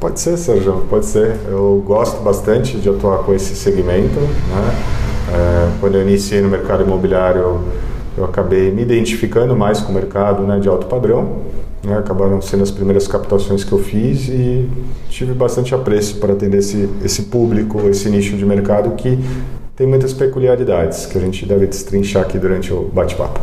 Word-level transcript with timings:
Pode 0.00 0.18
ser, 0.20 0.38
Sérgio, 0.38 0.86
pode 0.88 1.04
ser. 1.04 1.36
Eu 1.50 1.84
gosto 1.86 2.22
bastante 2.22 2.78
de 2.78 2.88
atuar 2.88 3.18
com 3.24 3.34
esse 3.34 3.54
segmento. 3.54 4.18
Né? 4.18 4.74
É, 5.34 5.68
quando 5.80 5.96
eu 5.96 6.00
iniciei 6.00 6.40
no 6.40 6.48
mercado 6.48 6.82
imobiliário, 6.82 7.60
eu 8.16 8.24
acabei 8.24 8.70
me 8.70 8.82
identificando 8.82 9.56
mais 9.56 9.80
com 9.80 9.90
o 9.92 9.94
mercado 9.94 10.42
né, 10.42 10.58
de 10.58 10.68
alto 10.68 10.86
padrão. 10.86 11.38
Né? 11.84 11.96
Acabaram 11.98 12.40
sendo 12.40 12.62
as 12.62 12.70
primeiras 12.70 13.08
captações 13.08 13.64
que 13.64 13.72
eu 13.72 13.78
fiz 13.78 14.28
e 14.28 14.68
tive 15.08 15.32
bastante 15.34 15.74
apreço 15.74 16.16
para 16.16 16.32
atender 16.32 16.58
esse, 16.58 16.88
esse 17.04 17.22
público, 17.24 17.80
esse 17.88 18.08
nicho 18.08 18.36
de 18.36 18.44
mercado 18.44 18.90
que 18.96 19.18
tem 19.74 19.86
muitas 19.86 20.12
peculiaridades 20.12 21.06
que 21.06 21.18
a 21.18 21.20
gente 21.20 21.44
deve 21.46 21.66
destrinchar 21.66 22.22
aqui 22.22 22.38
durante 22.38 22.72
o 22.72 22.82
bate-papo. 22.92 23.40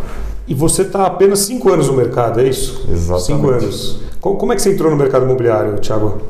E 0.48 0.54
você 0.54 0.84
está 0.84 1.06
apenas 1.06 1.40
cinco 1.40 1.70
anos 1.72 1.88
no 1.88 1.94
mercado, 1.94 2.40
é 2.40 2.44
isso? 2.48 2.88
Exatamente. 2.92 3.26
Cinco 3.26 3.50
anos. 3.50 4.00
Co- 4.22 4.36
Como 4.36 4.54
é 4.54 4.56
que 4.56 4.62
você 4.62 4.72
entrou 4.72 4.90
no 4.90 4.98
mercado 4.98 5.26
imobiliário, 5.26 5.76
Thiago? 5.80 6.22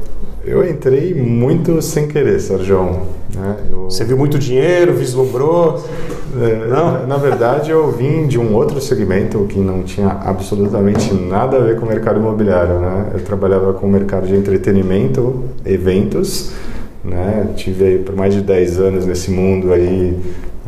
Eu 0.49 0.67
entrei 0.67 1.13
muito 1.13 1.81
sem 1.81 2.07
querer, 2.07 2.39
Sérgio. 2.39 3.01
Né? 3.35 3.57
Eu, 3.71 3.83
Você 3.83 4.03
viu 4.03 4.17
muito 4.17 4.39
dinheiro, 4.39 4.93
vislumbrou? 4.93 5.83
é, 6.41 6.67
Não? 6.67 7.05
Na, 7.05 7.17
verdade, 7.17 7.69
eu 7.69 7.91
vim 7.91 8.25
de 8.27 8.39
um 8.39 8.55
outro 8.55 8.81
segmento 8.81 9.45
que 9.47 9.59
não 9.59 9.83
tinha 9.83 10.07
absolutamente 10.07 11.13
nada 11.13 11.57
a 11.57 11.59
ver 11.59 11.79
com 11.79 11.85
o 11.85 11.89
mercado 11.89 12.19
imobiliário. 12.19 12.79
Né? 12.79 13.11
Eu 13.13 13.19
trabalhava 13.19 13.73
com 13.73 13.85
o 13.85 13.89
mercado 13.91 14.27
de 14.27 14.35
entretenimento, 14.35 15.43
eventos. 15.65 16.51
Né? 17.03 17.49
Tive 17.55 17.85
aí 17.85 17.97
por 17.99 18.15
mais 18.15 18.33
de 18.33 18.41
10 18.41 18.79
anos 18.79 19.05
nesse 19.05 19.29
mundo 19.31 19.71
aí 19.71 20.17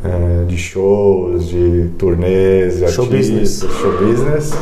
é, 0.03 0.45
de 0.45 0.57
shows, 0.57 1.47
de 1.47 1.89
turnês, 1.97 2.77
de 2.79 2.91
Show 2.91 3.05
artistas, 3.05 3.09
business. 3.09 3.59
show 3.81 3.91
business. 3.97 4.53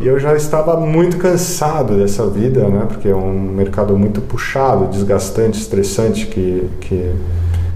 E 0.00 0.06
eu 0.06 0.18
já 0.18 0.34
estava 0.34 0.76
muito 0.78 1.16
cansado 1.18 1.96
dessa 1.96 2.26
vida, 2.26 2.68
né? 2.68 2.86
Porque 2.88 3.08
é 3.08 3.14
um 3.14 3.40
mercado 3.40 3.96
muito 3.96 4.20
puxado, 4.20 4.86
desgastante, 4.86 5.58
estressante, 5.58 6.26
que, 6.26 6.68
que 6.80 7.12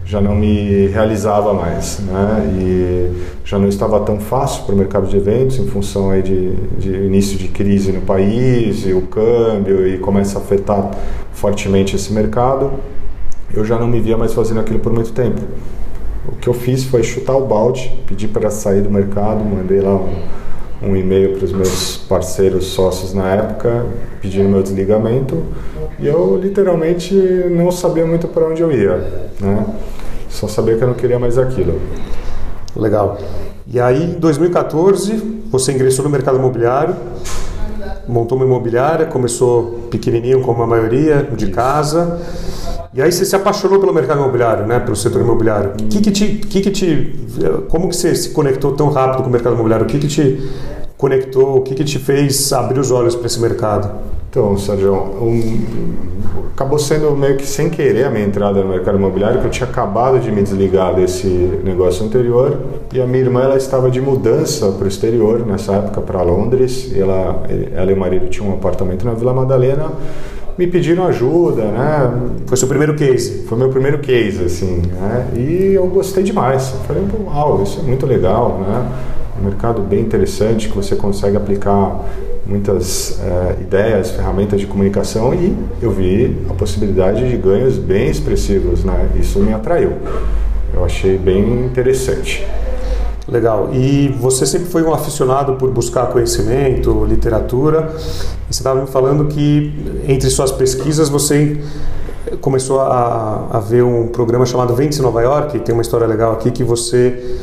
já 0.04 0.20
não 0.20 0.34
me 0.34 0.86
realizava 0.86 1.52
mais, 1.52 2.00
né? 2.00 2.50
E 2.58 3.12
já 3.44 3.58
não 3.58 3.68
estava 3.68 4.00
tão 4.00 4.18
fácil 4.18 4.64
para 4.64 4.74
o 4.74 4.78
mercado 4.78 5.06
de 5.06 5.16
eventos, 5.16 5.58
em 5.58 5.66
função 5.66 6.10
aí 6.10 6.22
de, 6.22 6.52
de 6.78 6.90
início 6.90 7.36
de 7.36 7.48
crise 7.48 7.92
no 7.92 8.00
país, 8.00 8.86
e 8.86 8.92
o 8.92 9.02
câmbio, 9.02 9.86
e 9.86 9.98
começa 9.98 10.38
a 10.38 10.42
afetar 10.42 10.90
fortemente 11.32 11.94
esse 11.94 12.12
mercado. 12.12 12.72
Eu 13.52 13.64
já 13.64 13.78
não 13.78 13.86
me 13.86 14.00
via 14.00 14.16
mais 14.16 14.32
fazendo 14.32 14.60
aquilo 14.60 14.78
por 14.78 14.92
muito 14.92 15.12
tempo. 15.12 15.40
O 16.28 16.36
que 16.36 16.48
eu 16.48 16.54
fiz 16.54 16.84
foi 16.84 17.02
chutar 17.02 17.36
o 17.36 17.46
balde, 17.46 17.92
pedir 18.06 18.28
para 18.28 18.50
sair 18.50 18.82
do 18.82 18.90
mercado, 18.90 19.44
mandei 19.44 19.80
lá 19.80 19.94
um, 19.94 20.22
um 20.82 20.96
e-mail 20.96 21.36
para 21.36 21.44
os 21.44 21.52
meus 21.52 21.96
parceiros 22.08 22.66
sócios 22.66 23.14
na 23.14 23.28
época, 23.32 23.86
pedindo 24.20 24.48
meu 24.48 24.62
desligamento, 24.62 25.42
e 25.98 26.06
eu 26.06 26.36
literalmente 26.36 27.14
não 27.50 27.70
sabia 27.70 28.06
muito 28.06 28.28
para 28.28 28.46
onde 28.46 28.62
eu 28.62 28.70
ia, 28.70 29.30
né? 29.40 29.66
Só 30.28 30.46
sabia 30.46 30.76
que 30.76 30.84
eu 30.84 30.88
não 30.88 30.94
queria 30.94 31.18
mais 31.18 31.38
aquilo. 31.38 31.80
Legal. 32.74 33.18
E 33.66 33.80
aí, 33.80 34.04
em 34.04 34.18
2014, 34.18 35.14
você 35.50 35.72
ingressou 35.72 36.04
no 36.04 36.10
mercado 36.10 36.36
imobiliário, 36.38 36.94
montou 38.06 38.36
uma 38.36 38.46
imobiliária, 38.46 39.06
começou 39.06 39.88
pequenininho 39.90 40.42
como 40.42 40.62
a 40.62 40.66
maioria, 40.66 41.26
de 41.36 41.48
casa. 41.48 42.20
E 42.96 43.02
aí 43.02 43.12
você 43.12 43.26
se 43.26 43.36
apaixonou 43.36 43.78
pelo 43.78 43.92
mercado 43.92 44.20
imobiliário, 44.20 44.66
né, 44.66 44.80
pelo 44.80 44.96
setor 44.96 45.20
imobiliário. 45.20 45.72
O 45.72 45.86
que 45.86 46.00
que 46.00 46.10
te, 46.10 46.26
que 46.36 46.62
que 46.62 46.70
te, 46.70 47.14
como 47.68 47.90
que 47.90 47.96
você 47.96 48.14
se 48.14 48.30
conectou 48.30 48.72
tão 48.72 48.88
rápido 48.88 49.22
com 49.22 49.28
o 49.28 49.30
mercado 49.30 49.52
imobiliário? 49.52 49.84
O 49.84 49.88
que 49.88 49.98
que 49.98 50.08
te 50.08 50.50
conectou? 50.96 51.58
O 51.58 51.60
que 51.60 51.74
que 51.74 51.84
te 51.84 51.98
fez 51.98 52.50
abrir 52.54 52.80
os 52.80 52.90
olhos 52.90 53.14
para 53.14 53.26
esse 53.26 53.38
mercado? 53.38 53.90
Então, 54.30 54.56
Sérgio, 54.56 54.94
um, 54.94 55.62
acabou 56.54 56.78
sendo 56.78 57.14
meio 57.14 57.36
que 57.36 57.46
sem 57.46 57.68
querer 57.68 58.04
a 58.04 58.10
minha 58.10 58.24
entrada 58.24 58.62
no 58.62 58.70
mercado 58.70 58.96
imobiliário, 58.96 59.40
que 59.40 59.46
eu 59.46 59.50
tinha 59.50 59.68
acabado 59.68 60.18
de 60.18 60.32
me 60.32 60.42
desligar 60.42 60.94
desse 60.94 61.26
negócio 61.62 62.02
anterior 62.02 62.58
e 62.94 63.00
a 63.00 63.06
minha 63.06 63.24
irmã 63.24 63.42
ela 63.42 63.58
estava 63.58 63.90
de 63.90 64.00
mudança 64.00 64.70
para 64.72 64.86
o 64.86 64.88
exterior 64.88 65.46
nessa 65.46 65.74
época, 65.74 66.00
para 66.00 66.22
Londres. 66.22 66.90
E 66.92 66.98
ela, 66.98 67.42
ela 67.74 67.90
e 67.90 67.94
o 67.94 67.96
marido 67.98 68.26
tinham 68.30 68.48
um 68.48 68.54
apartamento 68.54 69.04
na 69.04 69.12
Vila 69.12 69.34
Madalena. 69.34 69.92
Me 70.58 70.66
pediram 70.66 71.06
ajuda, 71.06 71.64
né? 71.64 72.30
Foi 72.46 72.56
seu 72.56 72.66
primeiro 72.66 72.94
case? 72.94 73.44
Foi 73.46 73.58
meu 73.58 73.68
primeiro 73.68 73.98
case, 73.98 74.42
assim, 74.42 74.80
né? 74.90 75.28
E 75.36 75.74
eu 75.74 75.86
gostei 75.86 76.22
demais. 76.22 76.74
Falei, 76.86 77.04
uau, 77.26 77.62
isso 77.62 77.80
é 77.80 77.82
muito 77.82 78.06
legal, 78.06 78.60
né? 78.66 78.90
Um 79.38 79.44
mercado 79.44 79.82
bem 79.82 80.00
interessante 80.00 80.68
que 80.68 80.74
você 80.74 80.96
consegue 80.96 81.36
aplicar 81.36 82.02
muitas 82.46 83.20
eh, 83.20 83.56
ideias, 83.60 84.12
ferramentas 84.12 84.58
de 84.58 84.66
comunicação 84.66 85.34
e 85.34 85.54
eu 85.82 85.90
vi 85.90 86.34
a 86.48 86.54
possibilidade 86.54 87.28
de 87.28 87.36
ganhos 87.36 87.76
bem 87.76 88.08
expressivos, 88.08 88.82
né? 88.82 89.10
Isso 89.20 89.40
me 89.40 89.52
atraiu. 89.52 89.92
Eu 90.72 90.84
achei 90.84 91.18
bem 91.18 91.66
interessante. 91.66 92.46
Legal. 93.28 93.70
E 93.72 94.08
você 94.20 94.46
sempre 94.46 94.68
foi 94.68 94.82
um 94.84 94.94
aficionado 94.94 95.54
por 95.54 95.70
buscar 95.70 96.06
conhecimento, 96.06 97.04
literatura. 97.04 97.92
E 98.48 98.54
você 98.54 98.60
estava 98.60 98.80
me 98.80 98.86
falando 98.86 99.26
que 99.26 99.72
entre 100.06 100.30
suas 100.30 100.52
pesquisas 100.52 101.08
você 101.08 101.60
começou 102.40 102.80
a, 102.80 103.48
a 103.50 103.60
ver 103.60 103.82
um 103.82 104.08
programa 104.08 104.46
chamado 104.46 104.74
Ventes 104.74 105.00
Nova 105.00 105.20
York. 105.22 105.58
Tem 105.60 105.72
uma 105.72 105.82
história 105.82 106.06
legal 106.06 106.32
aqui 106.32 106.52
que 106.52 106.62
você 106.62 107.36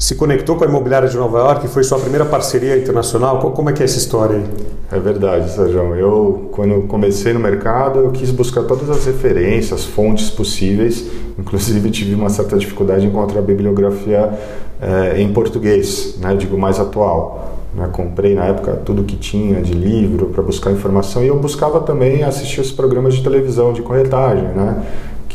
se 0.00 0.14
conectou 0.14 0.56
com 0.56 0.64
a 0.64 0.66
imobiliária 0.66 1.06
de 1.08 1.16
Nova 1.16 1.38
York. 1.38 1.68
Foi 1.68 1.84
sua 1.84 1.98
primeira 1.98 2.24
parceria 2.24 2.76
internacional. 2.76 3.38
Co- 3.38 3.50
Como 3.50 3.68
é 3.68 3.72
que 3.74 3.82
é 3.82 3.84
essa 3.84 3.98
história 3.98 4.36
aí? 4.38 4.44
É 4.90 4.98
verdade, 4.98 5.50
Sérgio. 5.52 5.94
Eu, 5.94 6.48
quando 6.52 6.82
comecei 6.88 7.34
no 7.34 7.38
mercado, 7.38 7.98
eu 8.00 8.10
quis 8.10 8.30
buscar 8.30 8.62
todas 8.62 8.88
as 8.88 9.04
referências, 9.04 9.84
fontes 9.84 10.30
possíveis. 10.30 11.04
Inclusive, 11.38 11.90
tive 11.90 12.14
uma 12.14 12.30
certa 12.30 12.56
dificuldade 12.56 13.04
em 13.04 13.08
encontrar 13.10 13.42
bibliografia 13.42 14.32
eh, 14.80 15.20
em 15.20 15.30
português, 15.34 16.16
né, 16.18 16.34
digo 16.34 16.56
mais 16.58 16.80
atual. 16.80 17.58
Né? 17.74 17.88
Comprei 17.92 18.34
na 18.34 18.46
época 18.46 18.80
tudo 18.84 19.04
que 19.04 19.16
tinha 19.16 19.60
de 19.60 19.74
livro 19.74 20.26
para 20.26 20.42
buscar 20.42 20.72
informação 20.72 21.22
e 21.22 21.28
eu 21.28 21.38
buscava 21.38 21.78
também 21.80 22.24
assistir 22.24 22.60
os 22.60 22.72
programas 22.72 23.14
de 23.14 23.22
televisão 23.22 23.72
de 23.72 23.80
corretagem, 23.82 24.44
né? 24.48 24.82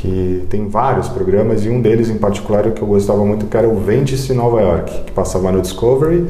Que 0.06 0.46
tem 0.50 0.68
vários 0.68 1.08
programas 1.10 1.66
e 1.66 1.70
um 1.70 1.82
deles 1.82 2.10
em 2.10 2.18
particular 2.18 2.70
que 2.72 2.82
eu 2.82 2.88
gostava 2.88 3.26
muito 3.26 3.48
que 3.48 3.58
era 3.58 3.68
o 3.68 3.80
Vende-se 3.80 4.34
Nova 4.34 4.62
York, 4.62 5.04
que 5.06 5.12
passava 5.12 5.52
no 5.52 5.62
Discovery 5.62 6.28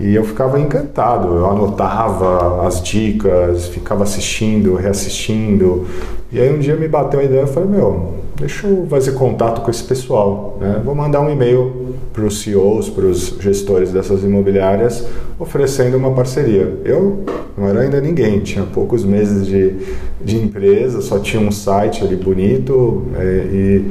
e 0.00 0.14
eu 0.14 0.24
ficava 0.24 0.58
encantado, 0.58 1.28
eu 1.28 1.50
anotava 1.50 2.66
as 2.66 2.82
dicas, 2.82 3.68
ficava 3.68 4.02
assistindo, 4.02 4.74
reassistindo. 4.74 5.86
E 6.30 6.38
aí 6.38 6.54
um 6.54 6.58
dia 6.58 6.76
me 6.76 6.86
bateu 6.86 7.20
a 7.20 7.24
ideia 7.24 7.44
e 7.44 7.46
falei, 7.46 7.68
meu, 7.70 8.14
deixa 8.36 8.66
eu 8.66 8.86
fazer 8.88 9.12
contato 9.12 9.62
com 9.62 9.70
esse 9.70 9.82
pessoal. 9.82 10.58
Né? 10.60 10.80
Vou 10.84 10.94
mandar 10.94 11.20
um 11.20 11.30
e-mail 11.30 11.94
para 12.12 12.24
os 12.24 12.40
CEOs, 12.40 12.88
para 12.88 13.04
os 13.04 13.36
gestores 13.40 13.90
dessas 13.90 14.22
imobiliárias, 14.22 15.06
oferecendo 15.38 15.96
uma 15.96 16.12
parceria. 16.12 16.78
Eu 16.84 17.24
não 17.56 17.66
era 17.66 17.80
ainda 17.80 18.00
ninguém, 18.00 18.40
tinha 18.40 18.64
poucos 18.64 19.04
meses 19.04 19.46
de, 19.46 19.74
de 20.22 20.36
empresa, 20.36 21.00
só 21.00 21.18
tinha 21.18 21.42
um 21.42 21.50
site 21.50 22.04
ali 22.04 22.16
bonito 22.16 23.06
é, 23.18 23.22
e, 23.52 23.84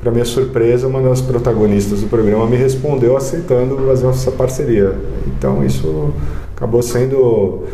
para 0.00 0.10
minha 0.10 0.24
surpresa, 0.24 0.86
uma 0.86 1.02
das 1.02 1.20
protagonistas 1.20 2.00
do 2.00 2.06
programa 2.06 2.46
me 2.46 2.56
respondeu 2.56 3.16
aceitando 3.16 3.76
fazer 3.86 4.08
essa 4.08 4.30
parceria. 4.30 4.94
Então 5.26 5.64
isso 5.64 6.10
acabou 6.56 6.82
sendo 6.82 7.64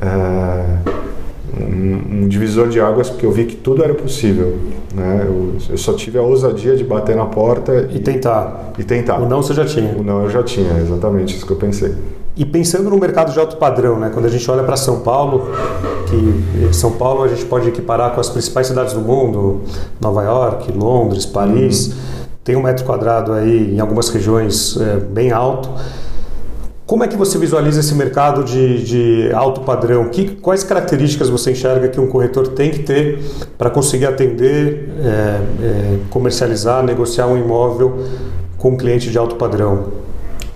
é, 0.00 0.78
um, 1.60 2.24
um, 2.24 2.28
divisor 2.28 2.68
de 2.68 2.80
águas 2.80 3.08
porque 3.10 3.24
eu 3.24 3.32
vi 3.32 3.44
que 3.44 3.56
tudo 3.56 3.82
era 3.82 3.94
possível. 3.94 4.56
Né? 4.94 5.24
Eu, 5.26 5.56
eu, 5.70 5.78
só 5.78 5.92
tive 5.92 6.18
a 6.18 6.22
ousadia 6.22 6.76
de 6.76 6.84
bater 6.84 7.16
na 7.16 7.26
porta 7.26 7.88
e, 7.90 7.96
e 7.96 7.98
tentar. 8.00 8.72
E 8.78 8.84
tentar. 8.84 9.20
O 9.20 9.28
não 9.28 9.42
você 9.42 9.54
já 9.54 9.64
tinha. 9.64 9.94
O 9.96 10.02
não 10.02 10.22
eu 10.22 10.30
já 10.30 10.42
tinha, 10.42 10.78
exatamente 10.78 11.36
isso 11.36 11.46
que 11.46 11.52
eu 11.52 11.56
pensei. 11.56 11.94
E 12.36 12.44
pensando 12.44 12.90
no 12.90 12.98
mercado 12.98 13.32
de 13.32 13.38
alto 13.38 13.56
padrão, 13.56 13.98
né? 13.98 14.10
quando 14.12 14.26
a 14.26 14.28
gente 14.28 14.48
olha 14.50 14.64
para 14.64 14.76
São 14.76 15.00
Paulo, 15.00 15.50
que 16.06 16.74
São 16.74 16.90
Paulo 16.92 17.22
a 17.22 17.28
gente 17.28 17.44
pode 17.44 17.68
equiparar 17.68 18.12
com 18.12 18.20
as 18.20 18.28
principais 18.28 18.66
cidades 18.66 18.92
do 18.92 19.00
mundo, 19.00 19.60
Nova 20.00 20.22
York, 20.24 20.72
Londres, 20.72 21.24
Paris, 21.24 21.86
uhum. 21.86 21.94
tem 22.42 22.56
um 22.56 22.62
metro 22.62 22.84
quadrado 22.84 23.32
aí 23.32 23.74
em 23.76 23.78
algumas 23.78 24.08
regiões 24.08 24.76
é, 24.80 24.96
bem 24.96 25.30
alto. 25.30 25.70
Como 26.86 27.02
é 27.02 27.08
que 27.08 27.16
você 27.16 27.38
visualiza 27.38 27.80
esse 27.80 27.94
mercado 27.94 28.44
de, 28.44 28.84
de 28.84 29.32
alto 29.32 29.62
padrão? 29.62 30.06
Que, 30.10 30.36
quais 30.36 30.62
características 30.62 31.30
você 31.30 31.52
enxerga 31.52 31.88
que 31.88 31.98
um 31.98 32.06
corretor 32.06 32.48
tem 32.48 32.70
que 32.70 32.80
ter 32.80 33.20
para 33.56 33.70
conseguir 33.70 34.04
atender, 34.04 34.90
é, 35.00 35.08
é, 35.62 35.98
comercializar, 36.10 36.84
negociar 36.84 37.26
um 37.26 37.38
imóvel 37.38 38.04
com 38.58 38.72
um 38.72 38.76
cliente 38.76 39.10
de 39.10 39.16
alto 39.16 39.36
padrão? 39.36 39.94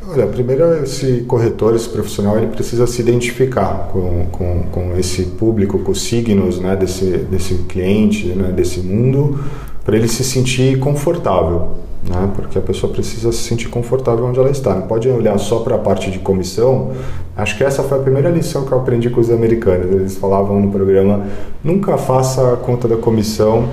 Olha, 0.07 0.27
primeiro 0.27 0.83
esse 0.83 1.25
corretor, 1.27 1.75
esse 1.75 1.89
profissional, 1.89 2.37
ele 2.37 2.49
precisa 2.49 2.87
se 2.87 3.01
identificar 3.01 3.89
com, 3.91 4.27
com, 4.31 4.63
com 4.71 4.99
esse 4.99 5.23
público, 5.23 5.79
com 5.79 5.93
os 5.93 6.03
signos 6.03 6.61
né, 6.61 6.77
desse, 6.77 7.07
desse 7.07 7.55
cliente, 7.65 8.29
né, 8.29 8.53
desse 8.53 8.81
mundo, 8.81 9.43
para 9.83 9.97
ele 9.97 10.09
se 10.09 10.23
sentir 10.23 10.79
confortável 10.79 11.71
né? 12.09 12.31
porque 12.35 12.59
a 12.59 12.63
pessoa 12.63 12.93
precisa 12.93 13.31
se 13.33 13.39
sentir 13.39 13.69
confortável 13.69 14.25
onde 14.25 14.39
ela 14.39 14.51
está. 14.51 14.75
Não 14.75 14.87
pode 14.87 15.09
olhar 15.09 15.39
só 15.39 15.61
para 15.61 15.77
a 15.77 15.79
parte 15.79 16.11
de 16.11 16.19
comissão. 16.19 16.93
Acho 17.37 17.57
que 17.57 17.65
essa 17.65 17.83
foi 17.83 17.99
a 17.99 18.03
primeira 18.03 18.31
lição 18.31 18.65
que 18.65 18.73
eu 18.73 18.79
aprendi 18.79 19.11
com 19.11 19.21
os 19.21 19.31
americanos. 19.31 19.93
Eles 19.93 20.17
falavam 20.17 20.61
no 20.61 20.71
programa: 20.71 21.27
nunca 21.63 21.97
faça 21.99 22.55
a 22.55 22.57
conta 22.57 22.89
da 22.89 22.97
comissão. 22.97 23.69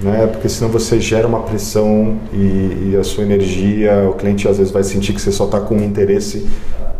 Né? 0.00 0.26
Porque 0.26 0.48
senão 0.48 0.70
você 0.70 1.00
gera 1.00 1.26
uma 1.26 1.40
pressão 1.40 2.18
e, 2.32 2.90
e 2.90 2.96
a 3.00 3.02
sua 3.02 3.24
energia, 3.24 4.08
o 4.10 4.12
cliente 4.12 4.46
às 4.46 4.58
vezes 4.58 4.70
vai 4.70 4.84
sentir 4.84 5.14
que 5.14 5.20
você 5.20 5.32
só 5.32 5.46
está 5.46 5.58
com 5.58 5.76
interesse 5.76 6.46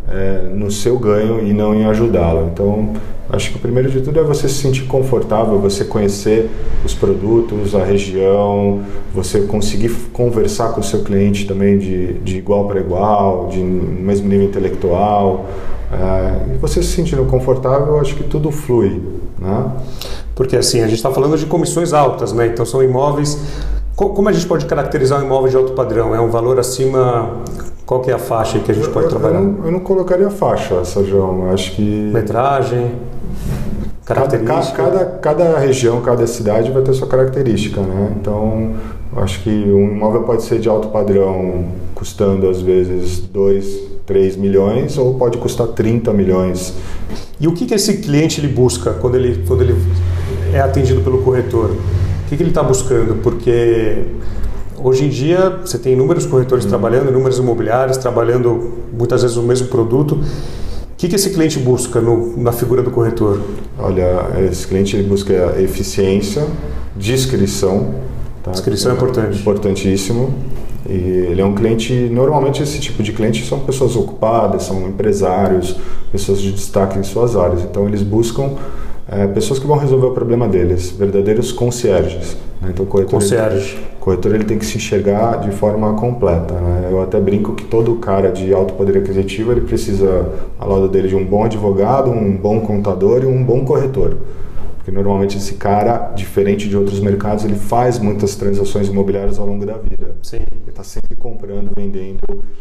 é, 0.08 0.49
no 0.53 0.70
seu 0.70 0.99
ganho 0.99 1.47
e 1.47 1.53
não 1.53 1.75
em 1.75 1.85
ajudá-lo. 1.87 2.50
Então, 2.53 2.93
acho 3.31 3.50
que 3.50 3.56
o 3.56 3.61
primeiro 3.61 3.91
de 3.91 4.00
tudo 4.00 4.20
é 4.20 4.23
você 4.23 4.49
se 4.49 4.55
sentir 4.55 4.85
confortável, 4.85 5.58
você 5.58 5.85
conhecer 5.85 6.49
os 6.85 6.94
produtos, 6.94 7.75
a 7.75 7.85
região, 7.85 8.81
você 9.12 9.41
conseguir 9.41 9.91
conversar 10.12 10.73
com 10.73 10.81
o 10.81 10.85
seu 10.85 11.03
cliente 11.03 11.47
também 11.47 11.79
de, 11.79 12.14
de 12.14 12.38
igual 12.38 12.67
para 12.67 12.81
igual, 12.81 13.49
de 13.49 13.58
mesmo 13.58 14.29
nível 14.29 14.47
intelectual. 14.47 15.47
É, 15.93 16.55
e 16.55 16.59
você 16.59 16.82
se 16.82 16.88
sentindo 16.88 17.25
confortável, 17.25 17.99
acho 18.00 18.14
que 18.14 18.25
tudo 18.25 18.50
flui. 18.50 19.02
Né? 19.38 19.70
Porque 20.35 20.56
assim, 20.56 20.81
a 20.81 20.85
gente 20.85 20.97
está 20.97 21.11
falando 21.11 21.37
de 21.37 21.47
comissões 21.47 21.93
altas, 21.93 22.32
né? 22.32 22.47
então 22.47 22.64
são 22.64 22.82
imóveis. 22.82 23.38
Como 23.97 24.29
a 24.29 24.33
gente 24.33 24.47
pode 24.47 24.67
caracterizar 24.67 25.21
um 25.23 25.25
imóvel 25.25 25.49
de 25.49 25.57
alto 25.57 25.73
padrão? 25.73 26.15
É 26.15 26.21
um 26.21 26.29
valor 26.29 26.61
acima 26.61 27.43
qual 27.87 28.01
que 28.01 28.11
é 28.11 28.15
a 28.15 28.19
faixa 28.19 28.59
que 28.59 28.71
a 28.71 28.75
gente 28.75 28.89
eu, 28.89 28.93
pode 28.93 29.09
trabalhar? 29.09 29.39
Eu 29.39 29.45
não, 29.45 29.65
eu 29.65 29.73
não 29.73 29.81
colocaria 29.81 30.29
faixa, 30.29 30.85
Sérgio. 30.85 31.17
Eu 31.17 31.51
acho 31.51 31.75
que... 31.77 32.11
Metragem, 32.13 32.93
característica? 34.05 34.83
Cada, 34.83 34.99
cada, 34.99 35.05
cada, 35.19 35.59
região, 35.59 36.03
cada 36.03 36.27
cidade 36.27 36.71
vai 36.71 36.83
ter 36.83 36.93
sua 36.93 37.07
característica, 37.07 37.81
né? 37.81 38.15
Então, 38.21 38.75
acho 39.17 39.43
que 39.43 39.51
um 39.51 39.93
imóvel 39.93 40.25
pode 40.25 40.43
ser 40.43 40.59
de 40.59 40.69
alto 40.69 40.89
padrão, 40.89 41.65
custando 41.95 42.51
às 42.51 42.61
vezes 42.61 43.21
2, 43.21 43.67
3 44.05 44.37
milhões, 44.37 44.99
ou 44.99 45.15
pode 45.15 45.39
custar 45.39 45.69
30 45.69 46.13
milhões. 46.13 46.75
E 47.41 47.49
o 47.49 47.53
que, 47.53 47.65
que 47.65 47.75
esse 47.75 47.99
cliente 47.99 48.41
ele 48.41 48.49
busca 48.49 48.93
quando 48.93 49.15
ele, 49.15 49.43
quando 49.47 49.63
ele 49.63 49.75
é 50.53 50.61
atendido 50.61 51.01
pelo 51.01 51.23
corretor? 51.23 51.71
O 52.26 52.28
que, 52.28 52.37
que 52.37 52.43
ele 52.43 52.50
está 52.50 52.62
buscando? 52.62 53.23
Porque 53.23 54.05
Hoje 54.78 55.06
em 55.06 55.08
dia, 55.08 55.61
você 55.64 55.78
tem 55.78 55.94
inúmeros 55.94 56.26
corretores 56.26 56.64
uhum. 56.64 56.70
trabalhando, 56.70 57.08
inúmeros 57.08 57.38
imobiliários 57.38 57.96
trabalhando 57.96 58.75
muitas 58.93 59.23
vezes 59.23 59.37
o 59.37 59.43
mesmo 59.43 59.69
produto. 59.69 60.17
O 60.17 60.96
que, 60.99 61.08
que 61.08 61.17
esse 61.17 61.31
cliente 61.31 61.58
busca 61.58 62.00
no, 62.00 62.37
na 62.37 62.52
figura 62.52 62.82
do 62.82 62.90
corretor? 62.90 63.40
Olha, 63.78 64.28
esse 64.50 64.67
cliente 64.67 64.94
ele 64.94 65.08
busca 65.08 65.32
eficiência, 65.58 66.46
discrição. 66.94 67.94
Tá? 68.43 68.50
Descrição 68.50 68.93
é 68.93 68.94
importante. 68.94 69.40
Importantíssimo. 69.40 70.34
E 70.88 70.93
ele 70.93 71.40
é 71.40 71.44
um 71.44 71.55
cliente, 71.55 71.93
normalmente 72.12 72.62
esse 72.62 72.78
tipo 72.78 73.02
de 73.02 73.12
cliente 73.12 73.44
são 73.44 73.61
pessoas 73.61 73.96
ocupadas, 73.96 74.64
são 74.64 74.87
empresários, 74.87 75.76
pessoas 76.12 76.40
de 76.40 76.52
destaque 76.52 76.99
em 76.99 77.02
suas 77.02 77.34
áreas. 77.34 77.62
Então 77.62 77.88
eles 77.88 78.02
buscam 78.02 78.52
é, 79.08 79.26
pessoas 79.29 79.58
que 79.58 79.67
vão 79.67 79.76
resolver 79.76 80.06
o 80.06 80.11
problema 80.12 80.49
deles, 80.49 80.91
verdadeiros 80.91 81.53
concierges. 81.53 82.37
Né? 82.61 82.70
Então, 82.70 82.85
o 82.85 82.88
corretor, 82.88 83.20
Concierge. 83.20 83.76
Ele, 83.76 83.87
corretor 84.00 84.35
ele 84.35 84.44
tem 84.44 84.58
que 84.58 84.67
se 84.67 84.76
enxergar 84.76 85.37
de 85.37 85.53
forma 85.53 85.94
completa. 85.94 86.55
Né? 86.55 86.88
Eu 86.91 87.00
até 87.00 87.20
brinco 87.20 87.55
que 87.55 87.64
todo 87.64 87.94
cara 87.97 88.31
de 88.31 88.53
alto 88.53 88.75
poder 88.75 88.99
aquisitivo 88.99 89.53
ele 89.53 89.61
precisa, 89.61 90.29
ao 90.58 90.69
lado 90.69 90.88
dele, 90.88 91.08
de 91.08 91.14
um 91.14 91.25
bom 91.25 91.44
advogado, 91.44 92.11
um 92.11 92.37
bom 92.37 92.61
contador 92.61 93.23
e 93.23 93.26
um 93.26 93.44
bom 93.44 93.64
corretor. 93.64 94.17
Porque 94.87 94.97
normalmente 94.97 95.37
esse 95.37 95.55
cara, 95.55 96.12
diferente 96.15 96.69
de 96.69 96.77
outros 96.77 97.00
mercados, 97.00 97.44
ele 97.44 97.56
faz 97.56 97.99
muitas 97.99 98.37
transações 98.37 98.87
imobiliárias 98.87 99.37
ao 99.37 99.44
longo 99.44 99.67
da 99.67 99.73
vida. 99.73 100.15
Sim. 100.23 100.37
Ele 100.37 100.69
está 100.69 100.85
sempre 100.85 101.17
comprando, 101.17 101.73
vendendo. 101.77 102.21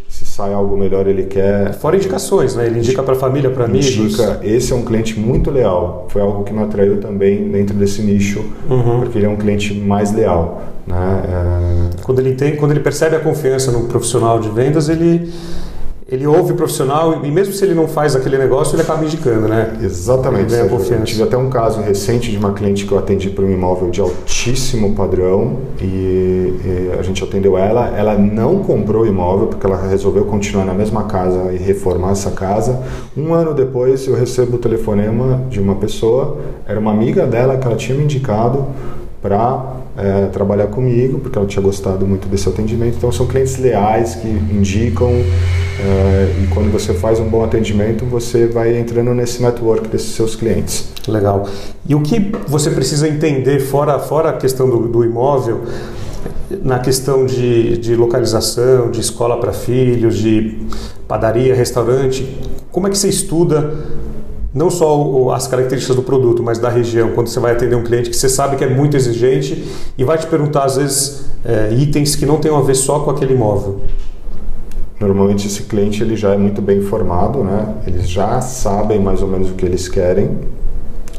Se 0.10 0.26
sai 0.26 0.52
algo 0.52 0.76
melhor, 0.76 1.06
ele 1.06 1.26
quer. 1.26 1.76
Fora 1.76 1.96
indicações, 1.96 2.56
né? 2.56 2.66
Ele 2.66 2.80
indica 2.80 3.04
para 3.04 3.14
a 3.14 3.16
família, 3.16 3.52
para 3.52 3.66
amigos. 3.66 3.96
Indica. 3.96 4.40
Esse 4.42 4.74
é 4.74 4.76
um 4.76 4.84
cliente 4.84 5.20
muito 5.20 5.52
leal. 5.52 6.08
Foi 6.10 6.20
algo 6.20 6.44
que 6.44 6.52
me 6.52 6.64
atraiu 6.64 7.00
também 7.00 7.48
dentro 7.52 7.76
desse 7.76 8.02
nicho, 8.02 8.44
uhum. 8.68 9.02
porque 9.02 9.20
ele 9.20 9.28
é 9.28 9.30
um 9.30 9.38
cliente 9.38 9.76
mais 9.76 10.12
leal. 10.12 10.64
Né? 10.88 11.24
É... 11.96 12.02
Quando 12.02 12.22
ele 12.22 12.34
tem, 12.34 12.56
quando 12.56 12.72
ele 12.72 12.80
percebe 12.80 13.16
a 13.16 13.20
confiança 13.20 13.72
no 13.72 13.84
profissional 13.84 14.40
de 14.40 14.50
vendas, 14.50 14.90
ele 14.90 15.32
ele 16.08 16.28
ouve 16.28 16.54
o 16.54 16.56
profissional 16.56 17.26
e 17.26 17.32
mesmo 17.32 17.52
se 17.52 17.66
ele 17.66 17.74
não 17.74 17.88
faz 17.88 18.16
aquele 18.16 18.38
negócio, 18.38 18.76
ele 18.76 18.84
acaba 18.84 19.04
indicando, 19.04 19.48
né? 19.48 19.76
Exatamente. 19.82 20.54
Ele 20.54 20.70
confiança. 20.70 21.02
Eu 21.02 21.04
tive 21.04 21.24
até 21.24 21.36
um 21.36 21.50
caso 21.50 21.82
recente 21.82 22.30
de 22.30 22.38
uma 22.38 22.54
cliente 22.54 22.86
que 22.86 22.92
eu 22.92 23.00
atendi 23.00 23.32
para 23.32 23.44
um 23.44 23.52
imóvel 23.52 23.90
de 23.90 24.02
altíssimo 24.02 24.94
padrão 24.94 25.58
e, 25.82 25.86
e, 25.86 26.92
a 26.98 27.02
gente 27.02 27.24
atendeu 27.24 27.58
ela. 27.58 27.88
Ela 27.98 28.16
não 28.16 28.60
comprou 28.60 29.02
o 29.02 29.08
imóvel 29.08 29.48
porque 29.48 29.66
ela 29.66 29.82
resolveu 29.88 30.26
continuar 30.26 30.64
na 30.64 30.76
mesma 30.76 31.06
casa 31.06 31.52
e 31.52 31.58
reformar 31.58 32.12
essa 32.12 32.30
casa. 32.30 32.84
Um 33.18 33.34
ano 33.34 33.56
depois 33.56 34.08
eu 34.08 34.16
recebo 34.16 34.58
o 34.58 34.60
telefonema 34.60 35.42
de 35.50 35.60
uma 35.60 35.74
pessoa, 35.74 36.38
era 36.68 36.80
uma 36.80 36.92
amiga 36.92 37.26
dela 37.26 37.58
que 37.58 37.66
ela 37.66 37.76
tinha 37.76 37.98
me 37.98 38.04
indicado 38.04 38.68
para 39.24 39.85
é, 39.98 40.26
trabalhar 40.28 40.68
comigo, 40.68 41.20
porque 41.20 41.38
ela 41.38 41.48
tinha 41.48 41.64
gostado 41.64 42.06
muito 42.06 42.28
desse 42.28 42.48
atendimento. 42.50 42.96
Então, 42.98 43.12
são 43.12 43.26
clientes 43.26 43.58
leais 43.58 44.16
que 44.16 44.28
indicam, 44.28 45.10
é, 45.10 46.44
e 46.44 46.48
quando 46.54 46.72
você 46.72 46.94
faz 46.94 47.20
um 47.20 47.28
bom 47.28 47.44
atendimento, 47.44 48.06
você 48.06 48.48
vai 48.48 48.78
entrando 48.78 49.14
nesse 49.14 49.42
network 49.42 49.88
desses 49.88 50.16
seus 50.16 50.36
clientes. 50.36 50.90
Legal. 51.08 51.48
E 51.88 51.96
o 51.96 52.02
que 52.02 52.32
você 52.48 52.70
precisa 52.70 53.08
entender, 53.08 53.60
fora, 53.60 54.00
fora 54.00 54.30
a 54.30 54.34
questão 54.34 54.70
do, 54.70 54.88
do 54.88 55.04
imóvel, 55.04 55.62
na 56.64 56.80
questão 56.80 57.26
de, 57.26 57.78
de 57.78 57.96
localização, 57.96 58.92
de 58.92 59.00
escola 59.00 59.40
para 59.40 59.54
filhos, 59.54 60.18
de 60.18 60.60
padaria, 61.08 61.54
restaurante, 61.56 62.38
como 62.72 62.88
é 62.88 62.90
que 62.90 62.98
você 62.98 63.10
estuda 63.10 63.74
não 64.56 64.70
só 64.70 65.32
as 65.32 65.48
características 65.48 65.98
do 65.98 66.02
produto, 66.02 66.42
mas 66.42 66.58
da 66.58 66.70
região, 66.70 67.12
quando 67.12 67.28
você 67.28 67.42
vai 67.42 67.52
atender 67.52 67.76
um 67.76 67.84
cliente 67.84 68.10
que 68.10 68.16
você 68.16 68.30
sabe 68.30 68.56
que 68.56 68.64
é 68.64 68.70
muito 68.70 68.96
exigente 68.96 69.66
e 69.98 70.04
vai 70.06 70.18
te 70.18 70.26
perguntar, 70.28 70.64
às 70.64 70.78
vezes, 70.78 71.26
é, 71.44 71.74
itens 71.74 72.16
que 72.16 72.26
não 72.26 72.38
tem 72.38 72.56
a 72.56 72.62
ver 72.62 72.76
só 72.76 73.02
com 73.02 73.12
aquele 73.12 73.34
imóvel. 73.34 73.82
Normalmente 74.98 75.46
esse 75.46 75.64
cliente 75.64 76.02
ele 76.02 76.16
já 76.16 76.34
é 76.34 76.38
muito 76.38 76.62
bem 76.62 76.78
informado, 76.78 77.44
né? 77.44 77.76
Eles 77.86 78.08
já 78.10 78.40
sabem 78.40 78.98
mais 78.98 79.22
ou 79.22 79.28
menos 79.28 79.50
o 79.50 79.56
que 79.56 79.66
eles 79.66 79.90
querem. 79.90 80.40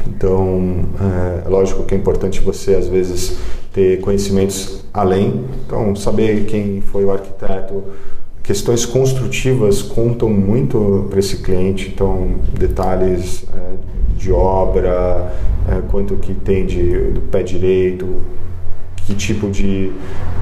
Então, 0.07 0.85
é, 0.99 1.45
é 1.45 1.49
lógico 1.49 1.83
que 1.83 1.93
é 1.93 1.97
importante 1.97 2.41
você 2.41 2.73
às 2.73 2.87
vezes 2.87 3.37
ter 3.71 4.01
conhecimentos 4.01 4.83
além. 4.91 5.45
Então, 5.63 5.95
saber 5.95 6.45
quem 6.45 6.81
foi 6.81 7.05
o 7.05 7.11
arquiteto, 7.11 7.83
questões 8.47 8.85
construtivas 8.85 9.81
contam 9.81 10.29
muito 10.29 11.05
para 11.09 11.19
esse 11.19 11.37
cliente. 11.43 11.91
Então, 11.93 12.35
detalhes 12.57 13.45
é, 13.53 13.73
de 14.17 14.31
obra, 14.31 15.33
é, 15.69 15.81
quanto 15.91 16.15
que 16.15 16.33
tem 16.33 16.65
de, 16.65 17.11
do 17.11 17.21
pé 17.29 17.43
direito, 17.43 18.07
que 19.07 19.15
tipo 19.15 19.49
de, 19.49 19.89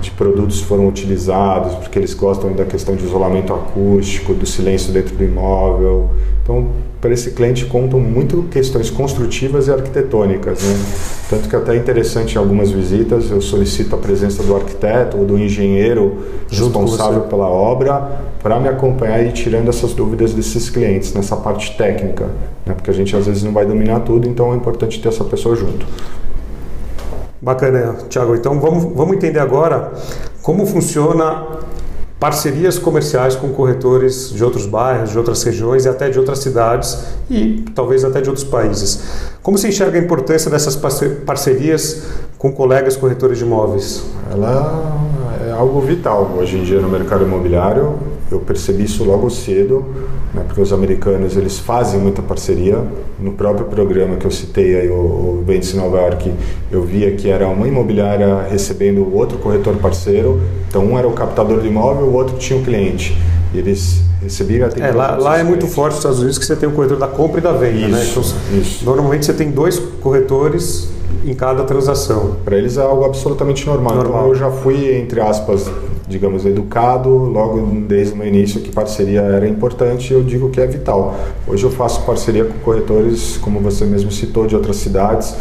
de 0.02 0.10
produtos 0.10 0.60
foram 0.60 0.88
utilizados, 0.88 1.76
porque 1.76 2.00
eles 2.00 2.16
gostam 2.16 2.52
da 2.54 2.66
questão 2.66 2.96
de 2.96 3.06
isolamento 3.06 3.54
acústico, 3.54 4.34
do 4.34 4.46
silêncio 4.48 4.92
dentro 4.92 5.16
do 5.16 5.24
imóvel. 5.24 6.10
Então, 6.42 6.70
para 7.00 7.14
esse 7.14 7.32
cliente 7.32 7.66
contam 7.66 8.00
muito 8.00 8.44
questões 8.50 8.90
construtivas 8.90 9.68
e 9.68 9.72
arquitetônicas, 9.72 10.64
né? 10.64 10.84
Tanto 11.30 11.48
que 11.48 11.56
até 11.56 11.76
é 11.76 11.78
interessante 11.78 12.34
em 12.34 12.38
algumas 12.40 12.72
visitas 12.72 13.30
eu 13.30 13.40
solicito 13.40 13.94
a 13.94 14.00
presença 14.00 14.42
do 14.42 14.56
arquiteto 14.56 15.18
ou 15.18 15.26
do 15.26 15.38
engenheiro 15.38 16.24
responsável 16.50 17.22
pela 17.22 17.48
obra 17.48 18.20
para 18.42 18.60
me 18.60 18.68
acompanhar 18.68 19.24
e 19.24 19.28
ir 19.28 19.34
tirando 19.34 19.70
essas 19.70 19.94
dúvidas 19.94 20.34
desses 20.34 20.72
clientes 20.72 21.14
nessa 21.14 21.36
parte 21.36 21.78
técnica, 21.78 22.26
né? 22.66 22.74
Porque 22.74 22.90
a 22.90 22.94
gente 22.94 23.16
às 23.16 23.28
vezes 23.28 23.44
não 23.44 23.52
vai 23.52 23.68
dominar 23.68 24.00
tudo, 24.00 24.28
então 24.28 24.54
é 24.54 24.56
importante 24.56 25.00
ter 25.00 25.10
essa 25.10 25.24
pessoa 25.24 25.56
junto. 25.56 25.86
Bacana, 27.46 27.96
Tiago. 28.10 28.34
Então 28.36 28.60
vamos, 28.60 28.86
vamos 28.96 29.18
entender 29.18 29.38
agora 29.38 29.92
como 30.42 30.66
funciona 30.66 31.46
parcerias 32.20 32.80
comerciais 32.80 33.36
com 33.36 33.50
corretores 33.50 34.32
de 34.34 34.44
outros 34.44 34.66
bairros, 34.66 35.12
de 35.12 35.18
outras 35.20 35.44
regiões 35.44 35.86
e 35.86 35.90
até 35.90 36.10
de 36.10 36.18
outras 36.18 36.40
cidades 36.40 37.06
e 37.30 37.64
talvez 37.76 38.04
até 38.04 38.20
de 38.20 38.30
outros 38.30 38.44
países. 38.48 39.00
Como 39.44 39.60
se 39.60 39.68
enxerga 39.68 40.00
a 40.00 40.02
importância 40.02 40.50
dessas 40.50 40.76
parcerias 41.24 42.08
com 42.40 42.52
colegas 42.52 42.98
corretores 42.98 43.38
de 43.38 43.44
imóveis? 43.44 44.04
Ela 44.32 45.08
é 45.48 45.52
algo 45.52 45.80
vital 45.82 46.36
hoje 46.40 46.58
em 46.58 46.64
dia 46.64 46.82
no 46.82 46.90
mercado 46.90 47.26
imobiliário. 47.26 47.94
Eu 48.32 48.40
percebi 48.40 48.86
isso 48.86 49.04
logo 49.04 49.30
cedo 49.30 49.86
né, 50.34 50.44
porque 50.46 50.62
os 50.62 50.74
americanos 50.74 51.38
eles 51.38 51.58
fazem 51.60 52.00
muita 52.00 52.22
parceria. 52.22 52.80
No 53.20 53.32
próprio 53.32 53.66
programa 53.68 54.18
que 54.18 54.26
eu 54.26 54.32
citei, 54.32 54.76
aí, 54.80 54.90
o, 54.90 54.94
o 54.94 55.44
Vende 55.46 55.76
Nova 55.76 55.98
York, 55.98 56.32
eu 56.72 56.84
via 56.84 57.12
que 57.16 57.30
era 57.30 57.48
uma 57.48 57.68
imobiliária 57.68 58.42
recebendo 58.50 59.14
outro 59.16 59.38
corretor 59.38 59.76
parceiro. 59.76 60.42
Então, 60.68 60.86
um 60.86 60.98
era 60.98 61.08
o 61.08 61.14
captador 61.14 61.62
de 61.62 61.68
imóvel, 61.68 62.08
o 62.08 62.14
outro 62.14 62.38
tinha 62.38 62.60
o 62.60 62.64
cliente. 62.64 63.18
E 63.54 63.58
eles 63.58 64.02
recebiam 64.22 64.68
É, 64.78 64.92
lá, 64.92 65.16
lá 65.16 65.38
é 65.38 65.44
muito 65.44 65.68
forte 65.68 65.94
nos 65.94 66.00
Estados 66.00 66.20
Unidos 66.20 66.38
que 66.38 66.46
você 66.46 66.56
tem 66.56 66.68
o 66.68 66.72
corretor 66.74 66.98
da 66.98 67.08
compra 67.08 67.40
e 67.40 67.44
da 67.44 67.54
venda, 67.54 67.88
né? 67.88 68.02
isso, 68.02 68.20
né? 68.20 68.26
Então, 68.50 68.60
isso. 68.60 68.86
Normalmente 68.86 69.26
você 69.26 69.34
tem 69.34 69.52
dois 69.52 69.80
corretores 70.02 70.90
em 71.24 71.34
cada 71.34 71.64
transação. 71.64 72.36
Para 72.44 72.58
eles 72.58 72.78
é 72.78 72.82
algo 72.82 73.06
absolutamente 73.06 73.66
normal. 73.66 73.96
normal. 73.96 74.22
Então 74.22 74.30
eu 74.30 74.36
já 74.36 74.52
fui, 74.52 74.96
entre 74.96 75.22
aspas, 75.22 75.70
digamos, 76.08 76.46
educado 76.46 77.10
logo 77.10 77.60
desde 77.88 78.18
o 78.18 78.26
início 78.26 78.62
que 78.62 78.72
parceria 78.72 79.22
era 79.22 79.48
importante 79.48 80.14
eu 80.14 80.24
digo 80.24 80.50
que 80.50 80.62
é 80.62 80.68
vital. 80.68 81.16
Hoje 81.48 81.64
eu 81.64 81.72
faço 81.72 82.04
parceria 82.04 82.46
com 82.46 82.60
corretores, 82.60 83.38
como 83.38 83.60
você 83.60 83.86
mesmo 83.86 84.12
citou, 84.12 84.46
de 84.46 84.56
outras 84.56 84.78
cidades, 84.78 85.36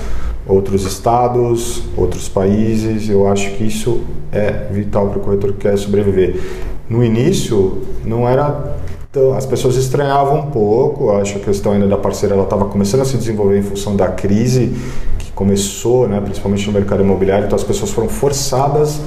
outros 0.46 0.84
estados, 0.86 1.82
outros 1.96 2.28
países. 2.28 3.08
Eu 3.08 3.28
acho 3.28 3.50
que 3.52 3.64
isso 3.64 4.00
é 4.32 4.66
vital 4.70 5.08
para 5.08 5.18
o 5.18 5.22
corretor 5.22 5.52
que 5.52 5.60
quer 5.60 5.76
sobreviver. 5.76 6.40
No 6.88 7.04
início 7.04 7.82
não 8.04 8.28
era 8.28 8.74
então, 9.10 9.32
as 9.32 9.46
pessoas 9.46 9.76
estranhavam 9.76 10.40
um 10.40 10.50
pouco, 10.50 11.12
acho 11.12 11.34
que 11.34 11.42
a 11.42 11.44
questão 11.44 11.70
ainda 11.70 11.86
da 11.86 11.96
parceira 11.96 12.34
ela 12.34 12.42
estava 12.42 12.64
começando 12.64 13.02
a 13.02 13.04
se 13.04 13.16
desenvolver 13.16 13.56
em 13.56 13.62
função 13.62 13.94
da 13.94 14.08
crise 14.08 14.74
que 15.20 15.30
começou, 15.30 16.08
né, 16.08 16.20
principalmente 16.20 16.66
no 16.66 16.72
mercado 16.72 17.00
imobiliário, 17.00 17.46
então 17.46 17.54
as 17.54 17.62
pessoas 17.62 17.92
foram 17.92 18.08
forçadas 18.08 19.00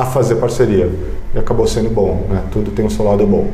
a 0.00 0.06
fazer 0.06 0.36
parceria. 0.36 0.90
E 1.34 1.38
acabou 1.38 1.66
sendo 1.66 1.90
bom, 1.90 2.26
né? 2.28 2.42
Tudo 2.50 2.70
tem 2.70 2.84
um 2.84 2.90
seu 2.90 3.04
lado 3.04 3.26
bom. 3.26 3.48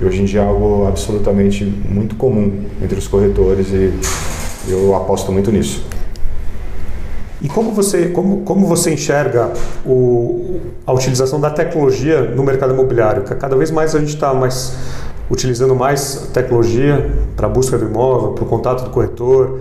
E 0.00 0.04
hoje 0.04 0.22
em 0.22 0.24
dia 0.24 0.40
é 0.40 0.46
algo 0.46 0.86
absolutamente 0.86 1.64
muito 1.64 2.14
comum 2.14 2.64
entre 2.82 2.98
os 2.98 3.08
corretores 3.08 3.68
e 3.70 3.92
eu 4.68 4.94
aposto 4.94 5.32
muito 5.32 5.50
nisso. 5.50 5.84
E 7.42 7.48
como 7.48 7.72
você, 7.72 8.08
como, 8.08 8.42
como 8.42 8.66
você 8.66 8.92
enxerga 8.92 9.50
o, 9.84 10.60
a 10.86 10.92
utilização 10.92 11.40
da 11.40 11.50
tecnologia 11.50 12.20
no 12.20 12.44
mercado 12.44 12.72
imobiliário? 12.72 13.22
Cada 13.22 13.56
vez 13.56 13.70
mais 13.70 13.94
a 13.94 13.98
gente 13.98 14.14
está 14.14 14.32
mais 14.32 14.76
utilizando 15.28 15.74
mais 15.74 16.28
tecnologia 16.32 17.10
para 17.36 17.46
a 17.46 17.50
busca 17.50 17.76
do 17.78 17.86
imóvel, 17.86 18.32
para 18.32 18.44
o 18.44 18.46
contato 18.46 18.84
do 18.84 18.90
corretor. 18.90 19.58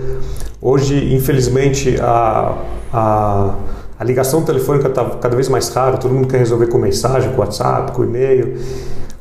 Hoje, 0.62 1.13
infelizmente, 1.13 1.95
a, 2.01 2.57
a 2.91 3.55
a 4.00 4.03
ligação 4.06 4.41
telefônica 4.44 4.88
está 4.88 5.03
cada 5.03 5.36
vez 5.36 5.50
mais 5.50 5.68
rara, 5.70 5.98
todo 5.98 6.13
mundo 6.13 6.29
quer 6.29 6.38
resolver 6.38 6.68
com 6.68 6.77
mensagem, 6.77 7.34
com 7.34 7.41
WhatsApp, 7.41 7.91
com 7.91 8.01
e-mail. 8.06 8.58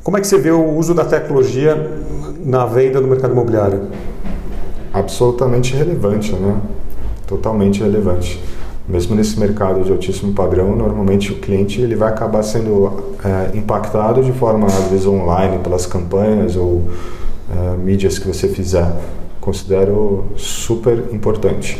Como 0.04 0.16
é 0.16 0.20
que 0.20 0.26
você 0.28 0.38
vê 0.38 0.52
o 0.52 0.72
uso 0.76 0.94
da 0.94 1.04
tecnologia 1.04 1.98
na 2.44 2.64
venda 2.64 3.00
no 3.00 3.08
mercado 3.08 3.32
imobiliário? 3.32 3.88
Absolutamente 4.92 5.74
relevante, 5.74 6.32
né? 6.32 6.60
Totalmente 7.26 7.82
relevante. 7.82 8.40
Mesmo 8.88 9.16
nesse 9.16 9.38
mercado 9.38 9.82
de 9.82 9.90
altíssimo 9.90 10.32
padrão, 10.32 10.76
normalmente 10.76 11.32
o 11.32 11.40
cliente 11.40 11.80
ele 11.80 11.96
vai 11.96 12.08
acabar 12.08 12.44
sendo 12.44 13.14
é, 13.24 13.58
impactado 13.58 14.22
de 14.22 14.32
forma, 14.32 14.68
às 14.68 14.84
vezes, 14.84 15.06
online, 15.06 15.58
pelas 15.58 15.86
campanhas 15.86 16.54
ou 16.54 16.84
é, 17.50 17.76
mídias 17.76 18.16
que 18.16 18.28
você 18.28 18.46
fizer. 18.46 18.90
Considero 19.40 20.26
super 20.36 21.06
importante. 21.12 21.76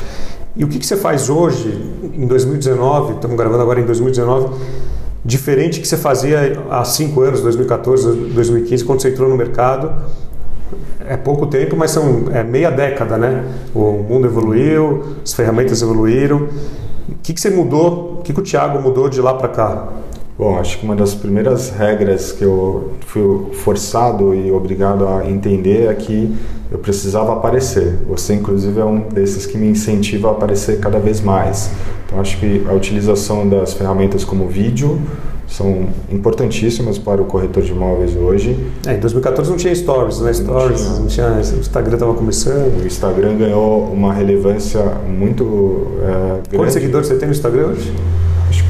E 0.58 0.64
o 0.64 0.68
que, 0.68 0.76
que 0.80 0.84
você 0.84 0.96
faz 0.96 1.30
hoje, 1.30 1.72
em 2.12 2.26
2019, 2.26 3.14
estamos 3.14 3.36
gravando 3.36 3.62
agora 3.62 3.80
em 3.80 3.84
2019, 3.84 4.56
diferente 5.24 5.80
que 5.80 5.86
você 5.86 5.96
fazia 5.96 6.64
há 6.68 6.84
5 6.84 7.20
anos, 7.20 7.42
2014, 7.42 8.12
2015, 8.34 8.84
quando 8.84 9.00
você 9.00 9.10
entrou 9.10 9.28
no 9.28 9.36
mercado? 9.36 10.02
É 11.06 11.16
pouco 11.16 11.46
tempo, 11.46 11.76
mas 11.76 11.92
são 11.92 12.24
é 12.34 12.42
meia 12.42 12.72
década, 12.72 13.16
né? 13.16 13.44
O 13.72 14.02
mundo 14.02 14.26
evoluiu, 14.26 15.18
as 15.24 15.32
ferramentas 15.32 15.80
evoluíram. 15.80 16.48
O 17.08 17.14
que, 17.22 17.32
que 17.32 17.40
você 17.40 17.50
mudou? 17.50 18.18
O 18.18 18.22
que, 18.24 18.32
que 18.32 18.40
o 18.40 18.42
Thiago 18.42 18.82
mudou 18.82 19.08
de 19.08 19.20
lá 19.22 19.34
para 19.34 19.48
cá? 19.48 19.88
Bom, 20.38 20.56
acho 20.56 20.78
que 20.78 20.84
uma 20.84 20.94
das 20.94 21.16
primeiras 21.16 21.70
regras 21.70 22.30
que 22.30 22.44
eu 22.44 22.92
fui 23.00 23.52
forçado 23.54 24.32
e 24.32 24.52
obrigado 24.52 25.08
a 25.08 25.28
entender 25.28 25.90
é 25.90 25.94
que 25.94 26.32
eu 26.70 26.78
precisava 26.78 27.32
aparecer. 27.32 27.98
Você, 28.06 28.34
inclusive, 28.34 28.78
é 28.78 28.84
um 28.84 29.00
desses 29.00 29.46
que 29.46 29.58
me 29.58 29.66
incentiva 29.66 30.28
a 30.28 30.30
aparecer 30.30 30.78
cada 30.78 31.00
vez 31.00 31.20
mais. 31.20 31.70
Então, 32.06 32.20
acho 32.20 32.38
que 32.38 32.64
a 32.68 32.72
utilização 32.72 33.48
das 33.48 33.74
ferramentas 33.74 34.22
como 34.22 34.46
vídeo 34.46 35.00
são 35.48 35.88
importantíssimas 36.08 36.98
para 36.98 37.20
o 37.20 37.24
corretor 37.24 37.64
de 37.64 37.72
imóveis 37.72 38.14
hoje. 38.14 38.56
É, 38.86 38.94
em 38.94 39.00
2014 39.00 39.50
não 39.50 39.56
tinha 39.56 39.74
stories, 39.74 40.20
né? 40.20 40.32
Stories, 40.32 40.84
não 41.00 41.06
tinha, 41.06 41.30
não 41.30 41.40
tinha 41.40 41.56
o 41.56 41.60
Instagram 41.60 41.94
estava 41.94 42.14
começando. 42.14 42.80
O 42.80 42.86
Instagram 42.86 43.38
ganhou 43.38 43.84
uma 43.86 44.12
relevância 44.12 44.84
muito 45.08 45.88
é, 46.00 46.06
grande. 46.06 46.56
Quantos 46.56 46.74
seguidores 46.74 47.08
você 47.08 47.16
tem 47.16 47.26
no 47.26 47.34
Instagram 47.34 47.68
hoje? 47.68 47.92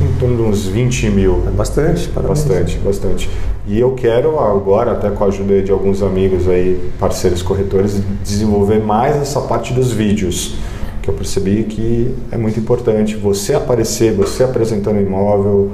Em 0.00 0.12
torno 0.20 0.36
de 0.36 0.42
uns 0.42 0.66
20 0.66 1.10
mil. 1.10 1.42
É 1.46 1.50
bastante, 1.50 2.08
parabéns. 2.08 2.44
Bastante, 2.44 2.78
bastante. 2.78 3.30
E 3.66 3.78
eu 3.80 3.92
quero 3.92 4.38
agora, 4.38 4.92
até 4.92 5.10
com 5.10 5.24
a 5.24 5.26
ajuda 5.26 5.60
de 5.60 5.72
alguns 5.72 6.02
amigos 6.02 6.48
aí, 6.48 6.90
parceiros 7.00 7.42
corretores, 7.42 8.00
desenvolver 8.22 8.78
mais 8.78 9.16
essa 9.16 9.40
parte 9.40 9.72
dos 9.72 9.92
vídeos. 9.92 10.54
Que 11.02 11.10
eu 11.10 11.14
percebi 11.14 11.64
que 11.64 12.14
é 12.30 12.36
muito 12.36 12.60
importante 12.60 13.16
você 13.16 13.54
aparecer, 13.54 14.12
você 14.12 14.44
apresentando 14.44 15.00
imóvel. 15.00 15.72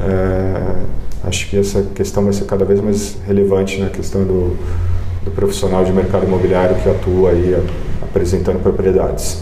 É, 0.00 0.74
acho 1.24 1.48
que 1.48 1.58
essa 1.58 1.82
questão 1.94 2.24
vai 2.24 2.32
ser 2.32 2.44
cada 2.44 2.64
vez 2.64 2.80
mais 2.80 3.16
relevante 3.26 3.80
na 3.80 3.88
questão 3.88 4.22
do, 4.22 4.56
do 5.24 5.30
profissional 5.30 5.82
de 5.84 5.92
mercado 5.92 6.26
imobiliário 6.26 6.76
que 6.76 6.90
atua 6.90 7.30
aí 7.30 7.56
apresentando 8.02 8.62
propriedades. 8.62 9.40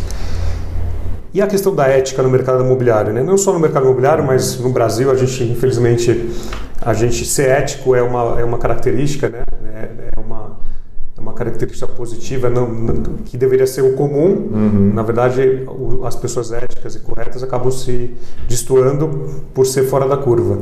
E 1.32 1.40
a 1.40 1.46
questão 1.46 1.74
da 1.74 1.86
ética 1.86 2.22
no 2.22 2.28
mercado 2.28 2.64
imobiliário, 2.64 3.12
né? 3.12 3.22
não 3.22 3.38
só 3.38 3.52
no 3.52 3.60
mercado 3.60 3.84
imobiliário, 3.84 4.24
mas 4.24 4.58
no 4.58 4.70
Brasil 4.70 5.10
a 5.10 5.14
gente, 5.14 5.44
infelizmente, 5.44 6.28
a 6.82 6.92
gente 6.92 7.24
ser 7.24 7.50
ético 7.50 7.94
é 7.94 8.02
uma, 8.02 8.40
é 8.40 8.44
uma 8.44 8.58
característica, 8.58 9.28
né? 9.28 9.42
é, 9.72 9.88
é 10.16 10.20
uma 11.20 11.34
característica 11.34 11.86
positiva 11.86 12.48
não, 12.48 12.66
não, 12.66 12.94
que 13.24 13.36
deveria 13.36 13.66
ser 13.66 13.82
o 13.82 13.92
comum. 13.92 14.48
Uhum. 14.52 14.92
Na 14.94 15.02
verdade, 15.02 15.64
o, 15.68 16.04
as 16.06 16.16
pessoas 16.16 16.50
éticas 16.50 16.96
e 16.96 17.00
corretas 17.00 17.42
acabam 17.42 17.70
se 17.70 18.14
destoando 18.48 19.08
por 19.52 19.66
ser 19.66 19.84
fora 19.84 20.08
da 20.08 20.16
curva. 20.16 20.58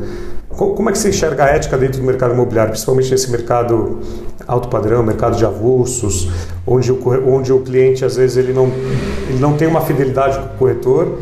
Como 0.49 0.89
é 0.89 0.93
que 0.93 0.99
você 0.99 1.11
enxerga 1.11 1.45
a 1.45 1.49
ética 1.49 1.79
dentro 1.79 2.01
do 2.01 2.07
mercado 2.07 2.35
imobiliário, 2.35 2.73
principalmente 2.73 3.11
nesse 3.11 3.31
mercado 3.31 4.01
alto 4.47 4.69
padrão, 4.69 5.03
mercado 5.03 5.37
de 5.37 5.45
avulsos, 5.45 6.29
onde 6.67 6.91
o, 6.91 6.99
onde 7.33 7.53
o 7.53 7.61
cliente 7.61 8.05
às 8.05 8.17
vezes 8.17 8.37
ele 8.37 8.53
não, 8.53 8.67
ele 9.29 9.39
não 9.39 9.57
tem 9.57 9.69
uma 9.69 9.83
fidelidade 9.83 10.39
com 10.39 10.55
o 10.55 10.59
corretor 10.59 11.19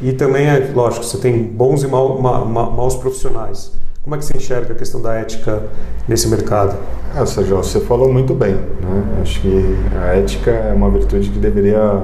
e 0.00 0.12
também 0.12 0.46
é 0.46 0.70
lógico 0.72 1.04
você 1.04 1.18
tem 1.18 1.42
bons 1.42 1.82
e 1.82 1.88
mal, 1.88 2.20
ma, 2.20 2.44
ma, 2.44 2.70
maus 2.70 2.94
profissionais. 2.94 3.72
Como 4.08 4.16
é 4.16 4.18
que 4.20 4.24
você 4.24 4.38
enxerga 4.38 4.72
a 4.72 4.74
questão 4.74 5.02
da 5.02 5.12
ética 5.16 5.64
nesse 6.08 6.28
mercado? 6.28 6.78
Ah, 7.14 7.26
Sérgio, 7.26 7.58
você 7.58 7.78
falou 7.78 8.10
muito 8.10 8.32
bem. 8.32 8.54
Né? 8.54 9.18
Acho 9.20 9.38
que 9.42 9.76
a 9.94 10.16
ética 10.16 10.50
é 10.50 10.72
uma 10.72 10.88
virtude 10.88 11.28
que 11.28 11.38
deveria 11.38 12.02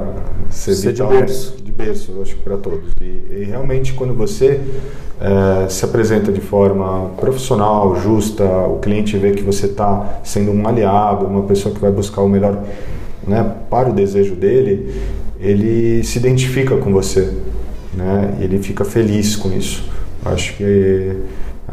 ser, 0.50 0.75
ser 0.75 0.92
de 0.92 1.02
berço. 1.02 1.56
De 1.64 1.73
berço, 1.73 2.12
acho, 2.20 2.37
para 2.37 2.58
todos. 2.58 2.90
E, 3.00 3.04
e, 3.04 3.44
realmente, 3.49 3.94
quando 3.94 4.12
você 4.12 4.61
é, 5.18 5.66
se 5.70 5.82
apresenta 5.87 6.30
de 6.30 6.42
forma 6.42 7.08
profissional, 7.18 7.96
justa, 7.96 8.44
o 8.44 8.80
cliente 8.80 9.16
vê 9.16 9.30
que 9.30 9.42
você 9.42 9.64
está 9.64 10.20
sendo 10.23 10.52
um 10.52 10.68
aliado, 10.68 11.25
uma 11.25 11.44
pessoa 11.44 11.75
que 11.75 11.80
vai 11.80 11.90
buscar 11.90 12.20
o 12.20 12.28
melhor 12.28 12.64
né, 13.26 13.50
para 13.70 13.88
o 13.88 13.94
desejo 13.94 14.34
dele, 14.34 14.94
ele 15.40 16.04
se 16.04 16.18
identifica 16.18 16.76
com 16.76 16.92
você, 16.92 17.32
né? 17.94 18.37
Ele 18.40 18.58
fica 18.58 18.84
feliz 18.84 19.37
com 19.37 19.50
isso. 19.50 19.88
Acho 20.23 20.54
que 20.58 21.16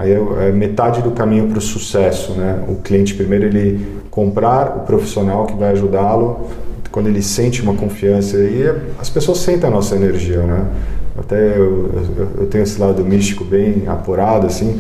aí 0.02 0.12
é, 0.12 0.50
é 0.50 0.52
metade 0.52 1.02
do 1.02 1.12
caminho 1.12 1.48
para 1.48 1.60
o 1.60 1.62
sucesso, 1.62 2.34
né? 2.34 2.64
O 2.68 2.76
cliente 2.76 3.14
primeiro 3.14 3.46
ele 3.46 3.86
comprar 4.10 4.78
o 4.78 4.80
profissional 4.82 5.46
que 5.46 5.54
vai 5.54 5.72
ajudá-lo, 5.72 6.50
quando 6.92 7.08
ele 7.08 7.22
sente 7.22 7.62
uma 7.62 7.74
confiança 7.74 8.38
e 8.38 8.70
as 9.00 9.10
pessoas 9.10 9.38
sentem 9.38 9.68
a 9.68 9.72
nossa 9.72 9.96
energia, 9.96 10.42
né? 10.42 10.66
Até 11.18 11.58
eu, 11.58 11.90
eu, 12.18 12.28
eu 12.40 12.48
tenho 12.48 12.64
esse 12.64 12.80
lado 12.80 13.04
místico 13.06 13.44
bem 13.44 13.84
apurado 13.88 14.48
assim. 14.48 14.80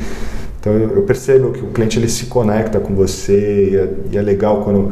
Então 0.59 0.73
eu 0.73 1.01
percebo 1.03 1.51
que 1.51 1.61
o 1.61 1.67
cliente 1.67 1.97
ele 1.97 2.09
se 2.09 2.25
conecta 2.25 2.79
com 2.79 2.93
você 2.93 3.69
e 3.71 3.75
é, 3.75 3.89
e 4.11 4.17
é 4.17 4.21
legal 4.21 4.61
quando 4.63 4.91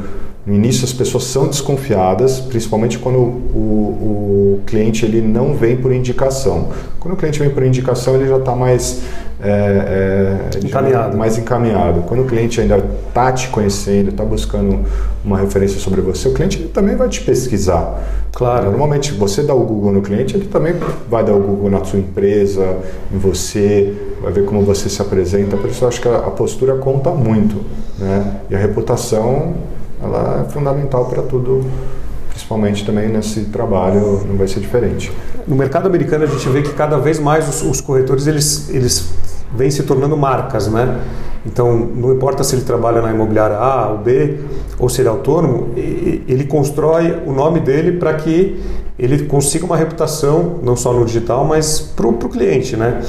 no 0.49 0.55
início 0.55 0.83
as 0.83 0.91
pessoas 0.91 1.25
são 1.25 1.47
desconfiadas, 1.47 2.39
principalmente 2.39 2.97
quando 2.97 3.19
o, 3.19 4.57
o, 4.57 4.61
cliente 4.65 5.05
ele 5.05 5.21
não 5.21 5.53
vem 5.53 5.77
por 5.77 5.91
indicação. 5.91 6.69
Quando 6.99 7.13
o 7.13 7.17
cliente 7.17 7.37
vem 7.37 7.51
por 7.51 7.63
indicação 7.63 8.15
ele 8.15 8.27
já 8.27 8.37
está 8.37 8.55
mais 8.55 9.03
é, 9.39 10.49
é, 10.55 10.65
encaminhado. 10.65 11.17
mais 11.17 11.37
encaminhado. 11.37 12.01
Quando 12.01 12.21
o 12.21 12.25
cliente 12.25 12.59
ainda 12.59 12.83
está 13.07 13.31
te 13.31 13.49
conhecendo, 13.49 14.09
está 14.09 14.25
buscando 14.25 14.85
uma 15.23 15.37
referência 15.37 15.79
sobre 15.79 16.01
você, 16.01 16.29
o 16.29 16.33
cliente 16.33 16.57
também 16.69 16.95
vai 16.95 17.09
te 17.09 17.21
pesquisar. 17.21 18.01
Claro. 18.33 18.71
Normalmente 18.71 19.11
você 19.13 19.43
dá 19.43 19.53
o 19.53 19.63
Google 19.63 19.91
no 19.91 20.01
cliente, 20.01 20.35
ele 20.35 20.47
também 20.47 20.73
vai 21.07 21.23
dar 21.23 21.33
o 21.33 21.39
Google 21.39 21.69
na 21.69 21.83
sua 21.85 21.99
empresa, 21.99 22.75
em 23.13 23.19
você, 23.19 23.93
vai 24.19 24.31
ver 24.31 24.45
como 24.45 24.63
você 24.63 24.89
se 24.89 24.99
apresenta. 24.99 25.55
Por 25.57 25.69
isso 25.69 25.83
eu 25.83 25.87
acho 25.87 26.01
que 26.01 26.07
a, 26.07 26.17
a 26.17 26.31
postura 26.31 26.75
conta 26.77 27.11
muito, 27.11 27.63
né? 27.99 28.39
E 28.49 28.55
a 28.55 28.57
reputação 28.57 29.53
ela 30.01 30.45
é 30.47 30.51
fundamental 30.51 31.05
para 31.05 31.21
tudo, 31.21 31.65
principalmente 32.29 32.85
também 32.85 33.09
nesse 33.09 33.45
trabalho 33.45 34.23
não 34.27 34.37
vai 34.37 34.47
ser 34.47 34.59
diferente. 34.59 35.11
No 35.47 35.55
mercado 35.55 35.87
americano 35.87 36.23
a 36.23 36.27
gente 36.27 36.47
vê 36.49 36.61
que 36.61 36.73
cada 36.73 36.97
vez 36.97 37.19
mais 37.19 37.47
os, 37.47 37.61
os 37.61 37.81
corretores 37.81 38.27
eles, 38.27 38.69
eles 38.69 39.09
vêm 39.53 39.69
se 39.69 39.83
tornando 39.83 40.15
marcas, 40.15 40.67
né? 40.67 40.99
Então, 41.45 41.73
não 41.73 42.11
importa 42.11 42.43
se 42.43 42.55
ele 42.55 42.63
trabalha 42.63 43.01
na 43.01 43.11
imobiliária 43.11 43.55
A 43.57 43.89
ou 43.91 43.97
B, 43.99 44.39
ou 44.77 44.89
se 44.89 45.01
ele 45.01 45.07
é 45.07 45.11
autônomo, 45.11 45.69
ele 45.75 46.45
constrói 46.45 47.23
o 47.25 47.31
nome 47.31 47.59
dele 47.59 47.93
para 47.93 48.13
que 48.13 48.61
ele 48.97 49.25
consiga 49.25 49.65
uma 49.65 49.77
reputação, 49.77 50.59
não 50.61 50.75
só 50.75 50.93
no 50.93 51.05
digital, 51.05 51.45
mas 51.45 51.79
para 51.79 52.07
o 52.07 52.13
cliente, 52.13 52.75
né? 52.75 53.01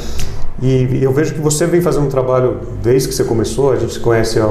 E 0.62 1.02
eu 1.02 1.12
vejo 1.12 1.34
que 1.34 1.40
você 1.40 1.66
vem 1.66 1.80
fazendo 1.80 2.06
um 2.06 2.08
trabalho 2.08 2.58
desde 2.82 3.08
que 3.08 3.14
você 3.14 3.24
começou, 3.24 3.72
a 3.72 3.76
gente 3.76 3.94
se 3.94 4.00
conhece 4.00 4.38
há, 4.38 4.46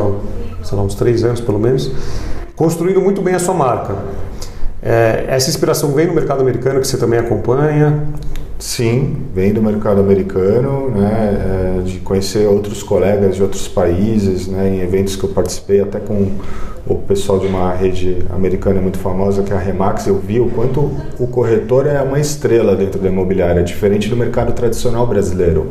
sei 0.63 0.77
lá, 0.77 0.83
uns 0.83 0.95
três 0.95 1.23
anos 1.23 1.41
pelo 1.41 1.59
menos, 1.59 1.91
construindo 2.55 3.01
muito 3.01 3.21
bem 3.21 3.35
a 3.35 3.39
sua 3.39 3.53
marca. 3.53 3.95
É, 4.81 5.25
essa 5.27 5.49
inspiração 5.49 5.91
vem 5.91 6.07
no 6.07 6.13
mercado 6.13 6.41
americano 6.41 6.79
que 6.79 6.87
você 6.87 6.97
também 6.97 7.19
acompanha? 7.19 8.03
Sim, 8.59 9.15
vem 9.33 9.53
do 9.53 9.61
mercado 9.61 10.01
americano, 10.01 10.89
né, 10.89 11.77
é, 11.79 11.81
de 11.81 11.99
conhecer 11.99 12.45
outros 12.45 12.83
colegas 12.83 13.37
de 13.37 13.41
outros 13.41 13.69
países, 13.69 14.47
né, 14.47 14.67
em 14.67 14.81
eventos 14.81 15.15
que 15.15 15.23
eu 15.23 15.29
participei, 15.29 15.79
até 15.79 15.97
com 15.97 16.29
o 16.85 16.95
pessoal 16.95 17.39
de 17.39 17.47
uma 17.47 17.71
rede 17.73 18.17
americana 18.29 18.81
muito 18.81 18.97
famosa, 18.97 19.43
que 19.43 19.53
é 19.53 19.55
a 19.55 19.59
Remax, 19.59 20.07
eu 20.07 20.19
vi 20.19 20.41
o 20.41 20.49
quanto 20.49 20.91
o 21.17 21.27
corretor 21.27 21.87
é 21.87 22.01
uma 22.01 22.19
estrela 22.19 22.75
dentro 22.75 22.99
da 22.99 23.07
imobiliária, 23.07 23.63
diferente 23.63 24.09
do 24.09 24.17
mercado 24.17 24.51
tradicional 24.51 25.07
brasileiro, 25.07 25.69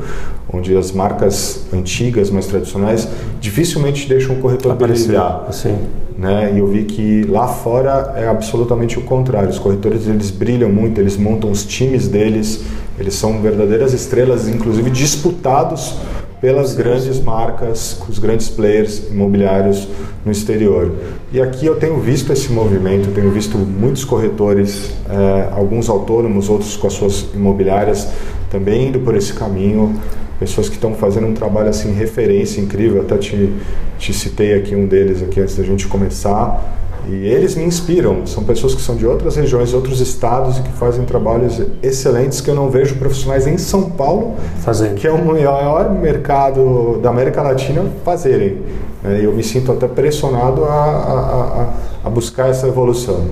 onde 0.50 0.74
as 0.74 0.90
marcas 0.90 1.66
antigas, 1.70 2.30
mais 2.30 2.46
tradicionais, 2.46 3.06
dificilmente 3.38 4.08
deixam 4.08 4.36
o 4.36 4.40
corretor 4.40 4.72
Aparecer, 4.72 5.08
brilhar. 5.08 5.44
Assim. 5.46 5.76
Né? 6.18 6.54
E 6.56 6.58
eu 6.58 6.66
vi 6.66 6.82
que 6.82 7.22
lá 7.28 7.46
fora 7.46 8.14
é 8.16 8.26
absolutamente 8.26 8.98
o 8.98 9.02
contrário. 9.02 9.50
Os 9.50 9.58
corretores 9.58 10.08
eles 10.08 10.32
brilham 10.32 10.68
muito, 10.68 11.00
eles 11.00 11.16
montam 11.16 11.48
os 11.48 11.64
times 11.64 12.08
deles, 12.08 12.64
eles 12.98 13.14
são 13.14 13.40
verdadeiras 13.40 13.92
estrelas, 13.92 14.48
inclusive 14.48 14.90
disputados 14.90 15.94
pelas 16.40 16.74
grandes 16.74 17.20
marcas, 17.20 18.00
os 18.08 18.18
grandes 18.18 18.48
players 18.48 19.08
imobiliários 19.10 19.88
no 20.24 20.32
exterior. 20.32 20.92
E 21.32 21.40
aqui 21.40 21.66
eu 21.66 21.76
tenho 21.76 21.98
visto 22.00 22.32
esse 22.32 22.50
movimento, 22.52 23.12
tenho 23.14 23.30
visto 23.30 23.56
muitos 23.56 24.04
corretores, 24.04 24.92
eh, 25.08 25.48
alguns 25.52 25.88
autônomos, 25.88 26.48
outros 26.48 26.76
com 26.76 26.88
as 26.88 26.92
suas 26.94 27.26
imobiliárias 27.32 28.08
também 28.50 28.88
indo 28.88 29.00
por 29.00 29.14
esse 29.14 29.32
caminho 29.34 29.94
pessoas 30.38 30.68
que 30.68 30.76
estão 30.76 30.94
fazendo 30.94 31.26
um 31.26 31.34
trabalho 31.34 31.68
assim 31.68 31.92
referência 31.92 32.60
incrível. 32.60 33.02
Até 33.02 33.16
te, 33.16 33.52
te 33.98 34.12
citei 34.12 34.54
aqui 34.54 34.74
um 34.74 34.86
deles 34.86 35.22
aqui 35.22 35.40
antes 35.40 35.56
da 35.56 35.64
gente 35.64 35.86
começar. 35.86 36.76
E 37.08 37.26
eles 37.26 37.54
me 37.54 37.64
inspiram. 37.64 38.26
São 38.26 38.44
pessoas 38.44 38.74
que 38.74 38.82
são 38.82 38.94
de 38.94 39.06
outras 39.06 39.36
regiões 39.36 39.72
outros 39.72 40.00
estados 40.00 40.58
e 40.58 40.62
que 40.62 40.72
fazem 40.72 41.04
trabalhos 41.04 41.60
excelentes 41.82 42.40
que 42.40 42.50
eu 42.50 42.54
não 42.54 42.68
vejo 42.68 42.96
profissionais 42.96 43.46
em 43.46 43.56
São 43.56 43.90
Paulo 43.90 44.34
fazendo 44.60 44.94
que 44.94 45.06
é 45.06 45.10
o 45.10 45.24
maior 45.24 45.90
mercado 45.94 46.98
da 47.00 47.08
América 47.08 47.42
Latina 47.42 47.84
fazerem 48.04 48.58
né? 49.02 49.20
eu 49.22 49.32
me 49.32 49.42
sinto 49.42 49.72
até 49.72 49.88
pressionado 49.88 50.64
a, 50.64 50.68
a, 50.68 51.62
a, 52.04 52.08
a 52.08 52.10
buscar 52.10 52.50
essa 52.50 52.66
evolução 52.66 53.26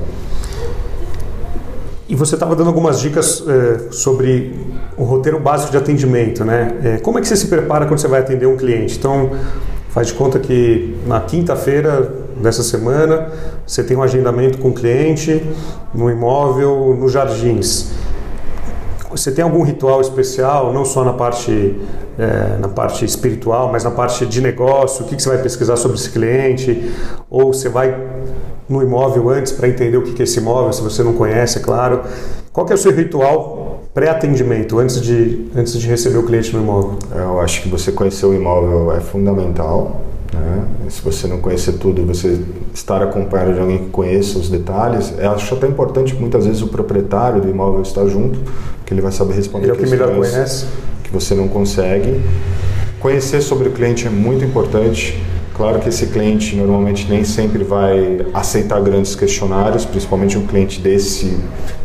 e 2.09 2.15
você 2.15 2.35
estava 2.35 2.55
dando 2.55 2.69
algumas 2.69 3.01
dicas 3.01 3.43
é, 3.49 3.91
sobre 3.91 4.55
o 4.97 5.03
roteiro 5.03 5.41
básico 5.41 5.73
de 5.73 5.77
atendimento, 5.77 6.45
né? 6.45 6.79
É, 6.85 6.97
como 6.99 7.19
é 7.19 7.21
que 7.21 7.27
você 7.27 7.37
se 7.37 7.49
prepara 7.49 7.87
quando 7.87 7.99
você 7.99 8.07
vai 8.07 8.21
atender 8.21 8.47
um 8.47 8.57
cliente? 8.57 8.97
Então, 8.97 9.31
faz 9.91 10.09
de 10.09 10.15
conta 10.15 10.39
que 10.39 10.97
na 11.07 11.21
quinta-feira 11.21 12.13
dessa 12.41 12.63
semana 12.63 13.33
você 13.67 13.83
tem 13.83 13.97
um 13.97 14.03
agendamento 14.03 14.59
com 14.59 14.69
o 14.69 14.73
cliente 14.73 15.45
no 15.93 16.09
imóvel, 16.09 16.97
nos 16.99 17.11
jardins. 17.11 17.91
Você 19.11 19.33
tem 19.33 19.43
algum 19.43 19.63
ritual 19.63 20.01
especial, 20.01 20.73
não 20.73 20.85
só 20.85 21.03
na 21.03 21.13
parte, 21.13 21.75
é, 22.19 22.59
na 22.61 22.69
parte 22.69 23.05
espiritual, 23.05 23.73
mas 23.73 23.83
na 23.83 23.91
parte 23.91 24.27
de 24.27 24.41
negócio? 24.41 25.05
O 25.05 25.09
que, 25.09 25.17
que 25.17 25.23
você 25.23 25.31
vai 25.31 25.39
pesquisar 25.39 25.77
sobre 25.77 25.97
esse 25.97 26.11
cliente? 26.11 26.93
Ou 27.29 27.53
você 27.53 27.69
vai 27.69 27.97
no 28.69 28.83
imóvel 28.83 29.29
antes 29.31 29.53
para 29.53 29.69
entender 29.69 29.97
o 29.97 30.03
que 30.03 30.21
é 30.21 30.25
esse 30.25 30.39
imóvel, 30.39 30.73
se 30.73 30.83
você 30.83 31.03
não 31.03 31.13
conhece, 31.13 31.59
é 31.59 31.61
claro. 31.61 32.03
Qual 32.53 32.67
que 32.67 32.73
é 32.73 32.75
o 32.75 32.79
seu 32.79 32.93
ritual 32.93 33.83
pré-atendimento, 33.95 34.79
antes 34.79 35.01
de, 35.01 35.47
antes 35.55 35.79
de 35.79 35.87
receber 35.87 36.19
o 36.19 36.23
cliente 36.25 36.55
no 36.55 36.63
imóvel? 36.63 36.99
Eu 37.15 37.41
acho 37.41 37.63
que 37.63 37.69
você 37.69 37.93
conhecer 37.93 38.27
o 38.27 38.35
imóvel 38.35 38.93
é 38.93 39.01
fundamental. 39.01 40.01
Né? 40.33 40.65
Se 40.89 41.01
você 41.03 41.27
não 41.27 41.39
conhecer 41.39 41.73
tudo, 41.75 42.05
você 42.05 42.41
estar 42.75 43.03
acompanhado 43.03 43.55
de 43.55 43.61
alguém 43.61 43.79
que 43.79 43.91
conheça 43.91 44.39
os 44.39 44.49
detalhes. 44.49 45.15
Eu 45.19 45.31
acho 45.31 45.55
até 45.55 45.67
importante 45.67 46.15
que 46.15 46.21
muitas 46.21 46.45
vezes 46.47 46.63
o 46.63 46.69
proprietário 46.69 47.41
do 47.41 47.49
imóvel 47.49 47.83
está 47.83 48.07
junto, 48.07 48.39
que 48.85 48.93
ele 48.93 49.01
vai 49.01 49.13
saber 49.13 49.35
responder 49.35 49.67
ele 49.67 49.73
é 49.73 49.75
o 49.75 49.79
que 49.79 49.89
melhor 49.89 50.15
conhece. 50.15 50.67
que 51.05 51.13
você 51.13 51.35
não 51.35 51.49
consegue. 51.49 52.21
Conhecer 53.01 53.41
sobre 53.41 53.69
o 53.69 53.73
cliente 53.73 54.07
é 54.07 54.11
muito 54.11 54.45
importante. 54.45 55.23
Claro 55.57 55.81
que 55.81 55.89
esse 55.89 56.09
cliente 56.09 56.55
normalmente 56.55 57.09
nem 57.09 57.25
sempre 57.25 57.65
vai 57.65 58.27
aceitar 58.35 58.79
grandes 58.83 59.17
questionários, 59.17 59.87
principalmente 59.87 60.37
um 60.37 60.47
cliente 60.47 60.83
desse 60.83 61.35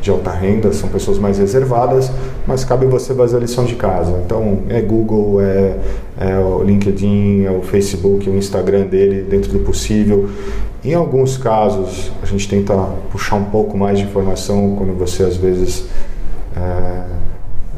de 0.01 0.09
alta 0.09 0.29
renda, 0.29 0.73
são 0.73 0.89
pessoas 0.89 1.17
mais 1.17 1.37
reservadas, 1.37 2.11
mas 2.45 2.65
cabe 2.65 2.85
você 2.85 3.15
fazer 3.15 3.37
a 3.37 3.39
lição 3.39 3.63
de 3.63 3.75
casa. 3.75 4.19
Então, 4.25 4.63
é 4.67 4.81
Google, 4.81 5.39
é, 5.39 5.77
é 6.19 6.37
o 6.37 6.61
LinkedIn, 6.61 7.45
é 7.45 7.51
o 7.51 7.61
Facebook, 7.61 8.29
o 8.29 8.35
Instagram 8.35 8.87
dele, 8.87 9.21
dentro 9.21 9.53
do 9.53 9.59
possível. 9.59 10.29
Em 10.83 10.93
alguns 10.93 11.37
casos, 11.37 12.11
a 12.21 12.25
gente 12.25 12.49
tenta 12.49 12.75
puxar 13.09 13.37
um 13.37 13.45
pouco 13.45 13.77
mais 13.77 13.99
de 13.99 14.03
informação 14.03 14.75
quando 14.75 14.97
você 14.99 15.23
às 15.23 15.37
vezes. 15.37 15.85
É, 16.57 17.20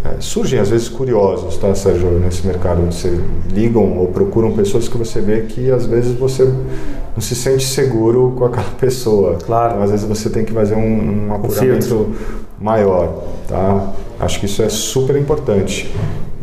é, 0.05 0.15
surgem 0.19 0.59
às 0.59 0.69
vezes 0.69 0.89
curiosos, 0.89 1.57
tá, 1.57 1.73
Sérgio, 1.73 2.19
nesse 2.19 2.45
mercado. 2.45 2.81
Você 2.85 3.21
ligam 3.49 3.97
ou 3.97 4.07
procuram 4.07 4.51
pessoas 4.51 4.87
que 4.87 4.97
você 4.97 5.21
vê 5.21 5.41
que 5.41 5.71
às 5.71 5.85
vezes 5.85 6.13
você 6.13 6.43
não 6.43 7.21
se 7.21 7.35
sente 7.35 7.63
seguro 7.63 8.33
com 8.37 8.43
aquela 8.45 8.69
pessoa. 8.79 9.37
Claro. 9.45 9.73
Então, 9.73 9.83
às 9.83 9.91
vezes 9.91 10.05
você 10.05 10.29
tem 10.29 10.43
que 10.43 10.51
fazer 10.51 10.75
um, 10.75 11.27
um 11.27 11.33
apuramento 11.33 12.11
maior, 12.59 13.23
tá? 13.47 13.93
Acho 14.19 14.39
que 14.39 14.45
isso 14.45 14.61
é 14.61 14.69
super 14.69 15.15
importante. 15.15 15.93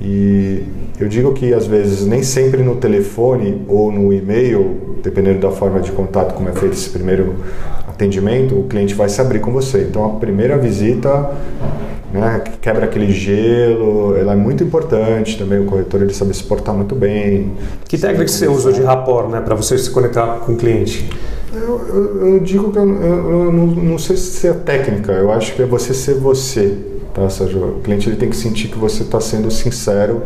E 0.01 0.63
eu 0.99 1.09
digo 1.09 1.35
que 1.35 1.53
às 1.53 1.67
vezes 1.67 2.07
nem 2.07 2.23
sempre 2.23 2.63
no 2.63 2.77
telefone 2.77 3.63
ou 3.69 3.93
no 3.93 4.11
e-mail, 4.11 4.97
dependendo 5.03 5.41
da 5.41 5.51
forma 5.51 5.81
de 5.81 5.93
contato 5.93 6.35
como 6.35 6.49
é 6.49 6.53
feito 6.53 6.73
esse 6.73 6.89
primeiro 6.89 7.37
atendimento, 7.87 8.59
o 8.59 8.65
cliente 8.65 8.95
vai 8.95 9.11
se 9.11 9.21
abrir 9.21 9.41
com 9.41 9.53
você. 9.53 9.83
Então 9.83 10.05
a 10.07 10.19
primeira 10.19 10.57
visita 10.57 11.31
né, 12.13 12.43
quebra 12.61 12.85
aquele 12.87 13.13
gelo, 13.13 14.17
ela 14.17 14.33
é 14.33 14.37
muito 14.37 14.65
importante 14.65 15.39
também, 15.39 15.61
o 15.61 15.65
corretor 15.65 16.03
ele 16.03 16.13
sabe 16.13 16.35
se 16.35 16.43
portar 16.43 16.75
muito 16.75 16.95
bem. 16.95 17.53
Que 17.89 17.97
técnica 17.97 18.29
você 18.29 18.49
usa 18.49 18.73
de 18.73 18.83
rapport 18.83 19.29
né, 19.29 19.41
para 19.41 19.55
você 19.55 19.79
se 19.79 19.91
conectar 19.91 20.41
com 20.41 20.53
o 20.53 20.57
cliente? 20.57 21.09
Eu, 21.53 21.81
eu, 21.89 22.27
eu 22.35 22.41
digo 22.41 22.71
que 22.73 22.79
eu, 22.79 23.03
eu, 23.03 23.53
não, 23.53 23.67
não 23.67 23.99
sei 23.99 24.17
se 24.17 24.47
é 24.47 24.53
técnica, 24.53 25.13
eu 25.13 25.33
acho 25.33 25.55
que 25.55 25.63
é 25.63 25.67
você 25.67 25.93
ser 25.93 26.15
você. 26.15 26.77
tá, 27.13 27.29
Sérgio? 27.29 27.79
O 27.79 27.81
cliente 27.81 28.09
ele 28.09 28.17
tem 28.17 28.29
que 28.29 28.37
sentir 28.37 28.69
que 28.69 28.79
você 28.79 29.03
está 29.03 29.21
sendo 29.21 29.51
sincero 29.51 30.23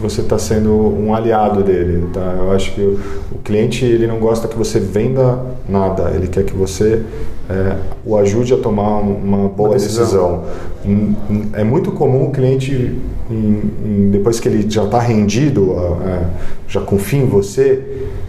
que 0.00 0.02
você 0.02 0.22
está 0.22 0.38
sendo 0.38 0.72
um 0.72 1.14
aliado 1.14 1.62
dele, 1.62 2.06
tá? 2.12 2.34
Eu 2.38 2.50
acho 2.52 2.72
que 2.72 2.80
o, 2.80 3.38
cliente 3.44 3.84
ele 3.84 4.06
não 4.06 4.18
gosta 4.18 4.48
que 4.48 4.56
você 4.56 4.80
venda 4.80 5.38
nada, 5.68 6.10
ele 6.14 6.26
quer 6.26 6.44
que 6.44 6.54
você 6.54 7.02
é, 7.48 7.76
o 8.04 8.16
ajude 8.16 8.54
a 8.54 8.56
tomar 8.56 9.00
uma 9.00 9.48
boa 9.48 9.70
uma 9.70 9.74
decisão. 9.74 10.42
decisão. 10.84 11.52
É 11.52 11.62
muito 11.62 11.92
comum 11.92 12.28
o 12.28 12.30
cliente, 12.30 12.96
em, 13.30 13.62
em, 13.84 14.10
depois 14.10 14.40
que 14.40 14.48
ele 14.48 14.68
já 14.68 14.84
está 14.84 14.98
rendido, 14.98 15.74
é, 16.06 16.24
já 16.66 16.80
confia 16.80 17.20
em 17.20 17.26
você, 17.26 17.82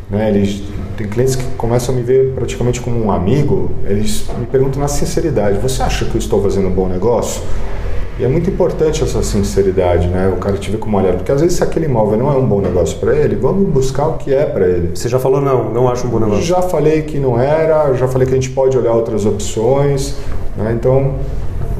né? 0.09 0.29
Ele, 0.29 0.63
tem 0.97 1.07
clientes 1.07 1.35
que 1.35 1.43
começam 1.55 1.95
a 1.95 1.97
me 1.97 2.03
ver 2.03 2.33
praticamente 2.33 2.81
como 2.81 3.03
um 3.03 3.11
amigo, 3.11 3.71
eles 3.85 4.25
me 4.37 4.45
perguntam 4.45 4.81
na 4.81 4.87
sinceridade: 4.87 5.57
você 5.59 5.81
acha 5.81 6.05
que 6.05 6.15
eu 6.15 6.19
estou 6.19 6.41
fazendo 6.41 6.67
um 6.67 6.71
bom 6.71 6.87
negócio? 6.87 7.41
E 8.19 8.23
é 8.23 8.27
muito 8.27 8.49
importante 8.49 9.03
essa 9.03 9.23
sinceridade, 9.23 10.07
né? 10.07 10.31
O 10.35 10.37
cara 10.37 10.57
te 10.57 10.69
vê 10.69 10.77
como 10.77 10.97
olhar, 10.97 11.13
porque 11.13 11.31
às 11.31 11.41
vezes 11.41 11.57
se 11.57 11.63
aquele 11.63 11.85
imóvel 11.85 12.19
não 12.19 12.31
é 12.31 12.35
um 12.35 12.45
bom 12.45 12.61
negócio 12.61 12.97
para 12.99 13.15
ele, 13.15 13.35
vamos 13.35 13.67
buscar 13.69 14.07
o 14.07 14.13
que 14.17 14.33
é 14.33 14.45
para 14.45 14.67
ele. 14.67 14.95
Você 14.95 15.09
já 15.09 15.19
falou 15.19 15.41
não, 15.41 15.73
não 15.73 15.89
acho 15.89 16.05
um 16.05 16.09
bom 16.09 16.19
negócio. 16.19 16.43
Já 16.43 16.61
falei 16.61 17.01
que 17.03 17.19
não 17.19 17.39
era, 17.39 17.93
já 17.93 18.07
falei 18.07 18.27
que 18.27 18.33
a 18.33 18.35
gente 18.35 18.51
pode 18.51 18.77
olhar 18.77 18.93
outras 18.93 19.25
opções, 19.25 20.15
né? 20.55 20.75
Então 20.77 21.15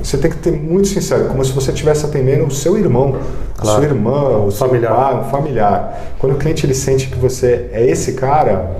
você 0.02 0.18
tem 0.18 0.32
que 0.32 0.38
ter 0.38 0.52
muito 0.52 0.88
sincero, 0.88 1.26
como 1.26 1.46
se 1.46 1.52
você 1.52 1.72
estivesse 1.72 2.06
atendendo 2.06 2.46
o 2.46 2.52
seu 2.52 2.78
irmão, 2.78 3.18
a 3.58 3.66
sua 3.66 3.84
irmã, 3.84 4.46
o 4.46 4.52
familiar. 4.52 4.96
Pai, 4.96 5.20
um 5.20 5.24
familiar. 5.30 6.14
Quando 6.18 6.34
o 6.34 6.38
cliente 6.38 6.66
ele 6.66 6.74
sente 6.74 7.08
que 7.08 7.20
você 7.20 7.70
é 7.72 7.86
esse 7.86 8.14
cara, 8.14 8.72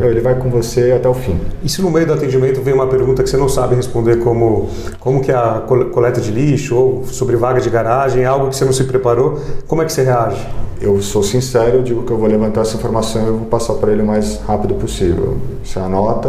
ele 0.00 0.20
vai 0.20 0.34
com 0.34 0.48
você 0.48 0.92
até 0.92 1.08
o 1.08 1.14
fim. 1.14 1.38
E 1.62 1.68
se 1.68 1.80
no 1.80 1.90
meio 1.90 2.06
do 2.06 2.12
atendimento 2.12 2.60
vem 2.60 2.74
uma 2.74 2.86
pergunta 2.86 3.22
que 3.22 3.30
você 3.30 3.36
não 3.36 3.48
sabe 3.48 3.74
responder, 3.74 4.16
como 4.18 4.68
como 4.98 5.20
que 5.20 5.30
é 5.30 5.34
a 5.34 5.62
coleta 5.92 6.20
de 6.20 6.30
lixo 6.30 6.76
ou 6.76 7.04
sobre 7.06 7.36
vaga 7.36 7.60
de 7.60 7.70
garagem, 7.70 8.22
é 8.22 8.26
algo 8.26 8.48
que 8.48 8.56
você 8.56 8.64
não 8.64 8.72
se 8.72 8.84
preparou, 8.84 9.38
como 9.66 9.82
é 9.82 9.84
que 9.84 9.92
você 9.92 10.02
reage? 10.02 10.46
Eu 10.80 11.00
sou 11.00 11.22
sincero, 11.22 11.76
eu 11.76 11.82
digo 11.82 12.02
que 12.02 12.10
eu 12.10 12.18
vou 12.18 12.28
levantar 12.28 12.62
essa 12.62 12.76
informação 12.76 13.22
e 13.22 13.26
eu 13.26 13.36
vou 13.38 13.46
passar 13.46 13.74
para 13.74 13.92
ele 13.92 14.02
o 14.02 14.06
mais 14.06 14.40
rápido 14.46 14.74
possível. 14.74 15.38
Você 15.62 15.78
anota 15.78 16.28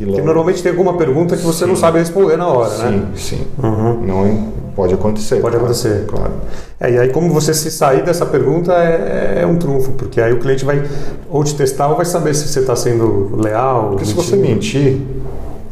e 0.00 0.04
logo... 0.04 0.16
Porque 0.16 0.22
normalmente 0.22 0.62
tem 0.62 0.72
alguma 0.72 0.94
pergunta 0.94 1.36
que 1.36 1.42
você 1.42 1.64
sim. 1.64 1.70
não 1.70 1.76
sabe 1.76 1.98
responder 1.98 2.36
na 2.36 2.48
hora, 2.48 2.70
sim, 2.70 2.82
né? 2.82 3.06
Sim, 3.14 3.36
sim. 3.36 3.46
Uhum. 3.62 4.00
Não, 4.04 4.61
pode 4.74 4.94
acontecer. 4.94 5.36
Pode 5.36 5.56
claro, 5.56 5.64
acontecer. 5.64 6.06
Claro. 6.06 6.32
É, 6.80 6.90
e 6.92 6.98
aí 6.98 7.08
como 7.10 7.32
você 7.32 7.54
se 7.54 7.70
sair 7.70 8.04
dessa 8.04 8.26
pergunta 8.26 8.72
é, 8.72 9.40
é, 9.42 9.46
um 9.46 9.56
trunfo, 9.56 9.92
porque 9.92 10.20
aí 10.20 10.32
o 10.32 10.38
cliente 10.38 10.64
vai 10.64 10.82
ou 11.30 11.44
te 11.44 11.54
testar 11.54 11.88
ou 11.88 11.96
vai 11.96 12.04
saber 12.04 12.34
se 12.34 12.48
você 12.48 12.60
está 12.60 12.74
sendo 12.76 13.36
leal. 13.36 13.90
Porque 13.90 14.04
se 14.04 14.14
você 14.14 14.36
mentir 14.36 15.00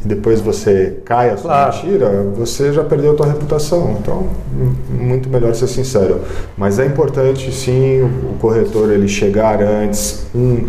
e 0.03 0.07
depois 0.07 0.41
você 0.41 0.97
cai 1.05 1.29
a 1.29 1.37
sua 1.37 1.51
claro. 1.51 1.75
mentira, 1.75 2.25
você 2.35 2.73
já 2.73 2.83
perdeu 2.83 3.11
a 3.11 3.15
tua 3.15 3.27
reputação. 3.27 3.97
Então, 3.99 4.27
muito 4.89 5.29
melhor 5.29 5.53
ser 5.53 5.67
sincero. 5.67 6.21
Mas 6.57 6.79
é 6.79 6.85
importante, 6.87 7.51
sim, 7.51 8.01
o 8.01 8.37
corretor 8.39 8.91
ele 8.91 9.07
chegar 9.07 9.61
antes. 9.61 10.25
Um, 10.33 10.65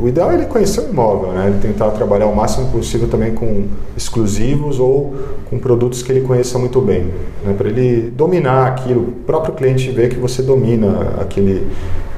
o 0.00 0.08
ideal 0.08 0.32
é 0.32 0.34
ele 0.34 0.46
conhecer 0.46 0.80
o 0.80 0.90
imóvel, 0.90 1.32
né? 1.32 1.46
Ele 1.46 1.58
tentar 1.60 1.90
trabalhar 1.90 2.26
o 2.26 2.34
máximo 2.34 2.72
possível 2.72 3.06
também 3.08 3.32
com 3.32 3.66
exclusivos 3.96 4.80
ou 4.80 5.14
com 5.48 5.58
produtos 5.58 6.02
que 6.02 6.10
ele 6.10 6.22
conheça 6.22 6.58
muito 6.58 6.80
bem, 6.80 7.04
né? 7.44 7.54
Para 7.56 7.68
ele 7.68 8.10
dominar 8.10 8.66
aquilo. 8.66 9.02
O 9.02 9.12
próprio 9.24 9.54
cliente 9.54 9.92
ver 9.92 10.08
que 10.08 10.16
você 10.16 10.42
domina 10.42 11.14
aquele, 11.20 11.68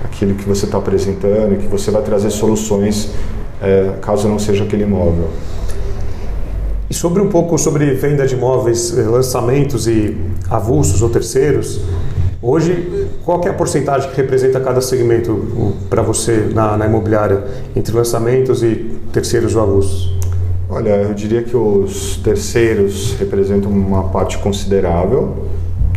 aquilo 0.02 0.34
que 0.34 0.48
você 0.48 0.64
está 0.64 0.78
apresentando 0.78 1.52
e 1.52 1.56
que 1.58 1.66
você 1.66 1.90
vai 1.90 2.00
trazer 2.00 2.30
soluções 2.30 3.10
é, 3.60 3.94
caso 4.00 4.28
não 4.28 4.38
seja 4.38 4.64
aquele 4.64 4.84
imóvel. 4.84 5.28
Sobre 6.94 7.20
um 7.20 7.28
pouco 7.28 7.58
sobre 7.58 7.92
venda 7.94 8.24
de 8.24 8.36
imóveis, 8.36 8.96
eh, 8.96 9.02
lançamentos 9.02 9.88
e 9.88 10.16
avulsos 10.48 11.02
ou 11.02 11.10
terceiros, 11.10 11.80
hoje 12.40 13.08
qual 13.24 13.42
é 13.44 13.48
a 13.48 13.52
porcentagem 13.52 14.08
que 14.10 14.16
representa 14.16 14.60
cada 14.60 14.80
segmento 14.80 15.74
para 15.90 16.02
você 16.02 16.48
na, 16.54 16.76
na, 16.76 16.86
imobiliária 16.86 17.42
entre 17.74 17.92
lançamentos 17.92 18.62
e 18.62 18.96
terceiros 19.12 19.56
ou 19.56 19.62
avulsos? 19.62 20.16
Olha, 20.70 20.90
eu 20.90 21.12
diria 21.14 21.42
que 21.42 21.56
os 21.56 22.18
terceiros 22.18 23.16
representam 23.18 23.72
uma 23.72 24.04
parte 24.04 24.38
considerável, 24.38 25.48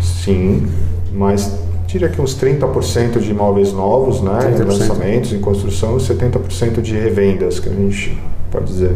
sim, 0.02 0.66
mas 1.14 1.60
diria 1.86 2.10
que 2.10 2.20
uns 2.20 2.36
30% 2.36 3.20
de 3.20 3.30
imóveis 3.30 3.72
novos, 3.72 4.20
né, 4.20 4.40
em 4.60 4.64
lançamentos, 4.64 5.32
em 5.32 5.40
construção, 5.40 5.96
e 5.98 6.00
70% 6.00 6.82
de 6.82 6.96
revendas, 6.96 7.60
que 7.60 7.70
a 7.70 7.72
gente 7.72 8.20
pode 8.52 8.66
dizer. 8.66 8.96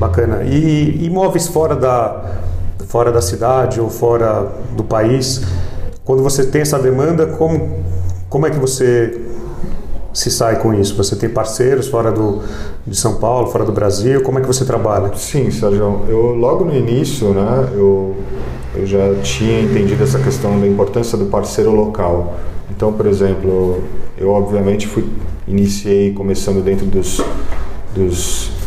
Bacana. 0.00 0.44
E 0.44 1.04
imóveis 1.04 1.46
fora 1.46 1.76
da, 1.76 2.24
fora 2.86 3.12
da 3.12 3.20
cidade 3.20 3.78
ou 3.78 3.90
fora 3.90 4.50
do 4.74 4.82
país, 4.82 5.42
quando 6.06 6.22
você 6.22 6.46
tem 6.46 6.62
essa 6.62 6.78
demanda, 6.78 7.26
como, 7.26 7.84
como 8.30 8.46
é 8.46 8.50
que 8.50 8.58
você 8.58 9.26
se 10.14 10.30
sai 10.30 10.58
com 10.58 10.72
isso? 10.72 10.96
Você 10.96 11.14
tem 11.16 11.28
parceiros 11.28 11.86
fora 11.86 12.10
do, 12.10 12.40
de 12.86 12.96
São 12.96 13.16
Paulo, 13.16 13.48
fora 13.48 13.62
do 13.62 13.72
Brasil? 13.72 14.22
Como 14.22 14.38
é 14.38 14.40
que 14.40 14.46
você 14.46 14.64
trabalha? 14.64 15.14
Sim, 15.16 15.50
Sérgio. 15.50 16.00
Eu 16.08 16.34
logo 16.34 16.64
no 16.64 16.74
início, 16.74 17.28
né, 17.34 17.68
eu, 17.74 18.16
eu 18.74 18.86
já 18.86 19.16
tinha 19.22 19.60
entendido 19.60 20.02
essa 20.02 20.18
questão 20.18 20.58
da 20.58 20.66
importância 20.66 21.18
do 21.18 21.26
parceiro 21.26 21.72
local. 21.72 22.36
Então, 22.70 22.90
por 22.90 23.04
exemplo, 23.04 23.82
eu 24.16 24.30
obviamente 24.30 24.86
fui 24.86 25.06
iniciei 25.46 26.14
começando 26.14 26.64
dentro 26.64 26.86
dos, 26.86 27.20
dos 27.94 28.59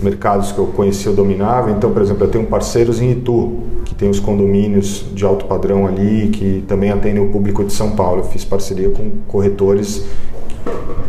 mercados 0.00 0.52
que 0.52 0.58
eu 0.58 0.66
conhecia, 0.66 1.10
eu 1.10 1.14
dominava. 1.14 1.70
Então, 1.70 1.92
por 1.92 2.02
exemplo, 2.02 2.24
eu 2.24 2.30
tenho 2.30 2.46
parceiros 2.46 3.00
em 3.00 3.12
Itu, 3.12 3.60
que 3.84 3.94
tem 3.94 4.08
os 4.08 4.20
condomínios 4.20 5.04
de 5.12 5.24
alto 5.24 5.44
padrão 5.46 5.86
ali, 5.86 6.28
que 6.28 6.64
também 6.66 6.90
atendem 6.90 7.22
o 7.22 7.28
público 7.28 7.64
de 7.64 7.72
São 7.72 7.92
Paulo. 7.92 8.20
Eu 8.20 8.24
fiz 8.24 8.44
parceria 8.44 8.90
com 8.90 9.10
corretores 9.26 10.04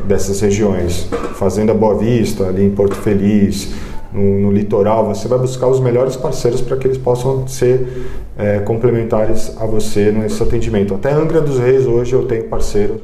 dessas 0.06 0.40
regiões. 0.42 1.08
Fazenda 1.36 1.74
Boa 1.74 1.96
Vista, 1.98 2.48
ali 2.48 2.66
em 2.66 2.72
Porto 2.72 2.96
Feliz, 2.96 3.74
no, 4.14 4.40
no 4.40 4.52
litoral. 4.52 5.08
Você 5.08 5.28
vai 5.28 5.40
buscar 5.40 5.68
os 5.68 5.80
melhores 5.80 6.16
parceiros 6.16 6.62
para 6.62 6.78
que 6.78 6.88
eles 6.88 6.98
possam 6.98 7.48
ser 7.48 8.10
é, 8.38 8.60
complementares 8.60 9.56
a 9.60 9.66
você 9.66 10.12
nesse 10.12 10.42
atendimento. 10.42 10.94
Até 10.94 11.12
Angra 11.12 11.42
dos 11.42 11.60
Reis, 11.60 11.86
hoje, 11.86 12.14
eu 12.14 12.26
tenho 12.26 12.46
parceiro 12.46 13.02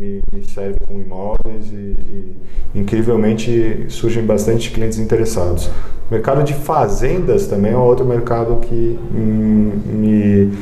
me, 0.00 0.22
serve 0.48 0.78
com 0.88 0.98
imóveis 0.98 1.66
e, 1.70 1.74
e, 1.74 2.36
incrivelmente 2.74 3.84
surgem 3.88 4.24
bastante 4.24 4.70
clientes 4.70 4.98
interessados. 4.98 5.66
O 5.66 6.12
mercado 6.14 6.42
de 6.42 6.54
fazendas 6.54 7.46
também 7.46 7.72
é 7.72 7.76
outro 7.76 8.04
mercado 8.06 8.56
que 8.62 8.98
me, 9.12 10.52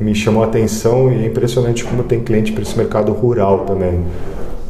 me 0.00 0.14
chamou 0.14 0.42
a 0.42 0.46
atenção 0.46 1.12
e 1.12 1.24
é 1.24 1.26
impressionante 1.26 1.84
como 1.84 2.02
tem 2.02 2.20
cliente 2.20 2.52
para 2.52 2.62
esse 2.62 2.76
mercado 2.76 3.12
rural 3.12 3.60
também. 3.66 4.00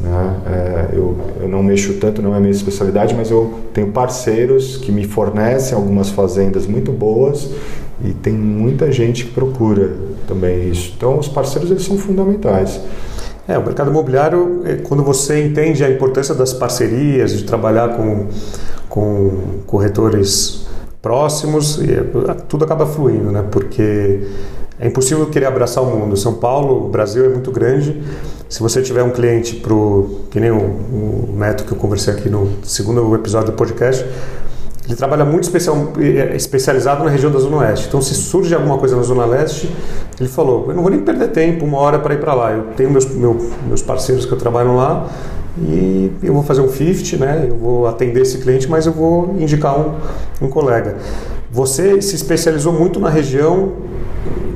Né? 0.01 0.41
É, 0.45 0.89
eu, 0.95 1.17
eu 1.41 1.47
não 1.47 1.63
mexo 1.63 1.93
tanto, 1.93 2.21
não 2.21 2.35
é 2.35 2.39
minha 2.39 2.51
especialidade, 2.51 3.15
mas 3.15 3.31
eu 3.31 3.61
tenho 3.73 3.91
parceiros 3.91 4.77
que 4.77 4.91
me 4.91 5.05
fornecem 5.05 5.75
algumas 5.75 6.09
fazendas 6.09 6.67
muito 6.67 6.91
boas 6.91 7.49
e 8.03 8.11
tem 8.11 8.33
muita 8.33 8.91
gente 8.91 9.25
que 9.25 9.31
procura 9.31 9.95
também 10.27 10.69
isso. 10.69 10.93
Então, 10.97 11.17
os 11.17 11.29
parceiros 11.29 11.71
eles 11.71 11.83
são 11.83 11.97
fundamentais. 11.97 12.79
É, 13.47 13.57
o 13.57 13.63
mercado 13.63 13.91
imobiliário, 13.91 14.61
é 14.65 14.75
quando 14.75 15.03
você 15.03 15.43
entende 15.43 15.83
a 15.83 15.89
importância 15.89 16.33
das 16.33 16.51
parcerias, 16.51 17.31
de 17.37 17.43
trabalhar 17.43 17.95
com, 17.95 18.27
com 18.89 19.61
corretores 19.67 20.65
próximos, 21.01 21.79
é, 21.79 22.33
tudo 22.47 22.65
acaba 22.65 22.87
fluindo, 22.87 23.31
né? 23.31 23.45
Porque 23.51 24.21
é 24.79 24.87
impossível 24.87 25.27
querer 25.27 25.45
abraçar 25.45 25.83
o 25.83 25.87
mundo. 25.87 26.17
São 26.17 26.33
Paulo, 26.33 26.89
Brasil 26.89 27.23
é 27.23 27.29
muito 27.29 27.51
grande. 27.51 28.01
Se 28.49 28.59
você 28.61 28.81
tiver 28.81 29.03
um 29.03 29.11
cliente 29.11 29.55
pro, 29.57 30.21
que 30.31 30.39
nem 30.39 30.49
o, 30.49 30.57
o 30.57 31.35
Neto 31.37 31.63
que 31.65 31.71
eu 31.71 31.77
conversei 31.77 32.13
aqui 32.13 32.29
no 32.29 32.49
segundo 32.63 33.13
episódio 33.15 33.51
do 33.51 33.55
podcast, 33.55 34.05
ele 34.85 34.95
trabalha 34.95 35.25
muito 35.25 35.43
especial, 35.43 35.93
é, 35.99 36.35
especializado 36.35 37.03
na 37.03 37.09
região 37.09 37.31
da 37.31 37.39
Zona 37.39 37.57
Oeste. 37.57 37.87
Então, 37.87 38.01
se 38.01 38.13
surge 38.13 38.53
alguma 38.53 38.77
coisa 38.77 38.95
na 38.95 39.01
Zona 39.01 39.25
Leste, 39.25 39.69
ele 40.19 40.29
falou: 40.29 40.65
Eu 40.67 40.75
não 40.75 40.83
vou 40.83 40.91
nem 40.91 40.99
perder 41.01 41.29
tempo, 41.29 41.65
uma 41.65 41.79
hora 41.79 41.97
para 41.97 42.13
ir 42.13 42.19
para 42.19 42.33
lá. 42.33 42.51
Eu 42.51 42.63
tenho 42.75 42.91
meus, 42.91 43.05
meu, 43.07 43.49
meus 43.67 43.81
parceiros 43.81 44.25
que 44.25 44.31
eu 44.31 44.37
trabalho 44.37 44.75
lá 44.75 45.09
e 45.57 46.11
eu 46.21 46.33
vou 46.33 46.43
fazer 46.43 46.61
um 46.61 46.69
50, 46.69 47.17
né? 47.17 47.47
Eu 47.49 47.55
vou 47.55 47.87
atender 47.87 48.21
esse 48.21 48.37
cliente, 48.37 48.69
mas 48.69 48.85
eu 48.85 48.93
vou 48.93 49.35
indicar 49.39 49.79
um, 49.79 49.95
um 50.41 50.49
colega. 50.49 50.97
Você 51.51 52.01
se 52.01 52.15
especializou 52.15 52.73
muito 52.73 52.99
na 52.99 53.09
região 53.09 53.71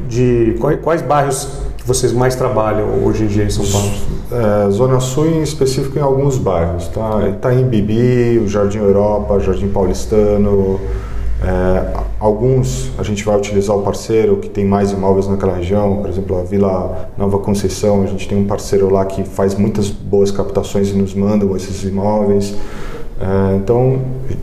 de 0.08 0.56
quais, 0.60 0.80
quais 0.82 1.02
bairros 1.02 1.48
que 1.78 1.88
vocês 1.88 2.12
mais 2.12 2.36
trabalham 2.36 3.04
hoje 3.04 3.24
em 3.24 3.28
dia 3.28 3.46
em 3.46 3.50
São 3.50 3.66
Paulo? 3.66 4.19
É, 4.32 4.70
Zona 4.70 5.00
Sul 5.00 5.28
em 5.28 5.42
específico 5.42 5.98
em 5.98 6.02
alguns 6.02 6.38
bairros, 6.38 6.88
tá? 6.90 7.28
Itaim 7.30 7.64
Bibi, 7.64 8.40
o 8.40 8.48
Jardim 8.48 8.78
Europa, 8.78 9.40
Jardim 9.40 9.70
Paulistano, 9.70 10.80
é, 11.42 11.94
alguns 12.20 12.92
a 13.00 13.04
gente 13.04 13.24
vai 13.24 13.38
utilizar 13.38 13.76
o 13.76 13.82
parceiro 13.82 14.38
que 14.38 14.50
tem 14.50 14.66
mais 14.66 14.92
imóveis 14.92 15.28
naquela 15.28 15.56
região, 15.56 15.98
por 15.98 16.10
exemplo, 16.10 16.38
a 16.38 16.44
Vila 16.44 17.10
Nova 17.18 17.40
Conceição, 17.40 18.04
a 18.04 18.06
gente 18.06 18.28
tem 18.28 18.38
um 18.38 18.46
parceiro 18.46 18.92
lá 18.92 19.06
que 19.06 19.24
faz 19.24 19.56
muitas 19.56 19.90
boas 19.90 20.30
captações 20.30 20.90
e 20.90 20.94
nos 20.94 21.16
mandam 21.16 21.56
esses 21.56 21.84
imóveis. 21.84 22.54
É, 23.20 23.56
então, 23.56 24.00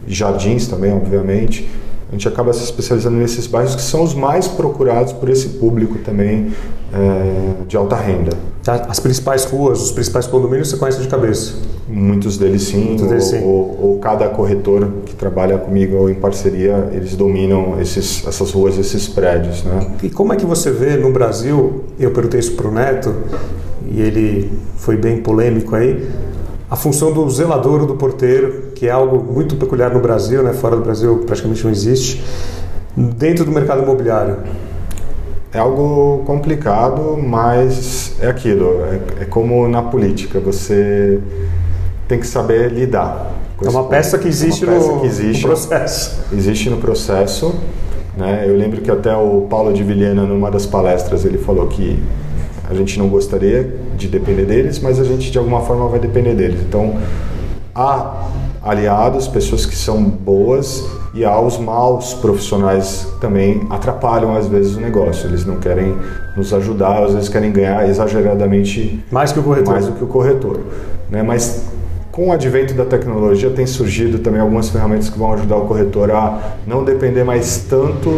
jardins 0.08 0.66
também, 0.66 0.92
obviamente. 0.92 1.68
A 2.08 2.12
gente 2.12 2.28
acaba 2.28 2.52
se 2.52 2.62
especializando 2.62 3.16
nesses 3.16 3.46
bairros 3.46 3.74
que 3.74 3.82
são 3.82 4.02
os 4.02 4.14
mais 4.14 4.46
procurados 4.46 5.12
por 5.12 5.28
esse 5.28 5.48
público 5.50 5.98
também 5.98 6.52
é, 6.92 7.64
de 7.66 7.76
alta 7.76 7.96
renda. 7.96 8.30
Tá, 8.62 8.86
as 8.88 9.00
principais 9.00 9.44
ruas, 9.44 9.82
os 9.82 9.90
principais 9.90 10.26
condomínios 10.26 10.68
você 10.70 10.76
conhece 10.76 11.00
de 11.00 11.08
cabeça? 11.08 11.54
Muitos 11.88 12.38
deles 12.38 12.62
sim, 12.62 12.84
Muitos 12.84 13.08
deles, 13.08 13.24
sim. 13.24 13.42
Ou, 13.42 13.48
ou, 13.48 13.78
ou, 13.82 13.98
cada 13.98 14.28
corretor 14.28 14.88
que 15.04 15.14
trabalha 15.14 15.58
comigo 15.58 15.96
ou 15.96 16.10
em 16.10 16.14
parceria, 16.14 16.90
eles 16.92 17.14
dominam 17.16 17.80
esses, 17.80 18.26
essas 18.26 18.50
ruas, 18.52 18.78
esses 18.78 19.08
prédios. 19.08 19.64
Né? 19.64 19.94
E 20.02 20.10
como 20.10 20.32
é 20.32 20.36
que 20.36 20.46
você 20.46 20.70
vê 20.70 20.96
no 20.96 21.12
Brasil, 21.12 21.84
eu 21.98 22.10
perguntei 22.12 22.40
isso 22.40 22.52
para 22.52 22.68
o 22.68 22.72
Neto, 22.72 23.14
e 23.88 24.00
ele 24.00 24.50
foi 24.76 24.96
bem 24.96 25.18
polêmico 25.18 25.74
aí, 25.74 26.08
a 26.68 26.74
função 26.74 27.12
do 27.12 27.28
zelador 27.30 27.82
ou 27.82 27.86
do 27.86 27.94
porteiro, 27.94 28.65
que 28.76 28.86
é 28.86 28.90
algo 28.90 29.32
muito 29.32 29.56
peculiar 29.56 29.90
no 29.92 30.00
Brasil, 30.00 30.42
né? 30.42 30.52
fora 30.52 30.76
do 30.76 30.82
Brasil 30.82 31.24
praticamente 31.26 31.64
não 31.64 31.70
existe, 31.70 32.22
dentro 32.94 33.44
do 33.44 33.50
mercado 33.50 33.82
imobiliário. 33.82 34.36
É 35.52 35.58
algo 35.58 36.22
complicado, 36.26 37.16
mas 37.16 38.14
é 38.20 38.28
aquilo, 38.28 38.82
é, 38.84 39.22
é 39.22 39.24
como 39.24 39.66
na 39.66 39.82
política, 39.82 40.38
você 40.38 41.18
tem 42.06 42.20
que 42.20 42.26
saber 42.26 42.70
lidar. 42.70 43.32
é 43.64 43.68
uma 43.70 43.84
peça 43.84 44.18
que 44.18 44.28
existe, 44.28 44.64
é 44.64 44.68
peça 44.68 44.92
no, 44.92 45.00
que 45.00 45.06
existe 45.06 45.42
no 45.42 45.48
processo. 45.48 46.20
Existe 46.30 46.70
no 46.70 46.76
processo. 46.76 47.54
Né? 48.14 48.44
Eu 48.46 48.56
lembro 48.56 48.82
que 48.82 48.90
até 48.90 49.16
o 49.16 49.46
Paulo 49.48 49.72
de 49.72 49.82
Vilhena, 49.82 50.24
numa 50.24 50.50
das 50.50 50.66
palestras, 50.66 51.24
ele 51.24 51.38
falou 51.38 51.66
que 51.66 52.02
a 52.68 52.74
gente 52.74 52.98
não 52.98 53.08
gostaria 53.08 53.74
de 53.96 54.06
depender 54.06 54.44
deles, 54.44 54.78
mas 54.80 55.00
a 55.00 55.04
gente 55.04 55.30
de 55.30 55.38
alguma 55.38 55.62
forma 55.62 55.88
vai 55.88 55.98
depender 55.98 56.34
deles. 56.34 56.60
Então, 56.60 56.98
há 57.74 58.26
aliados, 58.66 59.28
pessoas 59.28 59.64
que 59.64 59.76
são 59.76 60.02
boas 60.02 60.84
e 61.14 61.24
há 61.24 61.40
os 61.40 61.56
maus 61.56 62.12
profissionais 62.14 63.06
também 63.20 63.66
atrapalham 63.70 64.36
às 64.36 64.48
vezes 64.48 64.76
o 64.76 64.80
negócio. 64.80 65.28
Eles 65.28 65.46
não 65.46 65.56
querem 65.56 65.94
nos 66.36 66.52
ajudar, 66.52 67.04
às 67.04 67.14
vezes 67.14 67.28
querem 67.28 67.52
ganhar 67.52 67.88
exageradamente 67.88 69.02
mais 69.10 69.32
que 69.32 69.38
o 69.38 69.42
corretor. 69.42 69.72
Mais 69.72 69.86
do 69.86 69.92
que 69.92 70.04
o 70.04 70.06
corretor, 70.06 70.60
né? 71.10 71.22
Mas 71.22 71.64
com 72.10 72.28
o 72.28 72.32
advento 72.32 72.74
da 72.74 72.84
tecnologia 72.84 73.50
tem 73.50 73.66
surgido 73.66 74.18
também 74.18 74.40
algumas 74.40 74.68
ferramentas 74.68 75.08
que 75.08 75.18
vão 75.18 75.32
ajudar 75.34 75.56
o 75.56 75.66
corretor 75.66 76.10
a 76.10 76.56
não 76.66 76.82
depender 76.82 77.24
mais 77.24 77.64
tanto 77.68 78.10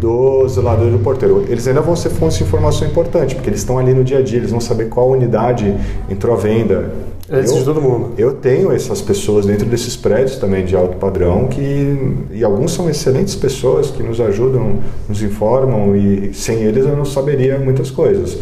do 0.00 0.48
zelador 0.48 0.88
e 0.88 0.90
do 0.92 0.98
porteiro. 0.98 1.44
Eles 1.48 1.66
ainda 1.68 1.80
vão 1.80 1.94
ser 1.94 2.10
fontes 2.10 2.38
de 2.38 2.44
informação 2.44 2.86
importante, 2.86 3.34
porque 3.34 3.50
eles 3.50 3.60
estão 3.60 3.78
ali 3.78 3.92
no 3.92 4.04
dia 4.04 4.18
a 4.18 4.22
dia, 4.22 4.38
eles 4.38 4.50
vão 4.50 4.60
saber 4.60 4.88
qual 4.88 5.10
unidade 5.10 5.74
entrou 6.08 6.34
à 6.34 6.38
venda. 6.38 6.90
Antes 7.30 7.52
eu, 7.52 7.58
de 7.58 7.64
todo 7.64 7.80
mundo. 7.80 8.14
Eu 8.16 8.32
tenho 8.32 8.72
essas 8.72 9.02
pessoas 9.02 9.44
dentro 9.44 9.66
desses 9.66 9.94
prédios 9.96 10.36
também 10.36 10.64
de 10.64 10.74
alto 10.74 10.96
padrão 10.96 11.46
que 11.46 12.16
e 12.32 12.42
alguns 12.42 12.72
são 12.72 12.88
excelentes 12.88 13.34
pessoas 13.34 13.90
que 13.90 14.02
nos 14.02 14.18
ajudam, 14.18 14.76
nos 15.06 15.22
informam 15.22 15.94
e 15.94 16.32
sem 16.32 16.62
eles 16.62 16.86
eu 16.86 16.96
não 16.96 17.04
saberia 17.04 17.58
muitas 17.58 17.90
coisas. 17.90 18.38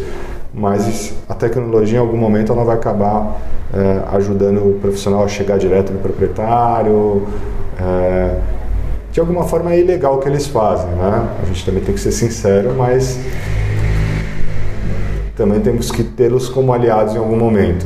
Mas 0.53 1.13
a 1.27 1.33
tecnologia 1.33 1.97
em 1.97 2.01
algum 2.01 2.17
momento 2.17 2.53
ela 2.53 2.63
vai 2.63 2.77
acabar 2.77 3.41
é, 3.73 4.15
ajudando 4.15 4.59
o 4.59 4.79
profissional 4.79 5.25
a 5.25 5.27
chegar 5.27 5.57
direto 5.57 5.91
no 5.91 5.99
proprietário. 5.99 7.27
É, 7.79 8.39
de 9.11 9.19
alguma 9.19 9.43
forma 9.43 9.73
é 9.73 9.79
ilegal 9.79 10.15
o 10.15 10.19
que 10.19 10.29
eles 10.29 10.47
fazem, 10.47 10.89
né? 10.91 11.27
A 11.41 11.45
gente 11.45 11.65
também 11.65 11.83
tem 11.83 11.93
que 11.93 11.99
ser 11.99 12.11
sincero, 12.11 12.73
mas 12.77 13.19
também 15.35 15.59
temos 15.59 15.91
que 15.91 16.03
tê-los 16.03 16.47
como 16.47 16.71
aliados 16.71 17.15
em 17.15 17.17
algum 17.17 17.35
momento. 17.35 17.85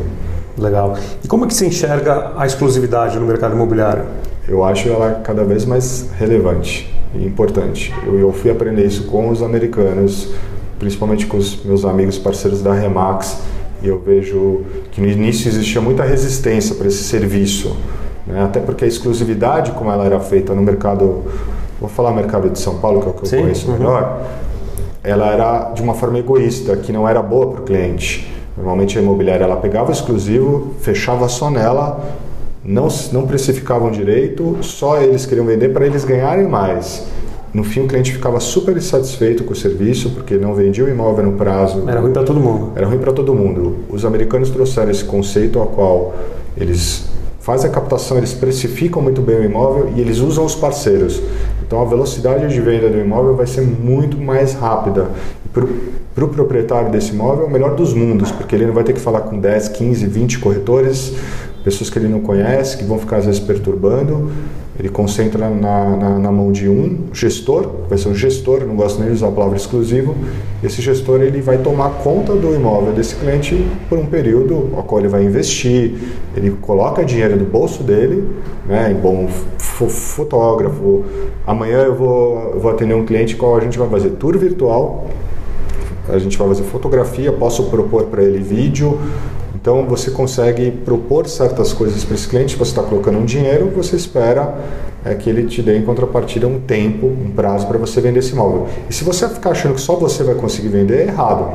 Legal. 0.57 0.97
E 1.23 1.27
como 1.27 1.45
é 1.45 1.47
que 1.47 1.53
se 1.53 1.65
enxerga 1.65 2.33
a 2.35 2.45
exclusividade 2.45 3.17
no 3.19 3.25
mercado 3.25 3.55
imobiliário? 3.55 4.05
Eu 4.47 4.63
acho 4.63 4.89
ela 4.89 5.21
cada 5.23 5.43
vez 5.43 5.65
mais 5.65 6.09
relevante 6.17 6.93
e 7.15 7.25
importante. 7.25 7.93
Eu, 8.05 8.19
eu 8.19 8.33
fui 8.33 8.51
aprender 8.51 8.85
isso 8.85 9.05
com 9.05 9.29
os 9.29 9.41
americanos, 9.41 10.29
principalmente 10.79 11.25
com 11.25 11.37
os 11.37 11.63
meus 11.63 11.85
amigos 11.85 12.17
parceiros 12.17 12.61
da 12.61 12.73
Remax, 12.73 13.37
e 13.81 13.87
eu 13.87 13.99
vejo 13.99 14.61
que 14.91 15.01
no 15.01 15.07
início 15.07 15.47
existia 15.47 15.81
muita 15.81 16.03
resistência 16.03 16.75
para 16.75 16.87
esse 16.87 17.03
serviço 17.03 17.75
né? 18.25 18.43
Até 18.43 18.59
porque 18.59 18.85
a 18.85 18.87
exclusividade, 18.87 19.71
como 19.71 19.91
ela 19.91 20.05
era 20.05 20.19
feita 20.19 20.53
no 20.53 20.61
mercado, 20.61 21.23
vou 21.79 21.89
falar 21.89 22.11
mercado 22.11 22.49
de 22.49 22.59
São 22.59 22.77
Paulo, 22.77 23.01
que 23.01 23.07
é 23.07 23.09
o 23.09 23.13
que 23.13 23.27
Sim, 23.27 23.35
eu 23.35 23.41
conheço 23.43 23.69
uhum. 23.69 23.77
melhor, 23.77 24.21
ela 25.03 25.27
era 25.27 25.71
de 25.71 25.81
uma 25.81 25.93
forma 25.93 26.19
egoísta, 26.19 26.75
que 26.77 26.91
não 26.91 27.07
era 27.07 27.21
boa 27.21 27.47
para 27.47 27.61
o 27.61 27.63
cliente. 27.63 28.31
Normalmente 28.55 28.97
a 28.97 29.01
imobiliária 29.01 29.43
ela 29.43 29.57
pegava 29.57 29.89
o 29.89 29.91
exclusivo, 29.91 30.73
fechava 30.81 31.27
só 31.29 31.49
nela, 31.49 32.17
não, 32.63 32.87
não 33.11 33.25
precificavam 33.25 33.89
direito, 33.91 34.57
só 34.61 35.01
eles 35.01 35.25
queriam 35.25 35.45
vender 35.45 35.69
para 35.69 35.85
eles 35.85 36.03
ganharem 36.03 36.47
mais. 36.47 37.05
No 37.53 37.65
fim, 37.65 37.81
o 37.81 37.87
cliente 37.87 38.13
ficava 38.13 38.39
super 38.39 38.77
insatisfeito 38.77 39.43
com 39.43 39.51
o 39.51 39.55
serviço 39.55 40.11
porque 40.11 40.37
não 40.37 40.53
vendia 40.53 40.85
o 40.85 40.89
imóvel 40.89 41.25
no 41.25 41.33
prazo. 41.33 41.83
Era 41.87 41.99
ruim 41.99 42.13
para 42.13 42.23
todo 42.23 42.39
mundo. 42.39 42.71
Era 42.75 42.87
ruim 42.87 42.99
para 42.99 43.11
todo 43.11 43.33
mundo. 43.35 43.75
Os 43.89 44.05
americanos 44.05 44.49
trouxeram 44.49 44.89
esse 44.89 45.03
conceito 45.03 45.59
ao 45.59 45.67
qual 45.67 46.13
eles 46.55 47.09
faz 47.41 47.65
a 47.65 47.69
captação, 47.69 48.17
eles 48.17 48.33
precificam 48.33 49.01
muito 49.01 49.21
bem 49.21 49.35
o 49.35 49.43
imóvel 49.43 49.91
e 49.95 49.99
eles 49.99 50.19
usam 50.19 50.45
os 50.45 50.55
parceiros. 50.55 51.21
Então 51.65 51.81
a 51.81 51.85
velocidade 51.85 52.47
de 52.47 52.61
venda 52.61 52.87
do 52.87 52.99
imóvel 52.99 53.35
vai 53.35 53.47
ser 53.47 53.61
muito 53.61 54.17
mais 54.17 54.53
rápida. 54.53 55.09
Para 55.53 55.65
o 55.65 55.69
pro 56.13 56.27
proprietário 56.27 56.91
desse 56.91 57.11
imóvel 57.11 57.45
é 57.45 57.47
o 57.47 57.51
melhor 57.51 57.75
dos 57.75 57.93
mundos, 57.93 58.31
porque 58.31 58.55
ele 58.55 58.65
não 58.65 58.73
vai 58.73 58.83
ter 58.83 58.93
que 58.93 58.99
falar 58.99 59.21
com 59.21 59.39
10, 59.39 59.69
15, 59.69 60.05
20 60.05 60.39
corretores, 60.39 61.13
pessoas 61.63 61.89
que 61.89 61.99
ele 61.99 62.07
não 62.07 62.21
conhece, 62.21 62.77
que 62.77 62.83
vão 62.83 62.99
ficar 62.99 63.17
às 63.17 63.25
vezes 63.25 63.39
perturbando. 63.39 64.31
Ele 64.79 64.89
concentra 64.89 65.49
na, 65.49 65.95
na, 65.95 66.17
na, 66.17 66.31
mão 66.31 66.51
de 66.51 66.67
um 66.67 67.09
gestor, 67.13 67.69
vai 67.87 67.97
ser 67.97 68.07
um 68.09 68.15
gestor, 68.15 68.65
não 68.65 68.75
gosto 68.75 68.99
nem 68.99 69.09
de 69.09 69.15
usar 69.15 69.27
a 69.27 69.31
palavra 69.31 69.55
exclusivo, 69.55 70.15
esse 70.63 70.81
gestor 70.81 71.21
ele 71.21 71.39
vai 71.39 71.59
tomar 71.59 71.89
conta 72.01 72.33
do 72.33 72.55
imóvel 72.55 72.91
desse 72.91 73.15
cliente 73.15 73.67
por 73.87 73.99
um 73.99 74.07
período 74.07 74.69
ao 74.75 74.81
qual 74.81 74.99
ele 74.99 75.09
vai 75.09 75.23
investir, 75.23 75.93
ele 76.35 76.51
coloca 76.61 77.05
dinheiro 77.05 77.37
do 77.37 77.45
bolso 77.45 77.83
dele, 77.83 78.27
né, 78.65 78.91
em 78.91 78.95
bom 78.95 79.27
fotógrafo, 79.27 81.03
amanhã 81.45 81.83
eu 81.83 81.93
vou, 81.93 82.51
eu 82.53 82.59
vou 82.59 82.71
atender 82.71 82.95
um 82.95 83.05
cliente 83.05 83.35
qual 83.35 83.57
a 83.57 83.59
gente 83.59 83.77
vai 83.77 83.89
fazer 83.89 84.11
tour 84.11 84.35
virtual, 84.35 85.05
a 86.11 86.19
gente 86.19 86.37
vai 86.37 86.47
fazer 86.47 86.63
fotografia, 86.63 87.31
posso 87.31 87.63
propor 87.65 88.05
para 88.05 88.23
ele 88.23 88.39
vídeo, 88.39 88.99
então 89.55 89.85
você 89.85 90.09
consegue 90.09 90.71
propor 90.71 91.27
certas 91.27 91.71
coisas 91.71 92.03
para 92.03 92.15
esse 92.15 92.27
cliente, 92.27 92.55
você 92.55 92.71
está 92.71 92.81
colocando 92.81 93.19
um 93.19 93.25
dinheiro, 93.25 93.71
você 93.75 93.95
espera 93.95 94.55
é, 95.05 95.13
que 95.13 95.29
ele 95.29 95.45
te 95.45 95.61
dê 95.61 95.77
em 95.77 95.83
contrapartida 95.83 96.47
um 96.47 96.59
tempo, 96.59 97.05
um 97.05 97.29
prazo 97.31 97.67
para 97.67 97.77
você 97.77 98.01
vender 98.01 98.19
esse 98.19 98.33
imóvel. 98.33 98.67
E 98.89 98.93
se 98.93 99.03
você 99.03 99.27
ficar 99.29 99.51
achando 99.51 99.75
que 99.75 99.81
só 99.81 99.95
você 99.95 100.23
vai 100.23 100.35
conseguir 100.35 100.69
vender, 100.69 101.01
é 101.01 101.03
errado. 101.07 101.51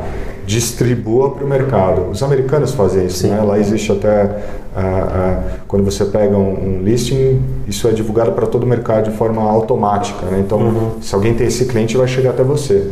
Distribua 0.47 1.31
para 1.31 1.45
o 1.45 1.49
mercado. 1.49 2.11
Os 2.11 2.23
americanos 2.23 2.73
fazem 2.73 3.07
isso, 3.07 3.27
né? 3.27 3.41
Lá 3.41 3.59
existe 3.59 3.91
até 3.91 4.25
uh, 4.25 4.29
uh, 4.29 5.43
quando 5.67 5.85
você 5.85 6.05
pega 6.05 6.37
um, 6.37 6.79
um, 6.79 6.83
listing, 6.83 7.43
isso 7.67 7.89
é 7.89 7.93
divulgado 7.93 8.33
para 8.33 8.47
todo 8.47 8.63
o 8.63 8.67
mercado 8.67 9.11
de 9.11 9.17
forma 9.17 9.43
automática. 9.43 10.27
Né? 10.27 10.43
Então, 10.45 10.59
uhum. 10.59 10.91
se 11.01 11.13
alguém 11.13 11.35
tem 11.35 11.49
esse 11.49 11.65
cliente, 11.67 11.97
vai 11.97 12.07
chegar 12.07 12.31
até 12.31 12.45
você. 12.45 12.89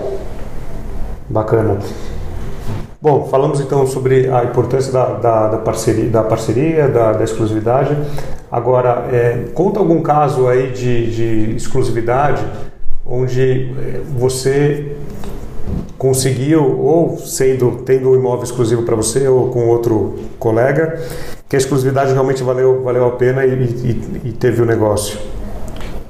Bacana. 1.29 1.79
Bom, 3.01 3.29
falamos 3.31 3.61
então 3.61 3.87
sobre 3.87 4.31
a 4.31 4.45
importância 4.45 4.91
da, 4.91 5.07
da, 5.19 5.49
da 5.49 5.59
parceria, 5.59 6.09
da, 6.09 6.23
parceria 6.23 6.89
da, 6.89 7.13
da 7.13 7.25
exclusividade. 7.25 7.95
Agora, 8.51 9.07
é, 9.13 9.45
conta 9.53 9.79
algum 9.79 10.01
caso 10.01 10.49
aí 10.49 10.71
de, 10.71 11.11
de 11.11 11.57
exclusividade 11.57 12.43
onde 13.05 13.75
é, 13.79 14.01
você 14.17 14.97
conseguiu, 15.99 16.81
ou 16.81 17.19
sendo 17.19 17.83
tendo 17.85 18.11
um 18.11 18.15
imóvel 18.15 18.45
exclusivo 18.45 18.83
para 18.83 18.97
você 18.97 19.29
ou 19.29 19.49
com 19.49 19.69
outro 19.69 20.19
colega, 20.39 21.01
que 21.49 21.57
a 21.57 21.59
exclusividade 21.59 22.13
realmente 22.13 22.43
valeu, 22.43 22.83
valeu 22.83 23.07
a 23.07 23.13
pena 23.13 23.45
e, 23.45 23.53
e, 23.53 24.21
e 24.29 24.33
teve 24.33 24.63
o 24.63 24.65
negócio. 24.65 25.19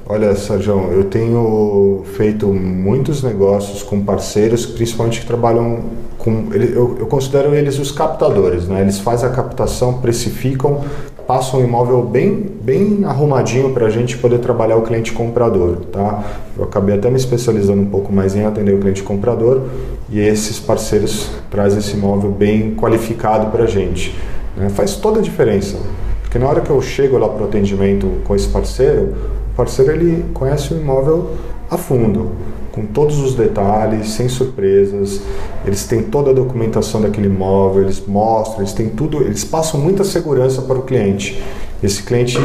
Olha, 0.07 0.35
Sérgio, 0.35 0.91
eu 0.91 1.05
tenho 1.05 2.03
feito 2.13 2.45
muitos 2.45 3.23
negócios 3.23 3.81
com 3.81 3.99
parceiros, 4.05 4.63
principalmente 4.63 5.21
que 5.21 5.25
trabalham 5.25 5.79
com, 6.19 6.49
eu, 6.53 6.97
eu 6.99 7.07
considero 7.07 7.55
eles 7.55 7.79
os 7.79 7.91
captadores, 7.91 8.67
né? 8.67 8.81
Eles 8.81 8.99
fazem 8.99 9.27
a 9.27 9.31
captação, 9.31 9.93
precificam, 9.93 10.83
passam 11.25 11.59
o 11.59 11.63
imóvel 11.63 12.03
bem, 12.03 12.51
bem 12.61 13.03
arrumadinho 13.03 13.73
para 13.73 13.87
a 13.87 13.89
gente 13.89 14.15
poder 14.19 14.37
trabalhar 14.37 14.75
o 14.75 14.83
cliente 14.83 15.11
comprador, 15.11 15.77
tá? 15.91 16.23
Eu 16.55 16.65
acabei 16.65 16.95
até 16.95 17.09
me 17.09 17.17
especializando 17.17 17.81
um 17.81 17.89
pouco 17.89 18.13
mais 18.13 18.35
em 18.35 18.45
atender 18.45 18.75
o 18.75 18.79
cliente 18.79 19.01
comprador 19.01 19.63
e 20.07 20.19
esses 20.19 20.59
parceiros 20.59 21.31
trazem 21.49 21.79
esse 21.79 21.97
imóvel 21.97 22.29
bem 22.29 22.75
qualificado 22.75 23.49
para 23.49 23.63
a 23.63 23.67
gente. 23.67 24.13
Né? 24.55 24.69
Faz 24.69 24.97
toda 24.97 25.19
a 25.19 25.23
diferença, 25.23 25.77
porque 26.21 26.37
na 26.37 26.47
hora 26.47 26.61
que 26.61 26.69
eu 26.69 26.79
chego 26.79 27.17
lá 27.17 27.27
para 27.27 27.43
o 27.43 27.47
atendimento 27.47 28.07
com 28.23 28.35
esse 28.35 28.47
parceiro, 28.47 29.15
o 29.55 29.57
parceiro 29.57 29.93
ele 29.93 30.25
conhece 30.33 30.73
o 30.73 30.77
imóvel 30.77 31.31
a 31.71 31.77
fundo 31.77 32.31
com 32.73 32.85
todos 32.85 33.19
os 33.19 33.35
detalhes, 33.35 34.09
sem 34.09 34.27
surpresas. 34.27 35.21
Eles 35.65 35.85
têm 35.85 36.03
toda 36.03 36.31
a 36.31 36.33
documentação 36.33 37.01
daquele 37.01 37.27
imóvel, 37.27 37.83
eles 37.83 38.03
mostram, 38.05 38.59
eles 38.59 38.73
têm 38.73 38.89
tudo, 38.89 39.21
eles 39.21 39.45
passam 39.45 39.79
muita 39.79 40.03
segurança 40.03 40.61
para 40.61 40.77
o 40.77 40.81
cliente. 40.81 41.41
Esse 41.81 42.03
cliente, 42.03 42.37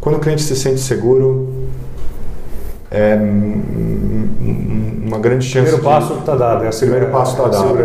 quando 0.00 0.16
o 0.16 0.20
cliente 0.20 0.42
se 0.42 0.54
sente 0.54 0.78
seguro, 0.78 1.48
é 2.88 3.16
uma 5.14 5.20
grande 5.20 5.46
chance. 5.46 5.70
Primeiro 5.70 5.82
passo 5.82 6.14
está 6.18 6.34
dado, 6.34 6.64
é 6.64 6.68
o 6.68 6.76
primeiro 6.76 7.06
passo 7.06 7.32
está 7.32 7.48
dado. 7.48 7.78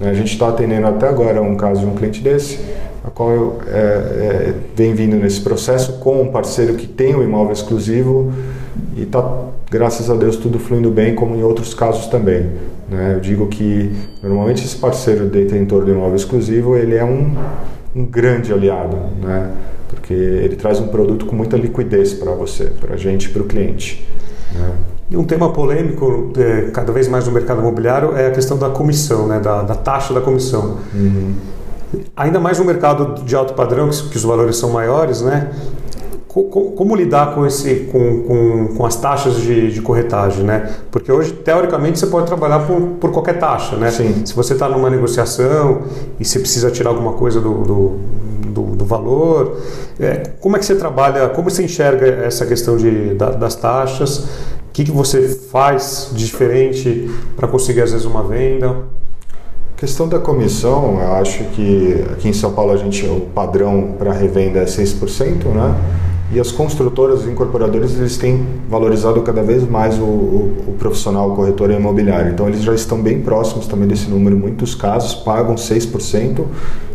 A 0.00 0.14
gente 0.14 0.32
está 0.32 0.48
atendendo 0.48 0.86
até 0.86 1.08
agora 1.08 1.42
um 1.42 1.56
caso 1.56 1.80
de 1.80 1.86
um 1.86 1.94
cliente 1.94 2.20
desse, 2.22 2.60
a 3.04 3.10
qual 3.10 3.30
eu, 3.30 3.58
é, 3.66 3.78
é, 3.78 4.54
vem 4.74 4.94
vindo 4.94 5.16
nesse 5.16 5.40
processo 5.40 5.94
com 5.94 6.22
um 6.22 6.28
parceiro 6.28 6.74
que 6.74 6.86
tem 6.86 7.14
o 7.14 7.18
um 7.18 7.24
imóvel 7.24 7.52
exclusivo 7.52 8.32
e 8.96 9.02
está, 9.02 9.24
graças 9.70 10.08
a 10.08 10.14
Deus, 10.14 10.36
tudo 10.36 10.58
fluindo 10.58 10.90
bem, 10.90 11.14
como 11.14 11.34
em 11.34 11.42
outros 11.42 11.74
casos 11.74 12.06
também. 12.06 12.50
Né? 12.88 13.14
Eu 13.16 13.20
digo 13.20 13.48
que 13.48 13.92
normalmente 14.22 14.64
esse 14.64 14.76
parceiro 14.76 15.26
detentor 15.26 15.84
do 15.84 15.90
imóvel 15.90 16.16
exclusivo 16.16 16.76
ele 16.76 16.94
é 16.94 17.04
um, 17.04 17.34
um 17.94 18.04
grande 18.06 18.52
aliado, 18.52 18.96
né? 19.20 19.50
porque 19.88 20.14
ele 20.14 20.54
traz 20.54 20.78
um 20.78 20.88
produto 20.88 21.26
com 21.26 21.34
muita 21.34 21.56
liquidez 21.56 22.14
para 22.14 22.32
você, 22.32 22.66
para 22.80 22.94
a 22.94 22.96
gente, 22.96 23.30
para 23.30 23.42
o 23.42 23.46
cliente. 23.46 24.06
Né? 24.54 24.70
Um 25.10 25.24
tema 25.24 25.50
polêmico 25.52 26.32
é, 26.36 26.70
cada 26.70 26.92
vez 26.92 27.08
mais 27.08 27.26
no 27.26 27.32
mercado 27.32 27.60
imobiliário 27.60 28.16
é 28.16 28.26
a 28.26 28.30
questão 28.30 28.58
da 28.58 28.68
comissão, 28.68 29.26
né? 29.26 29.40
da, 29.40 29.62
da 29.62 29.74
taxa 29.74 30.12
da 30.12 30.20
comissão. 30.20 30.78
Uhum. 30.94 31.34
Ainda 32.14 32.38
mais 32.38 32.58
no 32.58 32.64
mercado 32.64 33.22
de 33.24 33.34
alto 33.34 33.54
padrão, 33.54 33.88
que, 33.88 34.08
que 34.10 34.16
os 34.16 34.22
valores 34.22 34.56
são 34.56 34.70
maiores, 34.70 35.22
né? 35.22 35.50
como, 36.28 36.72
como, 36.72 36.94
lidar 36.94 37.34
com, 37.34 37.46
esse, 37.46 37.88
com, 37.90 38.22
com, 38.22 38.74
com 38.76 38.86
as 38.86 38.96
taxas 38.96 39.36
de, 39.36 39.72
de, 39.72 39.80
corretagem, 39.80 40.44
né? 40.44 40.70
Porque 40.90 41.10
hoje, 41.10 41.32
teoricamente, 41.32 41.98
você 41.98 42.06
pode 42.06 42.26
trabalhar 42.26 42.60
por, 42.60 42.80
por 43.00 43.10
qualquer 43.10 43.38
taxa, 43.38 43.76
né? 43.76 43.90
Sim. 43.90 44.26
Se 44.26 44.34
você 44.34 44.52
está 44.52 44.68
numa 44.68 44.90
negociação 44.90 45.82
e 46.20 46.24
você 46.24 46.38
precisa 46.38 46.70
tirar 46.70 46.90
alguma 46.90 47.14
coisa 47.14 47.40
do, 47.40 47.62
do, 47.62 47.98
do, 48.50 48.62
do 48.76 48.84
valor, 48.84 49.56
é, 49.98 50.22
como 50.40 50.56
é 50.56 50.58
que 50.58 50.66
você 50.66 50.76
trabalha, 50.76 51.28
como 51.30 51.50
você 51.50 51.64
enxerga 51.64 52.06
essa 52.06 52.44
questão 52.46 52.76
de, 52.76 53.14
da, 53.14 53.30
das 53.30 53.54
taxas? 53.54 54.28
O 54.78 54.80
que, 54.80 54.84
que 54.84 54.92
você 54.92 55.26
faz 55.50 56.10
de 56.12 56.24
diferente 56.24 57.10
para 57.34 57.48
conseguir, 57.48 57.80
às 57.80 57.90
vezes, 57.90 58.06
uma 58.06 58.22
venda? 58.22 58.76
questão 59.76 60.08
da 60.08 60.20
comissão, 60.20 61.00
eu 61.00 61.14
acho 61.14 61.42
que 61.46 62.04
aqui 62.12 62.28
em 62.28 62.32
São 62.32 62.52
Paulo 62.52 62.70
a 62.70 62.76
gente 62.76 63.04
o 63.06 63.22
padrão 63.34 63.94
para 63.98 64.12
revenda 64.12 64.60
é 64.60 64.64
6%, 64.66 65.46
né? 65.46 65.74
E 66.32 66.38
as 66.38 66.52
construtoras, 66.52 67.22
os 67.22 67.28
incorporadores, 67.28 67.98
eles 67.98 68.16
têm 68.18 68.46
valorizado 68.68 69.20
cada 69.22 69.42
vez 69.42 69.68
mais 69.68 69.98
o, 69.98 70.04
o, 70.04 70.64
o, 70.68 70.72
profissional, 70.78 71.32
o 71.32 71.34
corretor 71.34 71.72
imobiliário. 71.72 72.30
Então, 72.30 72.46
eles 72.46 72.62
já 72.62 72.72
estão 72.72 73.02
bem 73.02 73.20
próximos 73.20 73.66
também 73.66 73.88
desse 73.88 74.08
número. 74.08 74.36
Em 74.36 74.38
muitos 74.38 74.76
casos, 74.76 75.12
pagam 75.12 75.56
6%. 75.56 76.44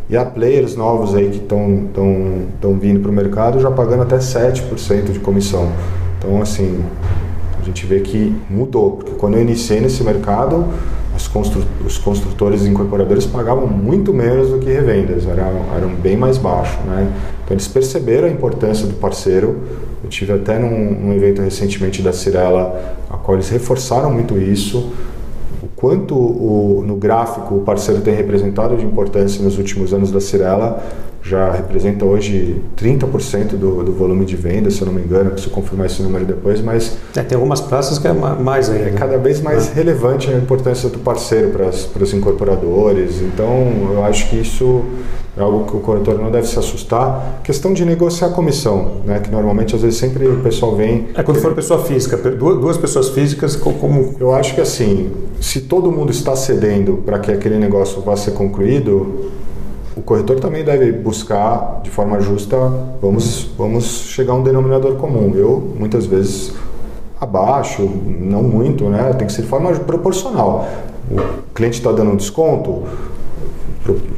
E 0.10 0.16
há 0.16 0.24
players 0.24 0.78
novos 0.78 1.14
aí 1.16 1.32
que 1.32 1.38
estão 1.38 2.78
vindo 2.80 3.02
para 3.02 3.12
o 3.12 3.14
mercado 3.14 3.60
já 3.60 3.70
pagando 3.70 4.04
até 4.04 4.20
7% 4.20 5.12
de 5.12 5.20
comissão. 5.20 5.70
Então, 6.18 6.42
assim, 6.42 6.82
a 7.64 7.66
gente 7.66 7.86
vê 7.86 8.02
que 8.02 8.36
mudou. 8.50 8.92
Porque 8.98 9.12
quando 9.14 9.36
eu 9.36 9.42
iniciei 9.42 9.80
nesse 9.80 10.04
mercado, 10.04 10.68
constru 11.34 11.64
os 11.84 11.98
construtores 11.98 12.64
e 12.64 12.70
incorporadores 12.70 13.26
pagavam 13.26 13.66
muito 13.66 14.14
menos 14.14 14.50
do 14.50 14.60
que 14.60 14.72
revendas, 14.72 15.26
eram, 15.26 15.66
eram 15.76 15.90
bem 15.96 16.16
mais 16.16 16.38
baixos. 16.38 16.80
Né? 16.86 17.12
Então 17.44 17.56
eles 17.56 17.68
perceberam 17.68 18.28
a 18.28 18.32
importância 18.32 18.86
do 18.86 18.94
parceiro. 18.94 19.62
Eu 20.04 20.10
tive 20.10 20.32
até 20.32 20.60
num, 20.60 20.92
num 20.94 21.14
evento 21.14 21.42
recentemente 21.42 22.02
da 22.02 22.14
Cirela, 22.14 22.98
a 23.10 23.18
qual 23.18 23.36
eles 23.36 23.50
reforçaram 23.50 24.12
muito 24.12 24.38
isso, 24.38 24.92
o 25.62 25.68
quanto 25.76 26.14
o, 26.14 26.84
no 26.86 26.96
gráfico 26.98 27.56
o 27.56 27.62
parceiro 27.62 28.02
tem 28.02 28.14
representado 28.14 28.78
de 28.78 28.86
importância 28.86 29.42
nos 29.42 29.58
últimos 29.58 29.94
anos 29.94 30.12
da 30.12 30.20
Cirela 30.20 30.84
já 31.24 31.50
representa 31.52 32.04
hoje 32.04 32.62
30% 32.78 33.56
do, 33.56 33.82
do 33.82 33.94
volume 33.94 34.26
de 34.26 34.36
venda, 34.36 34.70
se 34.70 34.82
eu 34.82 34.88
não 34.88 34.94
me 34.94 35.02
engano, 35.02 35.32
preciso 35.32 35.54
confirmar 35.54 35.88
esse 35.88 36.04
número 36.04 36.26
depois, 36.26 36.62
mas... 36.62 36.98
É, 37.16 37.24
tem 37.24 37.36
algumas 37.36 37.62
praças 37.62 37.98
que 37.98 38.08
é 38.08 38.14
mais 38.14 38.70
ainda. 38.70 38.90
É 38.90 38.92
cada 38.92 39.18
vez 39.18 39.40
mais 39.40 39.70
é. 39.70 39.74
relevante 39.74 40.30
a 40.30 40.38
importância 40.38 40.90
do 40.90 41.00
parceiro 41.00 41.52
para, 41.52 42.04
os 42.04 42.14
incorporadores, 42.14 43.22
então 43.22 43.92
eu 43.94 44.04
acho 44.04 44.30
que 44.30 44.36
isso 44.36 44.84
é 45.38 45.42
algo 45.42 45.66
que 45.66 45.78
o 45.78 45.80
corretor 45.80 46.20
não 46.20 46.30
deve 46.30 46.46
se 46.46 46.60
assustar. 46.60 47.40
Questão 47.42 47.74
de 47.74 47.86
negociar 47.86 48.28
a 48.28 48.32
comissão, 48.32 48.98
né, 49.06 49.20
que 49.20 49.32
normalmente 49.32 49.74
às 49.76 49.82
vezes 49.82 49.98
sempre 49.98 50.28
o 50.28 50.42
pessoal 50.42 50.76
vem... 50.76 51.08
É 51.16 51.24
quando 51.24 51.40
for 51.40 51.54
pessoa 51.54 51.82
física, 51.86 52.18
duas 52.18 52.78
pessoas 52.78 53.10
físicas, 53.10 53.56
como... 53.56 54.16
Eu 54.20 54.34
acho 54.34 54.54
que 54.54 54.62
assim, 54.62 55.10
se 55.40 55.62
todo 55.62 55.90
mundo 55.90 56.12
está 56.12 56.36
cedendo 56.36 57.02
para 57.06 57.18
que 57.18 57.32
aquele 57.32 57.58
negócio 57.58 58.02
vá 58.02 58.18
ser 58.18 58.32
concluído 58.32 59.32
corretor 60.04 60.40
também 60.40 60.64
deve 60.64 60.92
buscar 60.92 61.82
de 61.84 61.90
forma 61.90 62.20
justa, 62.20 62.58
vamos, 63.02 63.50
vamos 63.58 63.84
chegar 63.84 64.34
a 64.34 64.36
um 64.36 64.44
denominador 64.44 64.96
comum. 64.96 65.34
Eu, 65.36 65.76
muitas 65.78 66.06
vezes, 66.06 66.54
abaixo, 67.20 67.82
não 67.82 68.44
muito, 68.44 68.86
né? 68.86 69.14
tem 69.14 69.28
que 69.28 69.34
ser 69.34 69.44
de 69.44 69.48
forma 69.48 69.72
proporcional. 69.72 70.68
O 71.12 71.54
cliente 71.54 71.78
está 71.78 71.92
dando 71.92 72.12
um 72.12 72.16
desconto, 72.16 72.84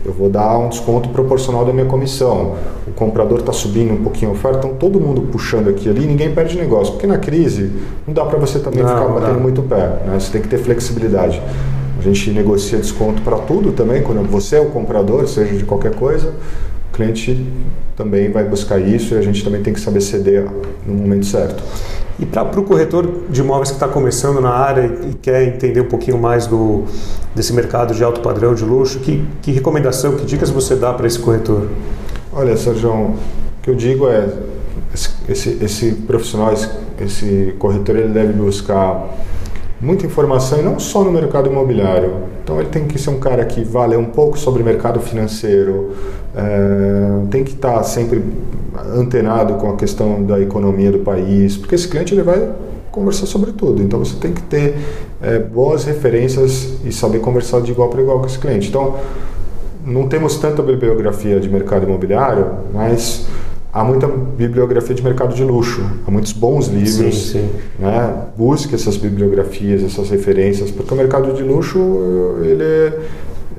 eu 0.05 0.13
vou 0.13 0.29
dar 0.29 0.57
um 0.59 0.69
desconto 0.69 1.09
proporcional 1.09 1.65
da 1.65 1.73
minha 1.73 1.87
comissão. 1.87 2.55
O 2.87 2.91
comprador 2.91 3.39
está 3.39 3.51
subindo 3.51 3.93
um 3.93 4.03
pouquinho 4.03 4.31
a 4.31 4.33
oferta, 4.33 4.59
então 4.59 4.77
todo 4.77 4.99
mundo 4.99 5.21
puxando 5.31 5.69
aqui 5.69 5.89
ali, 5.89 6.05
ninguém 6.05 6.33
perde 6.33 6.57
negócio. 6.57 6.93
Porque 6.93 7.07
na 7.07 7.17
crise 7.17 7.71
não 8.05 8.13
dá 8.13 8.23
para 8.25 8.37
você 8.37 8.59
também 8.59 8.83
não, 8.83 8.89
ficar 8.89 9.07
batendo 9.07 9.39
muito 9.39 9.63
pé, 9.63 10.03
né? 10.05 10.19
você 10.19 10.31
tem 10.31 10.41
que 10.41 10.47
ter 10.47 10.59
flexibilidade. 10.59 11.41
Gente 12.05 12.29
negocia 12.29 12.77
desconto 12.77 13.23
para 13.23 13.35
tudo 13.39 13.71
também, 13.71 14.03
quando 14.03 14.21
você 14.29 14.57
é 14.57 14.61
o 14.61 14.69
comprador, 14.69 15.27
seja 15.27 15.55
de 15.55 15.63
qualquer 15.63 15.95
coisa, 15.95 16.35
o 16.91 16.95
cliente 16.95 17.43
também 17.97 18.31
vai 18.31 18.43
buscar 18.43 18.77
isso 18.77 19.15
e 19.15 19.17
a 19.17 19.23
gente 19.23 19.43
também 19.43 19.63
tem 19.63 19.73
que 19.73 19.79
saber 19.79 20.01
ceder 20.01 20.45
no 20.85 20.93
momento 20.93 21.25
certo. 21.25 21.63
E 22.19 22.25
para 22.27 22.59
o 22.59 22.63
corretor 22.63 23.11
de 23.27 23.41
imóveis 23.41 23.69
que 23.71 23.77
está 23.77 23.87
começando 23.87 24.39
na 24.39 24.51
área 24.51 24.85
e 25.09 25.15
quer 25.15 25.47
entender 25.47 25.81
um 25.81 25.87
pouquinho 25.87 26.19
mais 26.19 26.45
do, 26.45 26.83
desse 27.33 27.51
mercado 27.53 27.95
de 27.95 28.03
alto 28.03 28.21
padrão, 28.21 28.53
de 28.53 28.63
luxo, 28.63 28.99
que, 28.99 29.25
que 29.41 29.51
recomendação, 29.51 30.15
que 30.15 30.27
dicas 30.27 30.51
você 30.51 30.75
dá 30.75 30.93
para 30.93 31.07
esse 31.07 31.17
corretor? 31.17 31.69
Olha, 32.31 32.55
Sérgio, 32.55 32.91
o 32.91 33.15
que 33.63 33.71
eu 33.71 33.75
digo 33.75 34.07
é 34.07 34.29
esse, 34.93 35.09
esse, 35.27 35.57
esse 35.59 35.91
profissional, 35.91 36.53
esse, 36.53 36.69
esse 37.01 37.55
corretor, 37.57 37.95
ele 37.95 38.09
deve 38.09 38.31
buscar 38.33 39.09
muita 39.79 40.05
informação 40.05 40.59
e 40.59 40.61
não 40.61 40.79
só 40.79 41.03
no 41.03 41.11
mercado 41.11 41.49
imobiliário. 41.49 42.13
Então 42.43 42.59
ele 42.59 42.69
tem 42.69 42.85
que 42.85 42.97
ser 42.99 43.09
um 43.09 43.19
cara 43.19 43.43
que 43.45 43.63
vale 43.63 43.95
um 43.97 44.05
pouco 44.05 44.37
sobre 44.37 44.61
o 44.61 44.65
mercado 44.65 44.99
financeiro, 44.99 45.91
é, 46.35 47.27
tem 47.29 47.43
que 47.43 47.51
estar 47.51 47.81
sempre 47.83 48.23
antenado 48.93 49.55
com 49.55 49.69
a 49.69 49.75
questão 49.75 50.23
da 50.23 50.39
economia 50.39 50.91
do 50.91 50.99
país, 50.99 51.57
porque 51.57 51.75
esse 51.75 51.87
cliente 51.87 52.13
ele 52.13 52.23
vai 52.23 52.49
conversar 52.91 53.25
sobre 53.25 53.51
tudo. 53.51 53.81
Então 53.81 53.99
você 53.99 54.15
tem 54.15 54.31
que 54.31 54.41
ter 54.43 54.75
é, 55.21 55.39
boas 55.39 55.83
referências 55.83 56.75
e 56.83 56.91
saber 56.91 57.19
conversar 57.19 57.61
de 57.61 57.71
igual 57.71 57.89
para 57.89 58.01
igual 58.01 58.19
com 58.19 58.25
esse 58.25 58.39
cliente. 58.39 58.69
Então 58.69 58.95
não 59.85 60.07
temos 60.07 60.37
tanta 60.37 60.63
bibliografia 60.63 61.39
de 61.39 61.49
mercado 61.49 61.85
imobiliário, 61.85 62.47
mas 62.73 63.27
há 63.75 63.83
muita 63.83 64.07
bibliografia 64.07 64.95
de 64.95 65.03
mercado 65.03 65.35
de 65.35 65.43
luxo, 65.43 65.83
há 66.07 66.09
muitos 66.09 66.31
bons 66.31 66.67
livros. 66.67 66.93
Sim, 66.93 67.39
sim. 67.39 67.49
Né? 67.77 68.13
Busque 68.37 68.73
essas 68.73 68.95
bibliografias, 68.95 69.83
essas 69.83 70.09
referências, 70.09 70.71
porque 70.71 70.93
o 70.93 70.97
mercado 70.97 71.33
de 71.33 71.43
luxo 71.43 71.77
ele, 72.41 72.93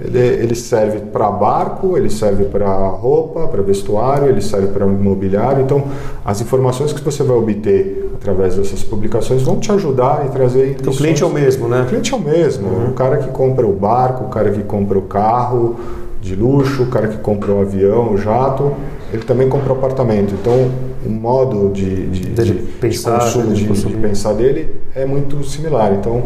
ele, 0.03 0.19
ele 0.19 0.55
serve 0.55 1.01
para 1.01 1.31
barco, 1.31 1.99
ele 1.99 2.09
serve 2.09 2.45
para 2.47 2.67
roupa, 2.89 3.47
para 3.47 3.61
vestuário, 3.61 4.27
ele 4.29 4.41
serve 4.41 4.69
para 4.69 4.87
imobiliário. 4.87 5.63
Então, 5.63 5.85
as 6.25 6.41
informações 6.41 6.95
que 6.95 7.03
você 7.03 7.23
vai 7.23 7.37
obter 7.37 8.11
através 8.15 8.57
dessas 8.57 8.83
publicações 8.83 9.43
vão 9.43 9.61
te 9.61 9.71
ajudar 9.71 10.25
e 10.25 10.31
trazer. 10.31 10.77
Então, 10.81 10.95
o 10.95 10.97
cliente 10.97 11.23
é 11.23 11.27
o 11.27 11.31
mesmo, 11.31 11.69
né? 11.69 11.83
O 11.83 11.87
cliente 11.87 12.15
é 12.15 12.17
o 12.17 12.21
mesmo. 12.21 12.69
Uhum. 12.69 12.89
O 12.89 12.93
cara 12.95 13.19
que 13.19 13.29
compra 13.29 13.67
o 13.67 13.73
barco, 13.75 14.25
o 14.25 14.29
cara 14.29 14.51
que 14.51 14.63
compra 14.63 14.99
o 14.99 15.03
carro 15.03 15.77
de 16.23 16.35
luxo, 16.35 16.85
o 16.85 16.87
cara 16.87 17.07
que 17.07 17.19
compra 17.19 17.53
o 17.53 17.61
avião, 17.61 18.15
o 18.15 18.17
jato, 18.17 18.73
ele 19.13 19.23
também 19.23 19.49
compra 19.49 19.73
o 19.73 19.77
apartamento. 19.77 20.35
Então, 20.35 20.71
o 21.05 21.11
modo 21.11 21.71
de, 21.73 22.07
de, 22.09 22.31
de, 22.31 22.53
pensar, 22.55 23.19
de 23.19 23.25
consumo, 23.25 23.55
de, 23.55 23.65
de, 23.65 23.97
pensar 23.97 24.33
dele 24.33 24.75
é 24.95 25.05
muito 25.07 25.43
similar. 25.45 25.93
Então, 25.93 26.25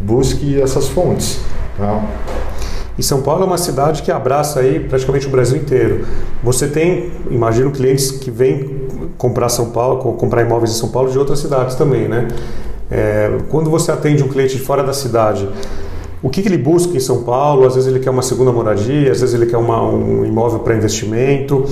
busque 0.00 0.60
essas 0.60 0.88
fontes. 0.88 1.40
Tá? 1.76 2.02
E 2.96 3.02
São 3.02 3.22
Paulo 3.22 3.42
é 3.42 3.46
uma 3.46 3.58
cidade 3.58 4.02
que 4.02 4.10
abraça 4.10 4.60
aí 4.60 4.80
praticamente 4.80 5.26
o 5.26 5.30
Brasil 5.30 5.56
inteiro. 5.56 6.04
Você 6.42 6.68
tem, 6.68 7.10
imagino, 7.30 7.70
clientes 7.70 8.10
que 8.10 8.30
vêm 8.30 8.82
comprar 9.16 9.48
São 9.48 9.70
Paulo, 9.70 10.14
comprar 10.14 10.42
imóveis 10.42 10.72
em 10.72 10.74
São 10.74 10.88
Paulo 10.90 11.10
de 11.10 11.18
outras 11.18 11.38
cidades 11.38 11.74
também, 11.74 12.08
né? 12.08 12.28
É, 12.90 13.38
quando 13.48 13.70
você 13.70 13.90
atende 13.90 14.22
um 14.22 14.28
cliente 14.28 14.56
de 14.56 14.62
fora 14.62 14.82
da 14.82 14.92
cidade, 14.92 15.48
o 16.22 16.30
que, 16.30 16.40
que, 16.40 16.48
ele 16.48 16.58
busca 16.58 16.96
em 16.96 17.00
São 17.00 17.24
Paulo? 17.24 17.66
Às 17.66 17.74
vezes 17.74 17.88
ele 17.88 17.98
quer 17.98 18.10
uma 18.10 18.22
segunda 18.22 18.52
moradia, 18.52 19.10
às 19.10 19.20
vezes 19.20 19.34
ele 19.34 19.46
quer 19.46 19.56
uma, 19.56 19.82
um 19.82 20.24
imóvel 20.24 20.60
para 20.60 20.76
investimento. 20.76 21.64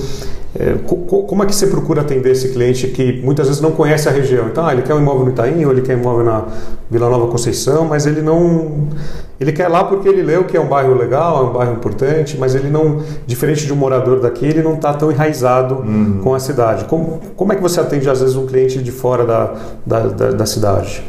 É, 0.53 0.75
co 0.85 0.97
como 1.23 1.43
é 1.43 1.45
que 1.45 1.55
você 1.55 1.67
procura 1.67 2.01
atender 2.01 2.31
esse 2.31 2.49
cliente 2.49 2.87
que 2.87 3.21
muitas 3.23 3.47
vezes 3.47 3.61
não 3.61 3.71
conhece 3.71 4.09
a 4.09 4.11
região? 4.11 4.47
Então, 4.47 4.65
ah, 4.65 4.73
ele 4.73 4.81
quer 4.81 4.93
um 4.93 4.99
imóvel 4.99 5.23
no 5.23 5.31
Itaim, 5.31 5.63
ou 5.63 5.71
ele 5.71 5.81
quer 5.81 5.95
um 5.95 6.01
imóvel 6.01 6.25
na 6.25 6.45
Vila 6.89 7.09
Nova 7.09 7.27
Conceição, 7.27 7.85
mas 7.85 8.05
ele 8.05 8.21
não. 8.21 8.89
Ele 9.39 9.53
quer 9.53 9.69
lá 9.69 9.85
porque 9.85 10.07
ele 10.09 10.21
leu 10.21 10.43
que 10.43 10.57
é 10.57 10.59
um 10.59 10.67
bairro 10.67 10.93
legal, 10.93 11.45
é 11.45 11.49
um 11.49 11.53
bairro 11.53 11.73
importante, 11.73 12.37
mas 12.37 12.53
ele 12.53 12.69
não, 12.69 13.01
diferente 13.25 13.65
de 13.65 13.71
um 13.71 13.77
morador 13.77 14.19
daqui, 14.19 14.45
ele 14.45 14.61
não 14.61 14.73
está 14.73 14.93
tão 14.93 15.09
enraizado 15.09 15.75
uhum. 15.75 16.19
com 16.21 16.35
a 16.35 16.39
cidade. 16.39 16.83
Como, 16.85 17.21
como 17.37 17.53
é 17.53 17.55
que 17.55 17.61
você 17.61 17.79
atende, 17.79 18.09
às 18.09 18.19
vezes, 18.19 18.35
um 18.35 18.45
cliente 18.45 18.79
de 18.79 18.91
fora 18.91 19.25
da, 19.25 19.55
da, 19.85 19.99
da, 20.07 20.31
da 20.31 20.45
cidade? 20.45 21.01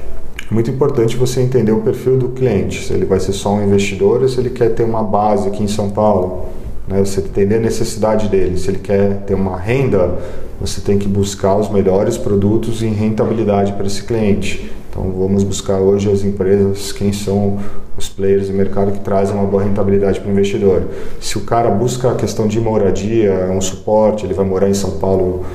Muito 0.53 0.71
importante 0.71 1.17
você 1.17 1.41
entender 1.41 1.73
o 1.73 1.81
perfil 1.81 2.19
do 2.19 2.29
cliente, 2.29 2.85
se 2.85 2.93
ele 2.93 3.07
vai 3.07 3.19
ser 3.19 3.33
só 3.33 3.55
um 3.55 3.65
investidor 3.65 4.23
ou 4.23 4.29
se 4.29 4.39
ele 4.39 4.51
quer 4.51 4.75
ter 4.75 4.85
uma 4.85 5.03
base 5.03 5.49
aqui 5.49 5.63
em 5.63 5.69
São 5.69 5.91
Paulo. 5.91 6.47
Né? 6.87 7.01
Você 7.01 7.21
entender 7.21 7.57
a 7.57 7.61
necessidade 7.61 8.29
dele. 8.29 8.59
Se 8.59 8.71
ele 8.71 8.79
quer 8.79 9.23
ter 9.23 9.35
uma 9.35 9.57
renda, 9.57 10.19
você 10.61 10.81
tem 10.81 10.99
que 10.99 11.09
buscar 11.09 11.57
os 11.57 11.71
melhores 11.71 12.19
produtos 12.19 12.83
em 12.83 12.93
rentabilidade 12.93 13.73
para 13.73 13.87
esse 13.87 14.03
cliente. 14.03 14.71
Então 14.91 15.11
vamos 15.11 15.43
buscar 15.43 15.79
hoje 15.79 16.11
as 16.11 16.23
empresas, 16.23 16.93
quem 16.93 17.15
são 17.15 17.59
os 17.97 18.11
players 18.11 18.49
do 18.49 18.53
mercado 18.53 18.93
que 18.93 19.01
trazem 19.01 19.35
uma 19.35 19.47
boa 19.47 19.63
rentabilidade 19.63 20.21
para 20.21 20.29
o 20.29 20.33
investidor. 20.33 20.83
Se 21.19 21.39
o 21.39 21.43
cara 21.43 21.71
busca 21.71 22.11
a 22.11 22.15
questão 22.15 22.47
de 22.47 22.61
moradia, 22.61 23.49
um 23.51 23.61
suporte, 23.61 24.27
ele 24.27 24.35
vai 24.35 24.45
morar 24.45 24.69
em 24.69 24.75
São 24.75 24.99
Paulo 24.99 25.47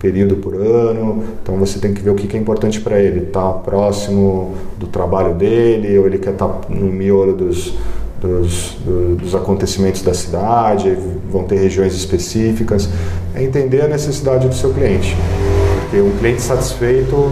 período 0.00 0.36
por 0.36 0.54
ano, 0.54 1.22
então 1.42 1.56
você 1.56 1.78
tem 1.78 1.92
que 1.92 2.00
ver 2.00 2.10
o 2.10 2.14
que 2.14 2.34
é 2.34 2.40
importante 2.40 2.80
para 2.80 2.98
ele, 2.98 3.20
tá 3.26 3.52
próximo 3.52 4.54
do 4.78 4.86
trabalho 4.86 5.34
dele, 5.34 5.96
ou 5.98 6.06
ele 6.06 6.18
quer 6.18 6.32
estar 6.32 6.48
tá 6.48 6.68
no 6.70 6.86
miolo 6.86 7.34
dos, 7.34 7.74
dos, 8.20 8.78
dos, 9.20 9.34
acontecimentos 9.34 10.00
da 10.00 10.14
cidade, 10.14 10.96
vão 11.30 11.44
ter 11.44 11.56
regiões 11.56 11.94
específicas, 11.94 12.88
é 13.34 13.44
entender 13.44 13.82
a 13.82 13.88
necessidade 13.88 14.48
do 14.48 14.54
seu 14.54 14.72
cliente, 14.72 15.14
porque 15.82 16.00
um 16.00 16.16
cliente 16.18 16.40
satisfeito 16.40 17.30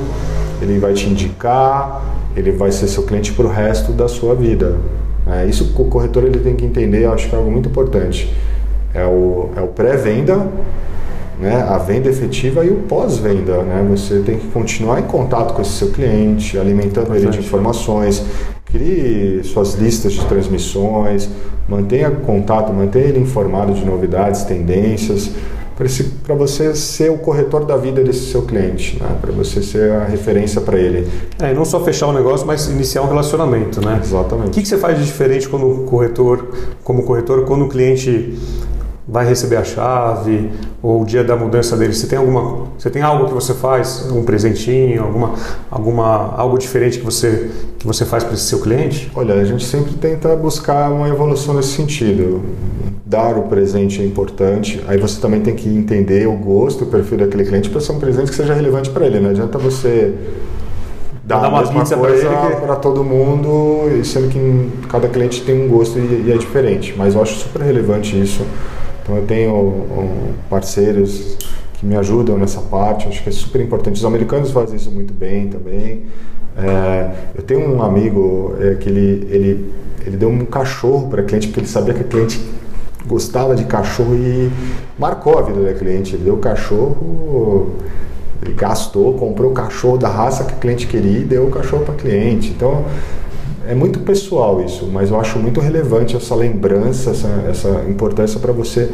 ele 0.61 0.79
vai 0.79 0.93
te 0.93 1.09
indicar, 1.09 2.03
ele 2.37 2.53
vai 2.53 2.71
ser 2.71 2.87
seu 2.87 3.05
cliente 3.05 3.33
para 3.33 3.47
o 3.47 3.49
resto 3.49 3.93
da 3.93 4.09
sua 4.09 4.35
vida. 4.35 4.77
É, 5.27 5.47
isso 5.47 5.73
o 5.77 5.85
corretor 5.87 6.25
ele 6.25 6.39
tem 6.39 6.55
que 6.55 6.65
entender, 6.65 7.05
eu 7.05 7.13
acho 7.13 7.29
que 7.29 7.35
é 7.35 7.39
algo 7.39 7.51
muito 7.51 7.69
importante. 7.69 8.33
É 8.95 9.05
o, 9.05 9.51
é 9.57 9.61
o 9.61 9.69
pré-venda 9.69 10.47
né, 11.41 11.63
a 11.69 11.79
venda 11.79 12.09
efetiva 12.09 12.65
e 12.65 12.71
o 12.71 12.77
pós-venda. 12.83 13.63
Né? 13.63 13.87
Você 13.91 14.21
tem 14.21 14.39
que 14.39 14.49
continuar 14.49 15.01
em 15.01 15.05
contato 15.05 15.55
com 15.55 15.63
esse 15.63 15.73
seu 15.73 15.91
cliente, 15.91 16.59
alimentando 16.59 17.15
ele 17.15 17.29
de 17.29 17.39
informações, 17.39 18.23
crie 18.67 19.43
suas 19.45 19.75
listas 19.75 20.13
de 20.13 20.25
transmissões, 20.27 21.29
mantenha 21.69 22.11
contato, 22.11 22.73
mantenha 22.73 23.07
ele 23.07 23.21
informado 23.21 23.73
de 23.73 23.85
novidades, 23.85 24.43
tendências, 24.43 25.31
para 26.25 26.35
você 26.35 26.75
ser 26.75 27.09
o 27.09 27.19
corretor 27.19 27.65
da 27.65 27.77
vida 27.77 28.03
desse 28.03 28.33
seu 28.33 28.43
cliente, 28.43 28.99
né? 29.01 29.17
para 29.21 29.31
você 29.31 29.63
ser 29.63 29.93
a 29.93 30.05
referência 30.07 30.61
para 30.61 30.77
ele. 30.77 31.09
É, 31.39 31.55
não 31.55 31.65
só 31.65 31.79
fechar 31.85 32.09
o 32.09 32.13
negócio, 32.13 32.45
mas 32.45 32.67
iniciar 32.67 33.03
um 33.03 33.07
relacionamento, 33.07 33.81
né? 33.81 34.01
Exatamente. 34.03 34.49
O 34.49 34.51
que, 34.51 34.63
que 34.63 34.69
você 34.69 34.77
faz 34.77 34.99
de 34.99 35.05
diferente 35.05 35.49
quando 35.49 35.85
corretor, 35.85 36.49
como 36.83 37.05
corretor, 37.05 37.45
quando 37.45 37.67
o 37.67 37.69
cliente 37.69 38.37
vai 39.09 39.27
receber 39.27 39.57
a 39.57 39.65
chave 39.65 40.51
ou 40.83 41.01
o 41.01 41.05
dia 41.05 41.25
da 41.25 41.35
mudança 41.35 41.77
dele. 41.77 41.95
Você 41.95 42.07
tem 42.07 42.19
alguma 42.19 42.67
você 42.77 42.91
tem 42.91 43.01
algo 43.01 43.27
que 43.27 43.33
você 43.33 43.55
faz? 43.55 44.07
Um 44.13 44.23
presentinho 44.23 45.03
alguma 45.03 45.35
alguma 45.71 46.35
algo 46.37 46.59
diferente 46.59 46.99
que 46.99 47.05
você 47.05 47.51
que 47.79 47.87
você 47.87 48.05
faz 48.05 48.23
para 48.23 48.35
esse 48.35 48.45
seu 48.45 48.61
cliente? 48.61 49.11
Olha 49.15 49.35
a 49.35 49.45
gente 49.45 49.65
sempre 49.65 49.95
tenta 49.95 50.37
buscar 50.37 50.93
uma 50.93 51.09
evolução 51.09 51.55
nesse 51.55 51.71
sentido. 51.71 52.43
Dar 53.07 53.39
o 53.39 53.45
presente 53.45 54.03
é 54.03 54.05
importante 54.05 54.85
aí 54.87 54.99
você 54.99 55.19
também 55.19 55.41
tem 55.41 55.55
que 55.55 55.67
entender 55.67 56.29
o 56.29 56.37
gosto 56.37 56.85
o 56.85 56.87
perfil 56.89 57.17
daquele 57.17 57.47
cliente 57.47 57.71
para 57.71 57.81
ser 57.81 57.93
um 57.93 57.99
presente 57.99 58.29
que 58.31 58.37
seja 58.37 58.53
relevante 58.53 58.91
para 58.91 59.07
ele. 59.07 59.21
Não 59.21 59.31
adianta 59.31 59.57
você 59.57 60.15
dar 61.25 61.49
uma 61.49 61.67
pizza 61.67 61.97
para 61.97 62.11
ele 62.11 62.57
para 62.57 62.77
todo 62.77 63.03
mundo 63.03 63.89
sendo 64.05 64.29
que 64.29 64.87
cada 64.89 65.09
cliente 65.09 65.43
tem 65.43 65.65
um 65.65 65.69
gosto 65.69 65.99
e, 65.99 66.27
e 66.27 66.33
é 66.33 66.37
diferente. 66.37 66.95
Mas 66.95 67.15
eu 67.15 67.23
acho 67.23 67.37
super 67.37 67.63
relevante 67.63 68.21
isso 68.21 68.45
então 69.09 69.17
eu 69.17 69.27
tenho 69.27 69.55
um, 69.55 70.35
parceiros 70.51 71.39
que 71.73 71.87
me 71.87 71.97
ajudam 71.97 72.37
nessa 72.37 72.61
parte, 72.61 73.09
acho 73.09 73.23
que 73.23 73.31
é 73.31 73.33
super 73.33 73.59
importante. 73.59 73.97
Os 73.97 74.05
americanos 74.05 74.51
fazem 74.51 74.77
isso 74.77 74.91
muito 74.91 75.15
bem 75.15 75.49
também. 75.49 76.03
É, 76.55 77.11
eu 77.35 77.43
tenho 77.43 77.75
um 77.75 77.83
amigo 77.83 78.55
é, 78.61 78.75
que 78.75 78.87
ele, 78.87 79.27
ele, 79.31 79.73
ele 80.05 80.17
deu 80.19 80.29
um 80.29 80.45
cachorro 80.45 81.09
para 81.09 81.23
cliente 81.23 81.47
porque 81.47 81.61
ele 81.61 81.69
sabia 81.69 81.95
que 81.95 82.01
a 82.01 82.05
cliente 82.05 82.39
gostava 83.07 83.55
de 83.55 83.65
cachorro 83.65 84.15
e 84.15 84.51
marcou 84.99 85.39
a 85.39 85.43
vida 85.43 85.63
da 85.63 85.73
cliente. 85.73 86.15
Ele 86.15 86.25
deu 86.25 86.35
o 86.35 86.39
cachorro, 86.39 87.71
ele 88.43 88.53
gastou, 88.53 89.15
comprou 89.15 89.53
o 89.53 89.55
cachorro 89.55 89.97
da 89.97 90.09
raça 90.09 90.45
que 90.45 90.53
o 90.53 90.57
cliente 90.57 90.87
queria 90.87 91.21
e 91.21 91.25
deu 91.25 91.47
o 91.47 91.51
cachorro 91.51 91.83
para 91.83 91.95
cliente. 91.95 92.51
Então 92.51 92.85
é 93.69 93.75
muito 93.75 94.01
pessoal 94.01 94.63
isso, 94.63 94.89
mas 94.91 95.11
eu 95.11 95.21
acho 95.21 95.39
muito 95.39 95.61
relevante 95.61 96.17
essa 96.17 96.35
lembrança, 96.35 97.11
essa, 97.11 97.29
essa 97.49 97.85
importância 97.87 98.41
para 98.41 98.51
você 98.51 98.91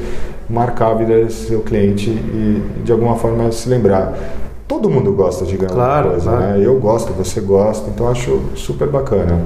marcar 0.51 0.91
a 0.91 0.95
vida 0.95 1.25
do 1.25 1.33
seu 1.33 1.61
cliente 1.61 2.11
e 2.11 2.61
de 2.83 2.91
alguma 2.91 3.14
forma 3.14 3.53
se 3.53 3.68
lembrar. 3.68 4.18
Todo 4.66 4.91
mundo 4.91 5.12
gosta 5.12 5.45
de 5.45 5.57
ganhar 5.57 5.72
claro, 5.72 6.11
coisa, 6.11 6.29
claro. 6.29 6.47
né? 6.47 6.61
Eu 6.61 6.81
gosto, 6.81 7.12
você 7.12 7.41
gosta, 7.41 7.89
então 7.89 8.09
acho 8.09 8.41
super 8.57 8.89
bacana. 8.89 9.43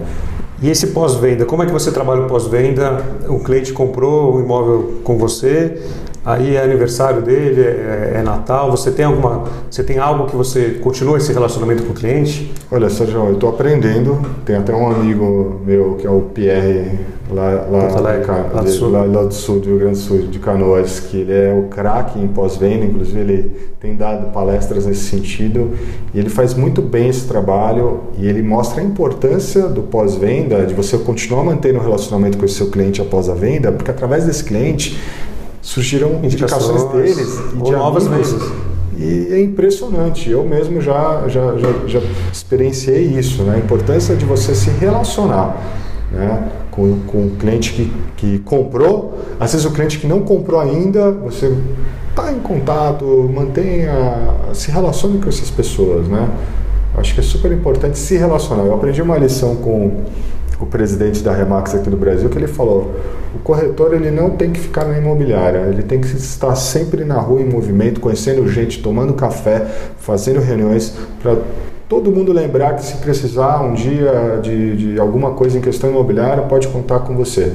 E 0.62 0.70
esse 0.70 0.88
pós-venda, 0.88 1.44
como 1.44 1.62
é 1.62 1.66
que 1.66 1.72
você 1.72 1.92
trabalha 1.92 2.22
o 2.22 2.26
pós-venda? 2.26 3.04
O 3.28 3.38
cliente 3.40 3.72
comprou 3.72 4.36
o 4.36 4.40
imóvel 4.40 5.00
com 5.04 5.18
você, 5.18 5.82
aí 6.28 6.56
é 6.56 6.62
aniversário 6.62 7.22
dele, 7.22 7.62
é, 7.62 8.12
é, 8.16 8.22
Natal, 8.22 8.70
você 8.70 8.90
tem 8.90 9.06
alguma, 9.06 9.44
você 9.70 9.82
tem 9.82 9.98
algo 9.98 10.26
que 10.26 10.36
você 10.36 10.78
continua 10.82 11.16
esse 11.16 11.32
relacionamento 11.32 11.82
com 11.84 11.92
o 11.92 11.94
cliente? 11.94 12.52
Olha, 12.70 12.90
Sérgio, 12.90 13.24
eu 13.24 13.32
estou 13.32 13.48
aprendendo. 13.48 14.20
Tem 14.44 14.56
até 14.56 14.74
um 14.74 14.90
amigo 14.90 15.62
meu 15.64 15.94
que 15.94 16.06
é 16.06 16.10
o 16.10 16.20
Pierre 16.20 16.98
lá, 17.30 17.66
lá, 17.70 17.96
Alegre, 17.96 18.26
lá, 18.52 18.62
do 18.62 18.68
sul. 18.68 18.90
lá, 18.90 19.04
lá 19.04 19.22
do 19.24 19.32
sul, 19.32 19.60
do 19.60 19.68
Rio 19.68 19.78
Grande 19.78 19.98
do 19.98 20.02
Sul, 20.04 20.18
de 20.18 20.38
Canoas, 20.38 21.00
que 21.00 21.16
ele 21.16 21.32
é 21.32 21.52
o 21.52 21.68
craque 21.68 22.18
em 22.18 22.28
pós-venda, 22.28 22.84
inclusive 22.84 23.18
ele 23.18 23.68
tem 23.80 23.96
dado 23.96 24.32
palestras 24.32 24.86
nesse 24.86 25.04
sentido 25.08 25.70
e 26.12 26.18
ele 26.18 26.28
faz 26.28 26.52
muito 26.52 26.82
bem 26.82 27.08
esse 27.08 27.26
trabalho 27.26 28.00
e 28.18 28.26
ele 28.26 28.42
mostra 28.42 28.82
a 28.82 28.84
importância 28.84 29.62
do 29.62 29.82
pós-venda, 29.82 30.66
de 30.66 30.74
você 30.74 30.98
continuar 30.98 31.44
mantendo 31.44 31.78
o 31.78 31.80
um 31.80 31.84
relacionamento 31.84 32.36
com 32.36 32.44
o 32.44 32.48
seu 32.48 32.70
cliente 32.70 33.00
após 33.00 33.28
a 33.28 33.34
venda, 33.34 33.70
porque 33.72 33.90
através 33.90 34.24
desse 34.24 34.44
cliente 34.44 34.98
surgiram 35.68 36.20
indicações, 36.22 36.82
indicações 36.82 37.16
deles 37.16 37.38
e 37.52 37.62
de 37.62 37.72
novas 37.72 38.06
amigos. 38.06 38.32
vendas. 38.32 38.52
E 38.96 39.28
é 39.32 39.40
impressionante. 39.42 40.30
Eu 40.30 40.42
mesmo 40.42 40.80
já, 40.80 41.28
já, 41.28 41.58
já, 41.58 41.86
já 41.86 42.00
experienciei 42.32 43.02
isso, 43.04 43.42
né? 43.42 43.56
a 43.56 43.58
importância 43.58 44.16
de 44.16 44.24
você 44.24 44.54
se 44.54 44.70
relacionar 44.70 45.56
né? 46.10 46.48
com, 46.70 47.00
com 47.00 47.26
o 47.26 47.30
cliente 47.38 47.74
que, 47.74 47.92
que 48.16 48.38
comprou. 48.40 49.18
Às 49.38 49.52
vezes 49.52 49.66
o 49.66 49.70
cliente 49.70 49.98
que 49.98 50.06
não 50.06 50.22
comprou 50.22 50.58
ainda, 50.58 51.12
você 51.12 51.54
está 52.08 52.32
em 52.32 52.38
contato, 52.38 53.30
mantenha, 53.32 53.92
se 54.54 54.70
relacione 54.70 55.18
com 55.18 55.28
essas 55.28 55.50
pessoas. 55.50 56.08
Né? 56.08 56.30
Acho 56.96 57.12
que 57.12 57.20
é 57.20 57.22
super 57.22 57.52
importante 57.52 57.98
se 57.98 58.16
relacionar. 58.16 58.64
Eu 58.64 58.74
aprendi 58.74 59.02
uma 59.02 59.18
lição 59.18 59.54
com 59.56 60.04
o 60.60 60.66
presidente 60.66 61.22
da 61.22 61.32
Remax 61.32 61.74
aqui 61.74 61.88
do 61.88 61.96
Brasil, 61.96 62.28
que 62.28 62.36
ele 62.36 62.48
falou: 62.48 62.94
o 63.34 63.38
corretor 63.38 63.94
ele 63.94 64.10
não 64.10 64.30
tem 64.30 64.50
que 64.50 64.60
ficar 64.60 64.84
na 64.84 64.98
imobiliária, 64.98 65.66
ele 65.68 65.82
tem 65.82 66.00
que 66.00 66.06
estar 66.08 66.54
sempre 66.56 67.04
na 67.04 67.18
rua 67.20 67.40
em 67.40 67.48
movimento, 67.48 68.00
conhecendo 68.00 68.46
gente, 68.48 68.82
tomando 68.82 69.14
café, 69.14 69.66
fazendo 69.98 70.40
reuniões 70.40 70.94
para 71.22 71.36
todo 71.88 72.10
mundo 72.10 72.32
lembrar 72.32 72.74
que 72.74 72.84
se 72.84 72.96
precisar 72.98 73.62
um 73.62 73.72
dia 73.72 74.40
de, 74.42 74.76
de 74.76 75.00
alguma 75.00 75.30
coisa 75.30 75.56
em 75.56 75.60
questão 75.60 75.90
imobiliária, 75.90 76.42
pode 76.42 76.68
contar 76.68 77.00
com 77.00 77.16
você. 77.16 77.52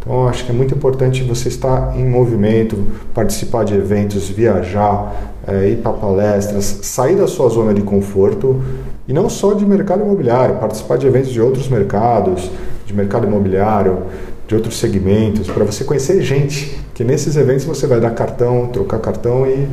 Então, 0.00 0.26
acho 0.26 0.44
que 0.44 0.50
é 0.50 0.54
muito 0.54 0.74
importante 0.74 1.22
você 1.22 1.48
estar 1.48 1.94
em 1.96 2.04
movimento, 2.04 2.76
participar 3.12 3.64
de 3.64 3.74
eventos, 3.74 4.28
viajar, 4.28 5.32
é, 5.46 5.68
ir 5.68 5.76
para 5.76 5.92
palestras, 5.92 6.80
sair 6.82 7.16
da 7.16 7.26
sua 7.26 7.48
zona 7.48 7.74
de 7.74 7.82
conforto 7.82 8.60
e 9.08 9.12
não 9.12 9.30
só 9.30 9.54
de 9.54 9.64
mercado 9.64 10.02
imobiliário, 10.02 10.56
participar 10.56 10.98
de 10.98 11.06
eventos 11.06 11.30
de 11.30 11.40
outros 11.40 11.66
mercados, 11.66 12.50
de 12.84 12.92
mercado 12.92 13.26
imobiliário, 13.26 14.02
de 14.46 14.54
outros 14.54 14.78
segmentos, 14.78 15.48
para 15.48 15.64
você 15.64 15.82
conhecer 15.82 16.20
gente, 16.20 16.78
que 16.92 17.02
nesses 17.02 17.34
eventos 17.34 17.64
você 17.64 17.86
vai 17.86 18.00
dar 18.00 18.10
cartão, 18.10 18.66
trocar 18.66 18.98
cartão 18.98 19.46
e, 19.46 19.66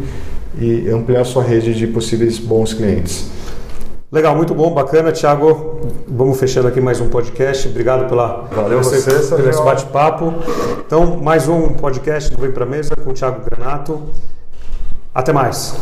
e 0.57 0.89
ampliar 0.89 1.25
sua 1.25 1.43
rede 1.43 1.73
de 1.73 1.85
possíveis 1.85 2.39
bons 2.39 2.73
clientes. 2.73 3.29
Legal, 4.09 4.33
muito 4.35 4.53
bom, 4.53 4.73
bacana, 4.73 5.11
Thiago. 5.11 5.81
Vamos 6.07 6.39
fechando 6.39 6.69
aqui 6.69 6.79
mais 6.79 7.01
um 7.01 7.09
podcast. 7.09 7.67
Obrigado 7.67 8.07
pela 8.07 8.47
Valeu 8.53 8.77
você, 8.77 9.01
você 9.01 9.35
por 9.35 9.49
esse 9.49 9.61
bate-papo. 9.61 10.33
Então, 10.85 11.17
mais 11.17 11.49
um 11.49 11.69
podcast 11.69 12.31
do 12.31 12.41
Vem 12.41 12.51
Pra 12.51 12.65
Mesa 12.65 12.95
com 12.95 13.09
o 13.09 13.13
Thiago 13.13 13.41
Granato. 13.43 14.01
Até 15.13 15.33
mais. 15.33 15.75